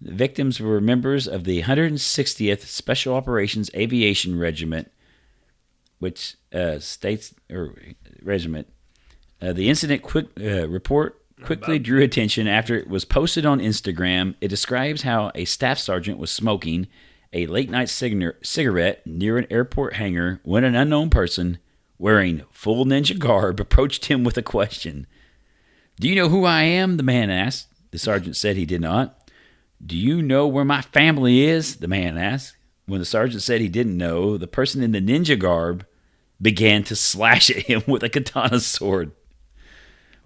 The 0.00 0.12
victims 0.12 0.60
were 0.60 0.80
members 0.80 1.26
of 1.26 1.44
the 1.44 1.62
160th 1.62 2.66
Special 2.66 3.14
Operations 3.14 3.70
Aviation 3.74 4.38
Regiment, 4.38 4.90
which 5.98 6.36
uh, 6.52 6.78
states 6.78 7.34
or 7.50 7.74
regiment. 8.22 8.68
Uh, 9.40 9.52
the 9.52 9.68
incident 9.68 10.02
quick 10.02 10.26
uh, 10.40 10.68
report 10.68 11.22
quickly 11.42 11.78
drew 11.78 12.02
attention 12.02 12.48
after 12.48 12.74
it 12.74 12.88
was 12.88 13.04
posted 13.04 13.44
on 13.44 13.60
Instagram. 13.60 14.34
It 14.40 14.48
describes 14.48 15.02
how 15.02 15.30
a 15.34 15.44
staff 15.44 15.78
sergeant 15.78 16.18
was 16.18 16.30
smoking 16.30 16.86
a 17.32 17.46
late 17.46 17.68
night 17.68 17.88
cigar- 17.88 18.36
cigarette 18.42 19.06
near 19.06 19.36
an 19.36 19.46
airport 19.50 19.94
hangar 19.94 20.40
when 20.44 20.64
an 20.64 20.74
unknown 20.74 21.10
person 21.10 21.58
wearing 21.98 22.42
full 22.50 22.84
ninja 22.84 23.18
garb 23.18 23.60
approached 23.60 24.06
him 24.06 24.24
with 24.24 24.38
a 24.38 24.42
question. 24.42 25.06
Do 25.98 26.08
you 26.08 26.14
know 26.14 26.28
who 26.28 26.44
I 26.44 26.62
am? 26.62 26.96
The 26.96 27.02
man 27.02 27.30
asked. 27.30 27.68
The 27.90 27.98
sergeant 27.98 28.36
said 28.36 28.56
he 28.56 28.66
did 28.66 28.80
not. 28.80 29.30
Do 29.84 29.96
you 29.96 30.22
know 30.22 30.46
where 30.46 30.64
my 30.64 30.82
family 30.82 31.44
is? 31.44 31.76
The 31.76 31.88
man 31.88 32.16
asked. 32.16 32.56
When 32.86 33.00
the 33.00 33.06
sergeant 33.06 33.42
said 33.42 33.60
he 33.60 33.68
didn't 33.68 33.96
know, 33.96 34.36
the 34.36 34.46
person 34.46 34.82
in 34.82 34.92
the 34.92 35.00
ninja 35.00 35.38
garb 35.38 35.84
began 36.40 36.84
to 36.84 36.96
slash 36.96 37.50
at 37.50 37.64
him 37.64 37.82
with 37.86 38.02
a 38.02 38.08
katana 38.08 38.60
sword. 38.60 39.12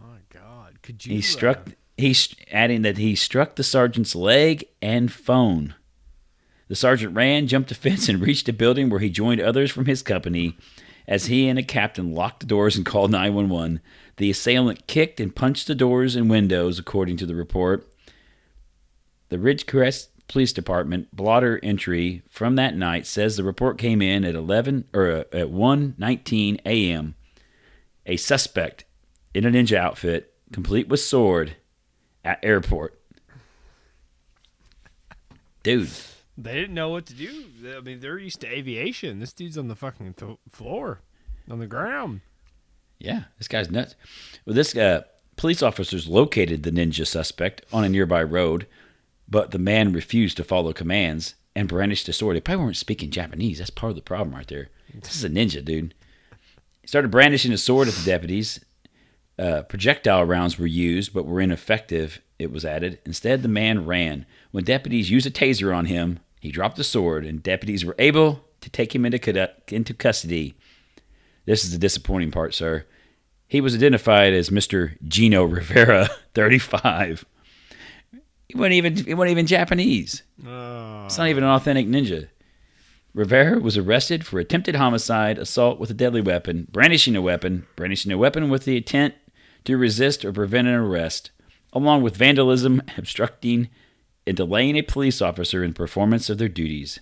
Oh 0.00 0.06
my 0.08 0.18
God, 0.28 0.82
could 0.82 1.04
you? 1.06 1.14
He 1.14 1.18
uh, 1.20 1.22
struck, 1.22 1.68
he 1.96 2.14
adding 2.52 2.82
that 2.82 2.98
he 2.98 3.14
struck 3.14 3.56
the 3.56 3.64
sergeant's 3.64 4.14
leg 4.14 4.64
and 4.82 5.10
phone. 5.10 5.74
The 6.68 6.76
sergeant 6.76 7.16
ran, 7.16 7.46
jumped 7.46 7.70
a 7.72 7.74
fence, 7.76 8.08
and 8.08 8.20
reached 8.20 8.48
a 8.48 8.52
building 8.52 8.90
where 8.90 9.00
he 9.00 9.10
joined 9.10 9.40
others 9.40 9.70
from 9.70 9.86
his 9.86 10.02
company. 10.02 10.56
As 11.08 11.26
he 11.26 11.48
and 11.48 11.58
a 11.58 11.64
captain 11.64 12.14
locked 12.14 12.40
the 12.40 12.46
doors 12.46 12.76
and 12.76 12.86
called 12.86 13.10
911, 13.10 13.80
the 14.18 14.30
assailant 14.30 14.86
kicked 14.86 15.18
and 15.18 15.34
punched 15.34 15.66
the 15.66 15.74
doors 15.74 16.14
and 16.14 16.30
windows, 16.30 16.78
according 16.78 17.16
to 17.16 17.26
the 17.26 17.34
report. 17.34 17.90
The 19.30 19.38
Ridgecrest 19.38 20.08
Police 20.30 20.52
Department 20.52 21.14
blotter 21.14 21.58
entry 21.60 22.22
from 22.28 22.54
that 22.54 22.76
night 22.76 23.04
says 23.04 23.36
the 23.36 23.42
report 23.42 23.78
came 23.78 24.00
in 24.00 24.24
at 24.24 24.36
11 24.36 24.84
or 24.94 25.10
uh, 25.10 25.20
at 25.32 25.48
1:19 25.48 26.60
a.m. 26.64 27.16
A 28.06 28.16
suspect 28.16 28.84
in 29.34 29.44
a 29.44 29.50
ninja 29.50 29.76
outfit, 29.76 30.32
complete 30.52 30.86
with 30.88 31.00
sword, 31.00 31.56
at 32.24 32.38
airport. 32.44 32.96
Dude, 35.62 35.90
They 36.38 36.54
didn't 36.54 36.74
know 36.74 36.88
what 36.90 37.06
to 37.06 37.14
do. 37.14 37.44
I 37.76 37.80
mean, 37.80 38.00
they're 38.00 38.16
used 38.18 38.40
to 38.42 38.46
aviation. 38.48 39.18
This 39.18 39.32
dude's 39.32 39.58
on 39.58 39.68
the 39.68 39.76
fucking 39.76 40.14
th- 40.14 40.38
floor, 40.48 41.00
on 41.50 41.58
the 41.58 41.66
ground. 41.66 42.20
yeah, 42.98 43.24
this 43.38 43.48
guy's 43.48 43.70
nuts. 43.70 43.94
Well, 44.46 44.54
this 44.54 44.74
uh, 44.76 45.02
police 45.36 45.62
officers 45.62 46.06
located 46.08 46.62
the 46.62 46.70
ninja 46.70 47.06
suspect 47.06 47.62
on 47.72 47.84
a 47.84 47.88
nearby 47.88 48.22
road, 48.22 48.66
but 49.30 49.50
the 49.52 49.58
man 49.58 49.92
refused 49.92 50.36
to 50.36 50.44
follow 50.44 50.72
commands 50.72 51.34
and 51.54 51.68
brandished 51.68 52.08
a 52.08 52.12
sword. 52.12 52.36
They 52.36 52.40
probably 52.40 52.64
weren't 52.64 52.76
speaking 52.76 53.10
Japanese. 53.10 53.58
That's 53.58 53.70
part 53.70 53.90
of 53.90 53.96
the 53.96 54.02
problem 54.02 54.34
right 54.34 54.46
there. 54.46 54.68
This 54.94 55.14
is 55.14 55.24
a 55.24 55.28
ninja, 55.28 55.64
dude. 55.64 55.94
He 56.82 56.88
started 56.88 57.10
brandishing 57.10 57.52
a 57.52 57.58
sword 57.58 57.88
at 57.88 57.94
the 57.94 58.04
deputies. 58.04 58.64
Uh, 59.38 59.62
projectile 59.62 60.24
rounds 60.24 60.58
were 60.58 60.66
used, 60.66 61.14
but 61.14 61.24
were 61.24 61.40
ineffective, 61.40 62.20
it 62.38 62.50
was 62.50 62.64
added. 62.64 62.98
Instead, 63.06 63.42
the 63.42 63.48
man 63.48 63.86
ran. 63.86 64.26
When 64.50 64.64
deputies 64.64 65.10
used 65.10 65.26
a 65.26 65.30
taser 65.30 65.74
on 65.74 65.86
him, 65.86 66.20
he 66.40 66.50
dropped 66.50 66.76
the 66.76 66.84
sword, 66.84 67.24
and 67.24 67.42
deputies 67.42 67.84
were 67.84 67.94
able 67.98 68.44
to 68.60 68.70
take 68.70 68.94
him 68.94 69.06
into, 69.06 69.50
into 69.68 69.94
custody. 69.94 70.54
This 71.46 71.64
is 71.64 71.72
the 71.72 71.78
disappointing 71.78 72.30
part, 72.30 72.54
sir. 72.54 72.84
He 73.46 73.60
was 73.60 73.74
identified 73.74 74.32
as 74.32 74.50
Mr. 74.50 74.96
Gino 75.06 75.44
Rivera, 75.44 76.08
35. 76.34 77.24
He 78.50 78.58
wasn't 78.58 78.72
even, 78.74 78.96
he 78.96 79.14
wasn't 79.14 79.30
even 79.30 79.46
Japanese. 79.46 80.24
Oh, 80.44 81.04
It's 81.04 81.18
not 81.18 81.28
even 81.28 81.44
an 81.44 81.50
authentic 81.50 81.86
ninja. 81.86 82.28
Rivera 83.14 83.60
was 83.60 83.76
arrested 83.76 84.26
for 84.26 84.40
attempted 84.40 84.74
homicide, 84.74 85.38
assault 85.38 85.78
with 85.78 85.88
a 85.90 85.94
deadly 85.94 86.20
weapon, 86.20 86.66
brandishing 86.72 87.14
a 87.14 87.22
weapon, 87.22 87.66
brandishing 87.76 88.10
a 88.10 88.18
weapon 88.18 88.50
with 88.50 88.64
the 88.64 88.76
intent 88.76 89.14
to 89.64 89.76
resist 89.76 90.24
or 90.24 90.32
prevent 90.32 90.66
an 90.66 90.74
arrest, 90.74 91.30
along 91.72 92.02
with 92.02 92.16
vandalism, 92.16 92.82
obstructing, 92.98 93.68
and 94.26 94.36
delaying 94.36 94.76
a 94.76 94.82
police 94.82 95.22
officer 95.22 95.62
in 95.62 95.72
performance 95.72 96.28
of 96.28 96.38
their 96.38 96.48
duties. 96.48 96.98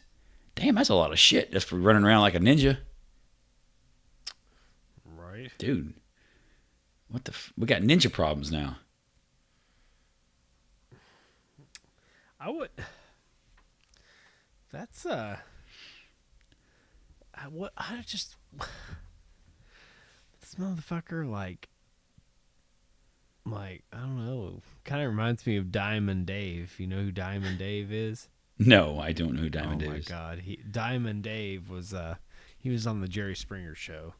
Damn, 0.54 0.74
that's 0.74 0.88
a 0.90 0.94
lot 0.94 1.12
of 1.12 1.18
shit 1.18 1.52
just 1.52 1.66
for 1.66 1.76
running 1.76 2.04
around 2.04 2.20
like 2.20 2.34
a 2.34 2.40
ninja. 2.40 2.78
right. 5.16 5.50
Dude, 5.56 5.94
what 7.08 7.24
the? 7.24 7.32
F- 7.32 7.52
we 7.56 7.66
got 7.66 7.82
ninja 7.82 8.12
problems 8.12 8.50
now. 8.52 8.76
I 12.40 12.50
would. 12.50 12.70
That's 14.72 15.04
uh. 15.06 15.38
I 17.34 17.48
what 17.48 17.72
I 17.76 18.02
just. 18.06 18.36
This 20.40 20.54
motherfucker 20.54 21.28
like. 21.30 21.68
Like 23.44 23.82
I 23.92 23.98
don't 23.98 24.24
know. 24.24 24.60
Kind 24.84 25.02
of 25.02 25.08
reminds 25.10 25.46
me 25.46 25.56
of 25.56 25.70
Diamond 25.72 26.26
Dave. 26.26 26.74
You 26.78 26.86
know 26.86 27.02
who 27.02 27.10
Diamond 27.12 27.58
Dave 27.58 27.92
is? 27.92 28.28
No, 28.58 28.98
I 28.98 29.12
don't 29.12 29.34
know 29.34 29.42
who 29.42 29.50
Diamond 29.50 29.76
oh 29.82 29.86
Dave 29.86 29.88
Oh 29.88 29.92
my 29.92 29.98
is. 29.98 30.08
god, 30.08 30.38
he 30.40 30.56
Diamond 30.70 31.22
Dave 31.22 31.68
was 31.68 31.92
uh 31.92 32.16
he 32.58 32.70
was 32.70 32.86
on 32.86 33.00
the 33.00 33.08
Jerry 33.08 33.36
Springer 33.36 33.74
show. 33.74 34.14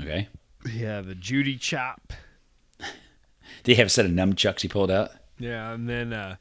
Okay. 0.00 0.28
Yeah, 0.72 1.00
the 1.02 1.14
Judy 1.14 1.56
chop. 1.56 2.12
Did 2.78 3.72
he 3.72 3.74
have 3.76 3.86
a 3.86 3.90
set 3.90 4.06
of 4.06 4.12
nunchucks 4.12 4.60
he 4.62 4.68
pulled 4.68 4.90
out? 4.90 5.10
Yeah, 5.38 5.72
and 5.72 5.88
then 5.88 6.12
uh, 6.12 6.36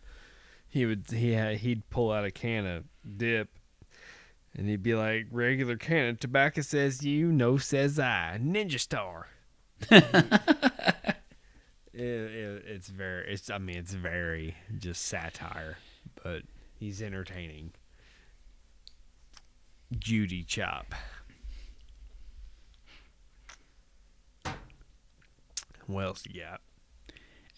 he 0.78 0.86
would 0.86 1.06
he 1.10 1.32
had, 1.32 1.58
he'd 1.58 1.90
pull 1.90 2.12
out 2.12 2.24
a 2.24 2.30
can 2.30 2.68
of 2.68 2.84
dip, 3.18 3.50
and 4.56 4.70
he'd 4.70 4.84
be 4.84 4.94
like, 4.94 5.26
"Regular 5.32 5.76
can 5.76 6.10
of 6.10 6.20
tobacco 6.20 6.62
says 6.62 7.04
you, 7.04 7.32
no 7.32 7.58
says 7.58 7.98
I, 7.98 8.40
Ninja 8.40 8.80
Star." 8.80 9.28
it, 9.92 10.04
it, 11.94 12.64
it's 12.68 12.90
very, 12.90 13.34
it's 13.34 13.50
I 13.50 13.58
mean, 13.58 13.78
it's 13.78 13.94
very 13.94 14.56
just 14.78 15.04
satire, 15.06 15.80
but 16.24 16.44
he's 16.76 17.02
entertaining. 17.02 17.72
Judy 19.98 20.44
Chop. 20.44 20.94
What 25.88 26.06
else 26.06 26.24
you 26.30 26.42
got? 26.42 26.62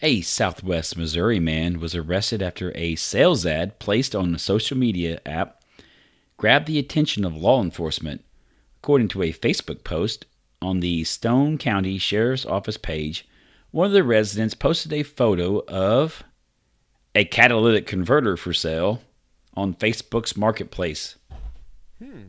A 0.02 0.22
Southwest 0.22 0.96
Missouri 0.96 1.38
man 1.40 1.78
was 1.78 1.94
arrested 1.94 2.40
after 2.40 2.72
a 2.74 2.94
sales 2.94 3.44
ad 3.44 3.78
placed 3.78 4.16
on 4.16 4.34
a 4.34 4.38
social 4.38 4.78
media 4.78 5.20
app 5.26 5.62
grabbed 6.38 6.66
the 6.66 6.78
attention 6.78 7.22
of 7.22 7.36
law 7.36 7.62
enforcement. 7.62 8.24
According 8.82 9.08
to 9.08 9.22
a 9.22 9.32
Facebook 9.32 9.84
post 9.84 10.24
on 10.62 10.80
the 10.80 11.04
Stone 11.04 11.58
County 11.58 11.98
Sheriff's 11.98 12.46
Office 12.46 12.78
page, 12.78 13.28
one 13.72 13.88
of 13.88 13.92
the 13.92 14.02
residents 14.02 14.54
posted 14.54 14.94
a 14.94 15.02
photo 15.02 15.62
of 15.68 16.24
a 17.14 17.26
catalytic 17.26 17.86
converter 17.86 18.38
for 18.38 18.54
sale 18.54 19.02
on 19.52 19.74
Facebook's 19.74 20.34
marketplace. 20.34 21.16
Hmm. 22.02 22.28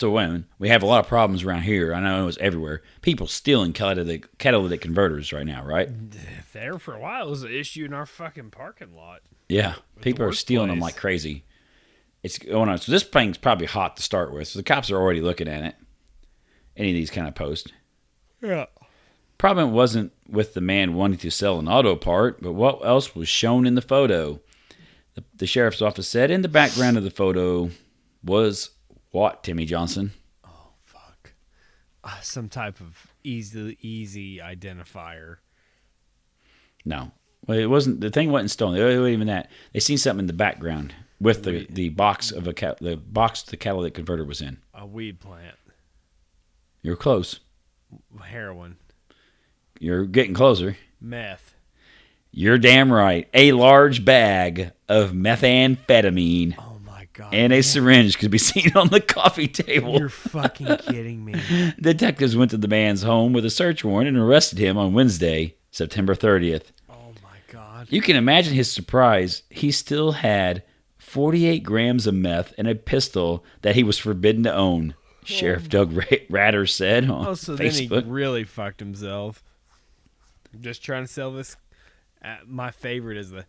So 0.00 0.10
when 0.10 0.46
we 0.58 0.68
have 0.68 0.82
a 0.82 0.86
lot 0.86 1.00
of 1.00 1.08
problems 1.08 1.42
around 1.42 1.62
here, 1.62 1.92
I 1.92 2.00
know 2.00 2.28
it's 2.28 2.38
everywhere. 2.38 2.82
People 3.02 3.26
stealing 3.26 3.72
catalytic 3.72 4.38
catalytic 4.38 4.80
converters 4.80 5.32
right 5.32 5.46
now, 5.46 5.64
right? 5.64 5.88
There 6.52 6.78
for 6.78 6.94
a 6.94 6.98
while 6.98 7.28
it 7.28 7.30
was 7.30 7.42
an 7.44 7.52
issue 7.52 7.84
in 7.84 7.92
our 7.92 8.06
fucking 8.06 8.50
parking 8.50 8.92
lot. 8.94 9.20
Yeah, 9.48 9.74
people 10.00 10.24
are 10.24 10.32
stealing 10.32 10.68
them 10.68 10.80
like 10.80 10.96
crazy. 10.96 11.44
It's 12.22 12.38
going 12.38 12.68
on. 12.68 12.78
So 12.78 12.90
this 12.90 13.04
thing's 13.04 13.38
probably 13.38 13.66
hot 13.66 13.96
to 13.96 14.02
start 14.02 14.32
with. 14.32 14.48
So 14.48 14.58
the 14.58 14.64
cops 14.64 14.90
are 14.90 14.96
already 14.96 15.20
looking 15.20 15.46
at 15.46 15.62
it. 15.62 15.76
Any 16.76 16.90
of 16.90 16.94
these 16.94 17.10
kind 17.10 17.28
of 17.28 17.36
posts. 17.36 17.70
Yeah. 18.42 18.66
Problem 19.36 19.72
wasn't 19.72 20.12
with 20.28 20.54
the 20.54 20.60
man 20.60 20.94
wanting 20.94 21.18
to 21.18 21.30
sell 21.30 21.60
an 21.60 21.68
auto 21.68 21.94
part, 21.94 22.42
but 22.42 22.52
what 22.52 22.84
else 22.84 23.14
was 23.14 23.28
shown 23.28 23.66
in 23.66 23.76
the 23.76 23.82
photo? 23.82 24.40
The, 25.14 25.22
the 25.36 25.46
sheriff's 25.46 25.82
office 25.82 26.08
said 26.08 26.32
in 26.32 26.42
the 26.42 26.48
background 26.48 26.96
of 26.96 27.04
the 27.04 27.10
photo 27.10 27.70
was 28.24 28.70
what, 29.10 29.42
Timmy 29.42 29.64
Johnson? 29.64 30.12
Oh 30.44 30.70
fuck. 30.84 31.32
Uh, 32.04 32.20
some 32.20 32.48
type 32.48 32.80
of 32.80 33.08
easy 33.24 33.78
easy 33.80 34.38
identifier. 34.38 35.36
No. 36.84 37.12
Well, 37.46 37.58
it 37.58 37.66
wasn't. 37.66 38.00
The 38.00 38.10
thing 38.10 38.30
wasn't 38.30 38.50
stolen. 38.50 38.80
It 38.80 38.84
wasn't 38.84 39.08
even 39.08 39.26
that. 39.28 39.50
They 39.72 39.80
seen 39.80 39.98
something 39.98 40.24
in 40.24 40.26
the 40.26 40.32
background 40.32 40.94
with 41.20 41.44
the, 41.44 41.66
the 41.70 41.88
box 41.90 42.30
of 42.30 42.46
a 42.46 42.52
ca- 42.52 42.74
the 42.80 42.96
box 42.96 43.42
the 43.42 43.56
catalytic 43.56 43.94
converter 43.94 44.24
was 44.24 44.40
in. 44.40 44.58
A 44.74 44.86
weed 44.86 45.20
plant. 45.20 45.56
You're 46.82 46.96
close. 46.96 47.40
Heroin. 48.22 48.76
You're 49.80 50.04
getting 50.04 50.34
closer. 50.34 50.76
Meth. 51.00 51.54
You're 52.30 52.58
damn 52.58 52.92
right. 52.92 53.28
A 53.32 53.52
large 53.52 54.04
bag 54.04 54.72
of 54.88 55.12
methamphetamine 55.12 56.54
Oh 56.58 56.67
god. 57.18 57.34
and 57.34 57.52
a 57.52 57.62
syringe 57.62 58.18
could 58.18 58.30
be 58.30 58.38
seen 58.50 58.72
on 58.74 58.88
the 58.88 59.00
coffee 59.00 59.48
table. 59.48 59.98
You're 59.98 60.08
fucking 60.08 60.76
kidding 60.78 61.24
me. 61.24 61.34
Detectives 61.80 62.36
went 62.36 62.50
to 62.52 62.56
the 62.56 62.68
man's 62.68 63.02
home 63.02 63.32
with 63.32 63.44
a 63.44 63.50
search 63.50 63.84
warrant 63.84 64.08
and 64.08 64.16
arrested 64.16 64.58
him 64.58 64.78
on 64.78 64.94
Wednesday, 64.94 65.54
September 65.70 66.14
30th. 66.14 66.66
Oh 66.88 67.12
my 67.22 67.38
god. 67.52 67.88
You 67.90 68.00
can 68.00 68.16
imagine 68.16 68.54
his 68.54 68.70
surprise. 68.72 69.42
He 69.50 69.70
still 69.70 70.12
had 70.12 70.62
48 70.98 71.62
grams 71.62 72.06
of 72.06 72.14
meth 72.14 72.54
and 72.56 72.68
a 72.68 72.74
pistol 72.74 73.44
that 73.62 73.74
he 73.74 73.82
was 73.82 73.98
forbidden 73.98 74.44
to 74.44 74.54
own. 74.54 74.94
Sheriff 75.24 75.68
Doug 75.68 75.92
Ra- 75.92 76.04
Rader 76.30 76.64
said 76.64 77.10
on 77.10 77.26
Oh, 77.26 77.34
so 77.34 77.54
then 77.54 77.70
he 77.70 77.86
really 77.86 78.44
fucked 78.44 78.80
himself. 78.80 79.44
Just 80.58 80.82
trying 80.82 81.04
to 81.04 81.12
sell 81.12 81.32
this. 81.32 81.56
Uh, 82.24 82.36
my 82.46 82.70
favorite 82.70 83.18
is 83.18 83.30
the 83.30 83.44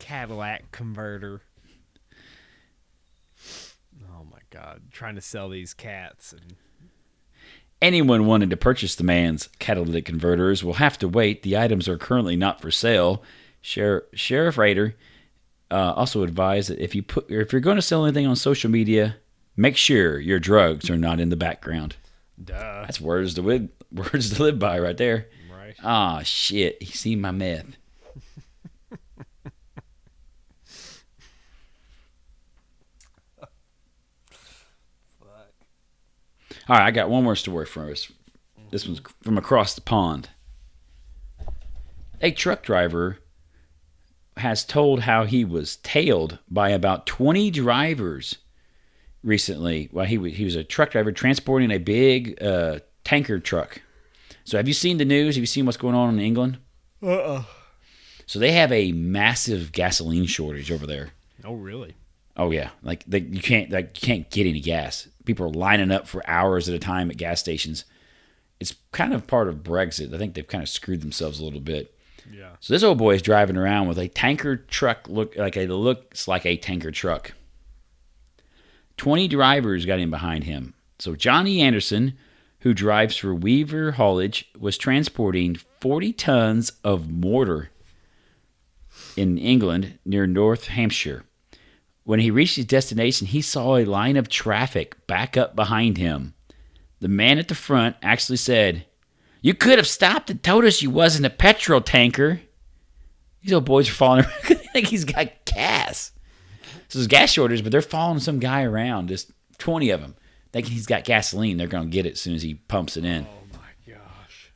Cadillac 0.00 0.72
converter. 0.72 1.42
Oh 4.04 4.24
my 4.30 4.39
god! 4.50 4.82
Trying 4.90 5.14
to 5.14 5.20
sell 5.20 5.48
these 5.48 5.74
cats 5.74 6.32
and 6.32 6.56
Anyone 7.82 8.26
wanting 8.26 8.50
to 8.50 8.58
purchase 8.58 8.94
the 8.94 9.04
man's 9.04 9.48
catalytic 9.58 10.04
converters 10.04 10.62
will 10.62 10.74
have 10.74 10.98
to 10.98 11.08
wait. 11.08 11.42
The 11.42 11.56
items 11.56 11.88
are 11.88 11.96
currently 11.96 12.36
not 12.36 12.60
for 12.60 12.70
sale. 12.70 13.22
Sheriff, 13.62 14.04
Sheriff 14.12 14.58
Rader 14.58 14.96
uh, 15.70 15.94
also 15.94 16.22
advised 16.22 16.68
that 16.68 16.78
if 16.78 16.94
you 16.94 17.02
put 17.02 17.30
if 17.30 17.52
you're 17.52 17.60
going 17.60 17.76
to 17.76 17.82
sell 17.82 18.04
anything 18.04 18.26
on 18.26 18.36
social 18.36 18.70
media, 18.70 19.16
make 19.56 19.78
sure 19.78 20.18
your 20.18 20.38
drugs 20.38 20.90
are 20.90 20.98
not 20.98 21.20
in 21.20 21.30
the 21.30 21.36
background. 21.36 21.96
duh. 22.42 22.82
That's 22.82 23.00
words 23.00 23.32
to 23.34 23.42
live, 23.42 23.68
words 23.92 24.34
to 24.34 24.42
live 24.42 24.58
by 24.58 24.78
right 24.78 24.96
there. 24.96 25.28
Right. 25.50 25.74
Ah 25.82 26.20
shit, 26.22 26.82
he 26.82 26.92
seen 26.92 27.22
my 27.22 27.30
meth. 27.30 27.78
All 36.70 36.76
right, 36.76 36.86
I 36.86 36.92
got 36.92 37.10
one 37.10 37.24
more 37.24 37.34
story 37.34 37.66
for 37.66 37.90
us. 37.90 38.12
This 38.70 38.86
one's 38.86 39.00
from 39.24 39.36
across 39.36 39.74
the 39.74 39.80
pond. 39.80 40.28
A 42.20 42.30
truck 42.30 42.62
driver 42.62 43.18
has 44.36 44.64
told 44.64 45.00
how 45.00 45.24
he 45.24 45.44
was 45.44 45.78
tailed 45.78 46.38
by 46.48 46.68
about 46.68 47.06
20 47.06 47.50
drivers 47.50 48.36
recently. 49.24 49.88
Well, 49.90 50.06
he 50.06 50.16
was, 50.16 50.34
he 50.34 50.44
was 50.44 50.54
a 50.54 50.62
truck 50.62 50.92
driver 50.92 51.10
transporting 51.10 51.72
a 51.72 51.78
big 51.78 52.40
uh, 52.40 52.78
tanker 53.02 53.40
truck. 53.40 53.82
So, 54.44 54.56
have 54.56 54.68
you 54.68 54.74
seen 54.74 54.98
the 54.98 55.04
news? 55.04 55.34
Have 55.34 55.42
you 55.42 55.46
seen 55.46 55.66
what's 55.66 55.76
going 55.76 55.96
on 55.96 56.14
in 56.14 56.20
England? 56.20 56.58
Uh 57.02 57.06
oh. 57.08 57.46
So, 58.26 58.38
they 58.38 58.52
have 58.52 58.70
a 58.70 58.92
massive 58.92 59.72
gasoline 59.72 60.26
shortage 60.26 60.70
over 60.70 60.86
there. 60.86 61.10
Oh 61.44 61.54
really? 61.54 61.96
Oh 62.40 62.50
yeah, 62.50 62.70
like 62.82 63.04
they, 63.04 63.20
you 63.20 63.42
can't 63.42 63.70
like 63.70 64.02
you 64.02 64.06
can't 64.06 64.30
get 64.30 64.46
any 64.46 64.60
gas. 64.60 65.06
People 65.26 65.44
are 65.44 65.50
lining 65.50 65.90
up 65.90 66.08
for 66.08 66.26
hours 66.26 66.70
at 66.70 66.74
a 66.74 66.78
time 66.78 67.10
at 67.10 67.18
gas 67.18 67.38
stations. 67.38 67.84
It's 68.58 68.76
kind 68.92 69.12
of 69.12 69.26
part 69.26 69.48
of 69.48 69.56
Brexit. 69.56 70.14
I 70.14 70.16
think 70.16 70.32
they've 70.32 70.48
kind 70.48 70.62
of 70.62 70.70
screwed 70.70 71.02
themselves 71.02 71.38
a 71.38 71.44
little 71.44 71.60
bit. 71.60 71.94
Yeah. 72.32 72.52
So 72.60 72.72
this 72.72 72.82
old 72.82 72.96
boy 72.96 73.16
is 73.16 73.20
driving 73.20 73.58
around 73.58 73.88
with 73.88 73.98
a 73.98 74.08
tanker 74.08 74.56
truck 74.56 75.06
look 75.06 75.36
like 75.36 75.54
it 75.54 75.68
looks 75.68 76.26
like 76.26 76.46
a 76.46 76.56
tanker 76.56 76.90
truck. 76.90 77.32
Twenty 78.96 79.28
drivers 79.28 79.84
got 79.84 79.98
in 79.98 80.08
behind 80.08 80.44
him. 80.44 80.72
So 80.98 81.14
Johnny 81.14 81.60
Anderson, 81.60 82.16
who 82.60 82.72
drives 82.72 83.18
for 83.18 83.34
Weaver 83.34 83.92
Haulage, 83.92 84.50
was 84.58 84.78
transporting 84.78 85.56
forty 85.78 86.14
tons 86.14 86.72
of 86.84 87.10
mortar 87.10 87.68
in 89.14 89.36
England 89.36 89.98
near 90.06 90.26
North 90.26 90.68
Hampshire. 90.68 91.24
When 92.04 92.20
he 92.20 92.30
reached 92.30 92.56
his 92.56 92.64
destination, 92.64 93.26
he 93.26 93.42
saw 93.42 93.76
a 93.76 93.84
line 93.84 94.16
of 94.16 94.28
traffic 94.28 95.06
back 95.06 95.36
up 95.36 95.54
behind 95.54 95.98
him. 95.98 96.34
The 97.00 97.08
man 97.08 97.38
at 97.38 97.48
the 97.48 97.54
front 97.54 97.96
actually 98.02 98.36
said, 98.36 98.86
You 99.40 99.54
could 99.54 99.78
have 99.78 99.86
stopped 99.86 100.30
and 100.30 100.42
told 100.42 100.64
us 100.64 100.82
you 100.82 100.90
wasn't 100.90 101.26
a 101.26 101.30
petrol 101.30 101.80
tanker. 101.80 102.40
These 103.42 103.52
old 103.52 103.64
boys 103.64 103.88
are 103.88 103.94
following 103.94 104.24
around 104.24 104.34
they 104.48 104.54
think 104.54 104.86
he's 104.88 105.04
got 105.04 105.44
gas. 105.44 106.12
So 106.88 106.98
there's 106.98 107.06
gas 107.06 107.30
shortage, 107.30 107.62
but 107.62 107.72
they're 107.72 107.82
following 107.82 108.20
some 108.20 108.38
guy 108.38 108.64
around, 108.64 109.08
just 109.08 109.30
20 109.58 109.90
of 109.90 110.00
them, 110.00 110.16
thinking 110.52 110.72
he's 110.72 110.86
got 110.86 111.04
gasoline. 111.04 111.56
They're 111.56 111.68
going 111.68 111.88
to 111.88 111.90
get 111.90 112.06
it 112.06 112.12
as 112.12 112.20
soon 112.20 112.34
as 112.34 112.42
he 112.42 112.54
pumps 112.54 112.96
it 112.96 113.04
in. 113.04 113.26
Oh 113.26 113.56
my 113.56 113.94
gosh. 113.94 114.52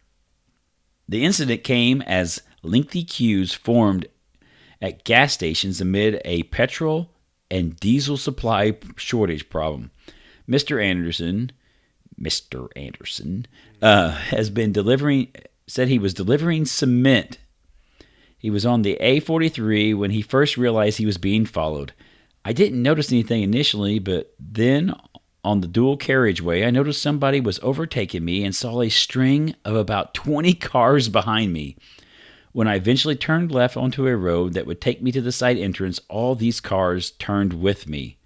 The 1.09 1.24
incident 1.24 1.62
came 1.64 2.03
as 2.03 2.42
lengthy 2.62 3.05
queues 3.05 3.55
formed 3.55 4.07
at 4.82 5.05
gas 5.05 5.32
stations 5.32 5.80
amid 5.80 6.20
a 6.24 6.42
petrol 6.45 7.14
and 7.55 7.77
diesel 7.77 8.17
supply 8.17 8.77
shortage 8.97 9.49
problem. 9.49 9.93
Mr. 10.49 10.83
Anderson, 10.83 11.53
Mr. 12.21 12.69
Anderson, 12.75 13.47
uh, 13.81 14.11
has 14.11 14.51
been 14.51 14.73
delivering, 14.73 15.29
said 15.69 15.87
he 15.87 16.01
was 16.01 16.13
delivering 16.13 16.65
cement. 16.65 17.39
He 18.37 18.51
was 18.51 18.67
on 18.67 18.83
the 18.83 18.99
A43 19.01 19.97
when 19.97 20.11
he 20.11 20.21
first 20.21 20.57
realized 20.57 20.99
he 20.99 21.07
was 21.07 21.17
being 21.17 21.47
followed. 21.47 21.93
I 22.45 22.53
didn't 22.53 22.83
notice 22.83 23.13
anything 23.13 23.43
initially, 23.43 24.01
but 24.01 24.35
then 24.39 24.93
on 25.45 25.61
the 25.61 25.69
dual 25.69 25.97
carriageway, 25.97 26.65
I 26.65 26.71
noticed 26.71 27.01
somebody 27.01 27.41
was 27.41 27.61
overtaking 27.63 28.25
me 28.25 28.45
and 28.45 28.55
saw 28.55 28.83
a 28.83 28.89
string 28.89 29.55
of 29.65 29.77
about 29.77 30.13
20 30.13 30.55
cars 30.55 31.09
behind 31.09 31.53
me. 31.53 31.77
When 32.55 32.69
I 32.69 32.77
eventually 32.77 33.17
turned 33.17 33.51
left 33.51 33.77
onto 33.77 34.07
a 34.07 34.17
road 34.17 34.53
that 34.53 34.65
would 34.65 34.81
take 34.81 35.03
me 35.03 35.11
to 35.11 35.21
the 35.21 35.33
side 35.33 35.59
entrance, 35.59 36.01
all 36.09 36.37
these 36.37 36.61
cars 36.61 37.11
turned 37.11 37.55
with 37.55 37.89
me. 37.89 38.17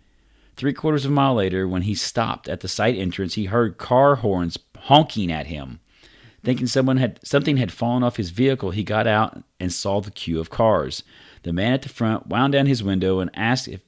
Three 0.55 0.74
quarters 0.74 1.07
of 1.07 1.12
a 1.12 1.14
mile 1.14 1.35
later, 1.35 1.66
when 1.66 1.81
he 1.83 1.95
stopped 1.95 2.47
at 2.47 2.61
the 2.61 2.68
side 2.68 2.95
entrance, 2.95 3.35
he 3.35 3.47
heard 3.47 3.79
car 3.79 4.16
horns 4.16 4.59
honking 4.76 5.33
at 5.33 5.47
him. 5.47 5.81
Thinking 6.45 6.66
someone 6.66 6.99
had 6.99 7.18
something 7.24 7.57
had 7.57 7.72
fallen 7.72 8.03
off 8.03 8.18
his 8.18 8.29
vehicle, 8.29 8.70
he 8.72 8.85
got 8.85 9.07
out 9.07 9.43
and 9.59 9.72
saw 9.72 10.03
the 10.03 10.11
queue 10.11 10.41
of 10.41 10.51
cars. 10.51 11.03
The 11.43 11.55
man 11.55 11.72
at 11.72 11.81
the 11.81 11.89
front 11.89 12.26
wound 12.26 12.53
down 12.53 12.66
his 12.66 12.83
window 12.83 13.20
and 13.20 13.31
asked 13.33 13.66
if 13.66 13.81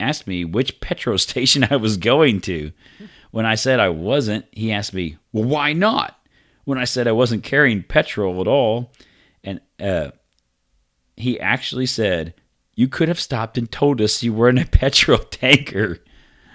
asked 0.00 0.26
me 0.26 0.42
which 0.42 0.80
petrol 0.80 1.18
station 1.18 1.68
I 1.70 1.76
was 1.76 1.98
going 1.98 2.40
to. 2.42 2.72
When 3.30 3.44
I 3.44 3.56
said 3.56 3.78
I 3.78 3.90
wasn't, 3.90 4.46
he 4.52 4.72
asked 4.72 4.94
me, 4.94 5.18
"Well, 5.34 5.44
why 5.44 5.74
not?" 5.74 6.18
When 6.64 6.78
I 6.78 6.84
said 6.84 7.06
I 7.06 7.12
wasn't 7.12 7.44
carrying 7.44 7.82
petrol 7.82 8.40
at 8.40 8.48
all, 8.48 8.90
and 9.44 9.60
uh, 9.80 10.10
he 11.16 11.38
actually 11.40 11.86
said, 11.86 12.34
"You 12.74 12.88
could 12.88 13.08
have 13.08 13.20
stopped 13.20 13.58
and 13.58 13.70
told 13.70 14.00
us 14.00 14.22
you 14.22 14.32
were 14.32 14.48
in 14.48 14.58
a 14.58 14.64
petrol 14.80 15.18
tanker." 15.18 15.98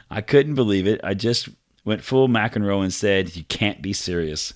I 0.09 0.21
couldn't 0.21 0.55
believe 0.55 0.87
it. 0.87 1.01
I 1.03 1.13
just 1.13 1.49
went 1.83 2.01
full 2.03 2.27
McEnroe 2.29 2.55
and 2.55 2.67
Row 2.67 2.81
and 2.81 2.93
said, 2.93 3.35
"You 3.35 3.43
can't 3.43 3.81
be 3.81 3.93
serious." 3.93 4.53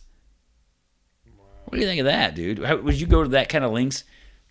What 1.65 1.75
do 1.77 1.79
you 1.79 1.87
think 1.87 2.01
of 2.01 2.05
that, 2.05 2.35
dude? 2.35 2.59
How, 2.59 2.77
would 2.77 2.99
you 2.99 3.07
go 3.07 3.23
to 3.23 3.29
that 3.29 3.47
kind 3.47 3.63
of 3.63 3.71
links? 3.71 4.03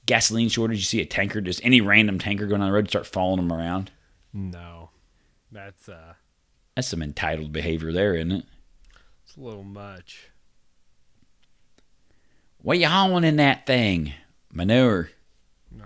Gasoline 0.06 0.48
shortage, 0.48 0.78
you 0.78 0.84
see 0.84 1.00
a 1.02 1.06
tanker, 1.06 1.42
just 1.42 1.60
any 1.62 1.82
random 1.82 2.18
tanker 2.18 2.46
going 2.46 2.62
on 2.62 2.68
the 2.68 2.72
road, 2.72 2.88
start 2.88 3.06
following 3.06 3.36
them 3.36 3.52
around. 3.52 3.90
No, 4.32 4.88
that's 5.52 5.86
uh, 5.88 6.14
That's 6.74 6.88
some 6.88 7.02
entitled 7.02 7.52
behavior 7.52 7.92
there, 7.92 8.14
isn't 8.14 8.32
it? 8.32 8.44
it's 9.24 9.36
a 9.36 9.40
little 9.40 9.64
much. 9.64 10.29
What 12.62 12.78
you 12.78 12.88
hauling 12.88 13.24
in 13.24 13.36
that 13.36 13.66
thing? 13.66 14.12
Manure. 14.52 15.10
No, 15.70 15.84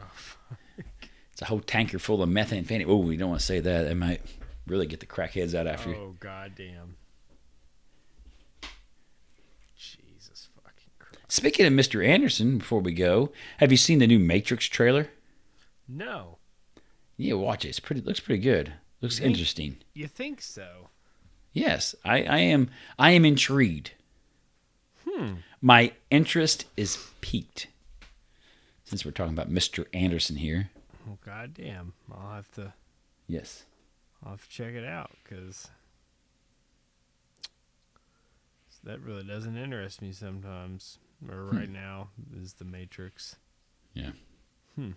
It's 1.33 1.43
a 1.43 1.47
whole 1.47 1.61
tanker 1.61 1.99
full 1.99 2.23
of 2.23 2.29
methamphetamine. 2.29 2.87
Oh, 2.89 2.97
we 2.97 3.17
don't 3.17 3.29
want 3.31 3.41
to 3.41 3.47
say 3.47 3.61
that. 3.61 3.87
It 3.87 3.95
might 3.97 4.23
really 4.67 4.87
get 4.87 5.01
the 5.01 5.07
crackheads 5.07 5.55
out 5.55 5.67
after 5.67 5.91
you. 5.91 5.97
oh 5.97 6.17
goddamn. 6.19 6.97
Jesus 9.77 10.49
fucking 10.63 10.91
Christ. 10.99 11.21
Speaking 11.33 11.67
of 11.67 11.73
Mr. 11.73 12.07
Anderson, 12.07 12.59
before 12.59 12.81
we 12.81 12.93
go, 12.93 13.33
have 13.59 13.71
you 13.71 13.77
seen 13.77 13.99
the 13.99 14.07
new 14.07 14.19
Matrix 14.19 14.67
trailer? 14.67 15.09
No, 15.87 16.39
Yeah, 17.19 17.35
watch 17.35 17.65
it. 17.65 17.69
It's 17.69 17.81
pretty. 17.81 18.01
Looks 18.01 18.21
pretty 18.21 18.43
good. 18.43 18.73
Looks 19.01 19.19
You 19.19 19.25
think- 19.25 19.33
interesting. 19.33 19.77
you 19.93 20.07
think 20.09 20.41
so? 20.41 20.89
Yes, 21.53 21.95
I, 22.05 22.23
I 22.25 22.39
am. 22.39 22.71
I 22.99 23.11
am 23.13 23.25
intrigued. 23.25 23.93
Hmm. 25.09 25.35
My 25.61 25.93
interest 26.11 26.67
is 26.77 26.99
piqued. 27.21 27.69
Since 28.85 29.05
we're 29.05 29.13
talking 29.13 29.33
about 29.33 29.51
Mr. 29.51 29.87
Anderson 29.95 30.37
here. 30.37 30.71
Well, 31.07 31.19
goddamn. 31.25 31.95
I'll 32.13 32.35
have 32.35 32.51
to. 32.53 32.73
Yes. 33.27 33.65
I'll 34.23 34.33
have 34.33 34.45
to 34.45 34.51
check 34.51 34.75
it 34.75 34.85
out 34.85 35.11
because 35.23 35.69
that 38.85 39.01
really 39.01 39.25
doesn't 39.25 39.57
interest 39.57 40.03
me 40.03 40.13
sometimes. 40.13 40.99
Or 41.31 41.45
right 41.45 41.71
now 41.71 42.09
is 42.37 42.55
the 42.55 42.65
Matrix. 42.67 43.37
Yeah. 43.95 44.11
Hmm. 44.77 44.91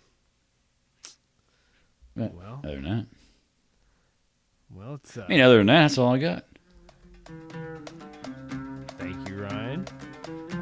But 2.16 2.34
Well, 2.34 2.62
other 2.64 2.76
than 2.76 2.84
that, 2.84 3.06
well, 4.74 4.96
it's. 4.96 5.16
Uh, 5.18 5.24
I 5.26 5.30
mean, 5.30 5.40
other 5.40 5.58
than 5.60 5.68
that, 5.68 5.82
that's 5.84 5.98
all 5.98 6.14
I 6.14 6.18
got. 6.18 6.46
Ryan. 9.52 9.86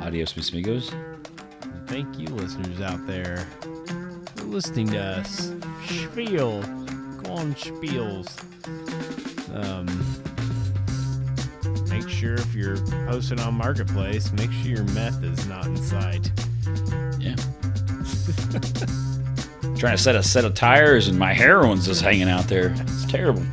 Adios, 0.01 0.35
mis 0.35 0.51
amigos. 0.51 0.91
And 1.63 1.87
thank 1.87 2.19
you, 2.19 2.27
listeners 2.27 2.81
out 2.81 3.05
there, 3.07 3.47
for 4.35 4.43
listening 4.43 4.89
to 4.89 4.99
us. 4.99 5.51
Spiel. 5.87 6.61
Go 7.23 7.31
on, 7.33 7.55
spiels. 7.55 8.27
Um, 9.55 9.85
make 11.89 12.07
sure 12.09 12.35
if 12.35 12.53
you're 12.53 12.77
posting 13.07 13.39
on 13.39 13.53
Marketplace, 13.55 14.31
make 14.33 14.51
sure 14.51 14.71
your 14.71 14.83
meth 14.85 15.23
is 15.23 15.45
not 15.47 15.65
in 15.65 15.77
sight. 15.77 16.31
Yeah. 17.19 17.35
Trying 19.77 19.97
to 19.97 20.01
set 20.01 20.15
a 20.15 20.23
set 20.23 20.45
of 20.45 20.53
tires, 20.53 21.07
and 21.07 21.19
my 21.19 21.33
heroin's 21.33 21.85
just 21.85 22.01
hanging 22.01 22.29
out 22.29 22.47
there. 22.47 22.73
It's 22.79 23.05
terrible. 23.05 23.43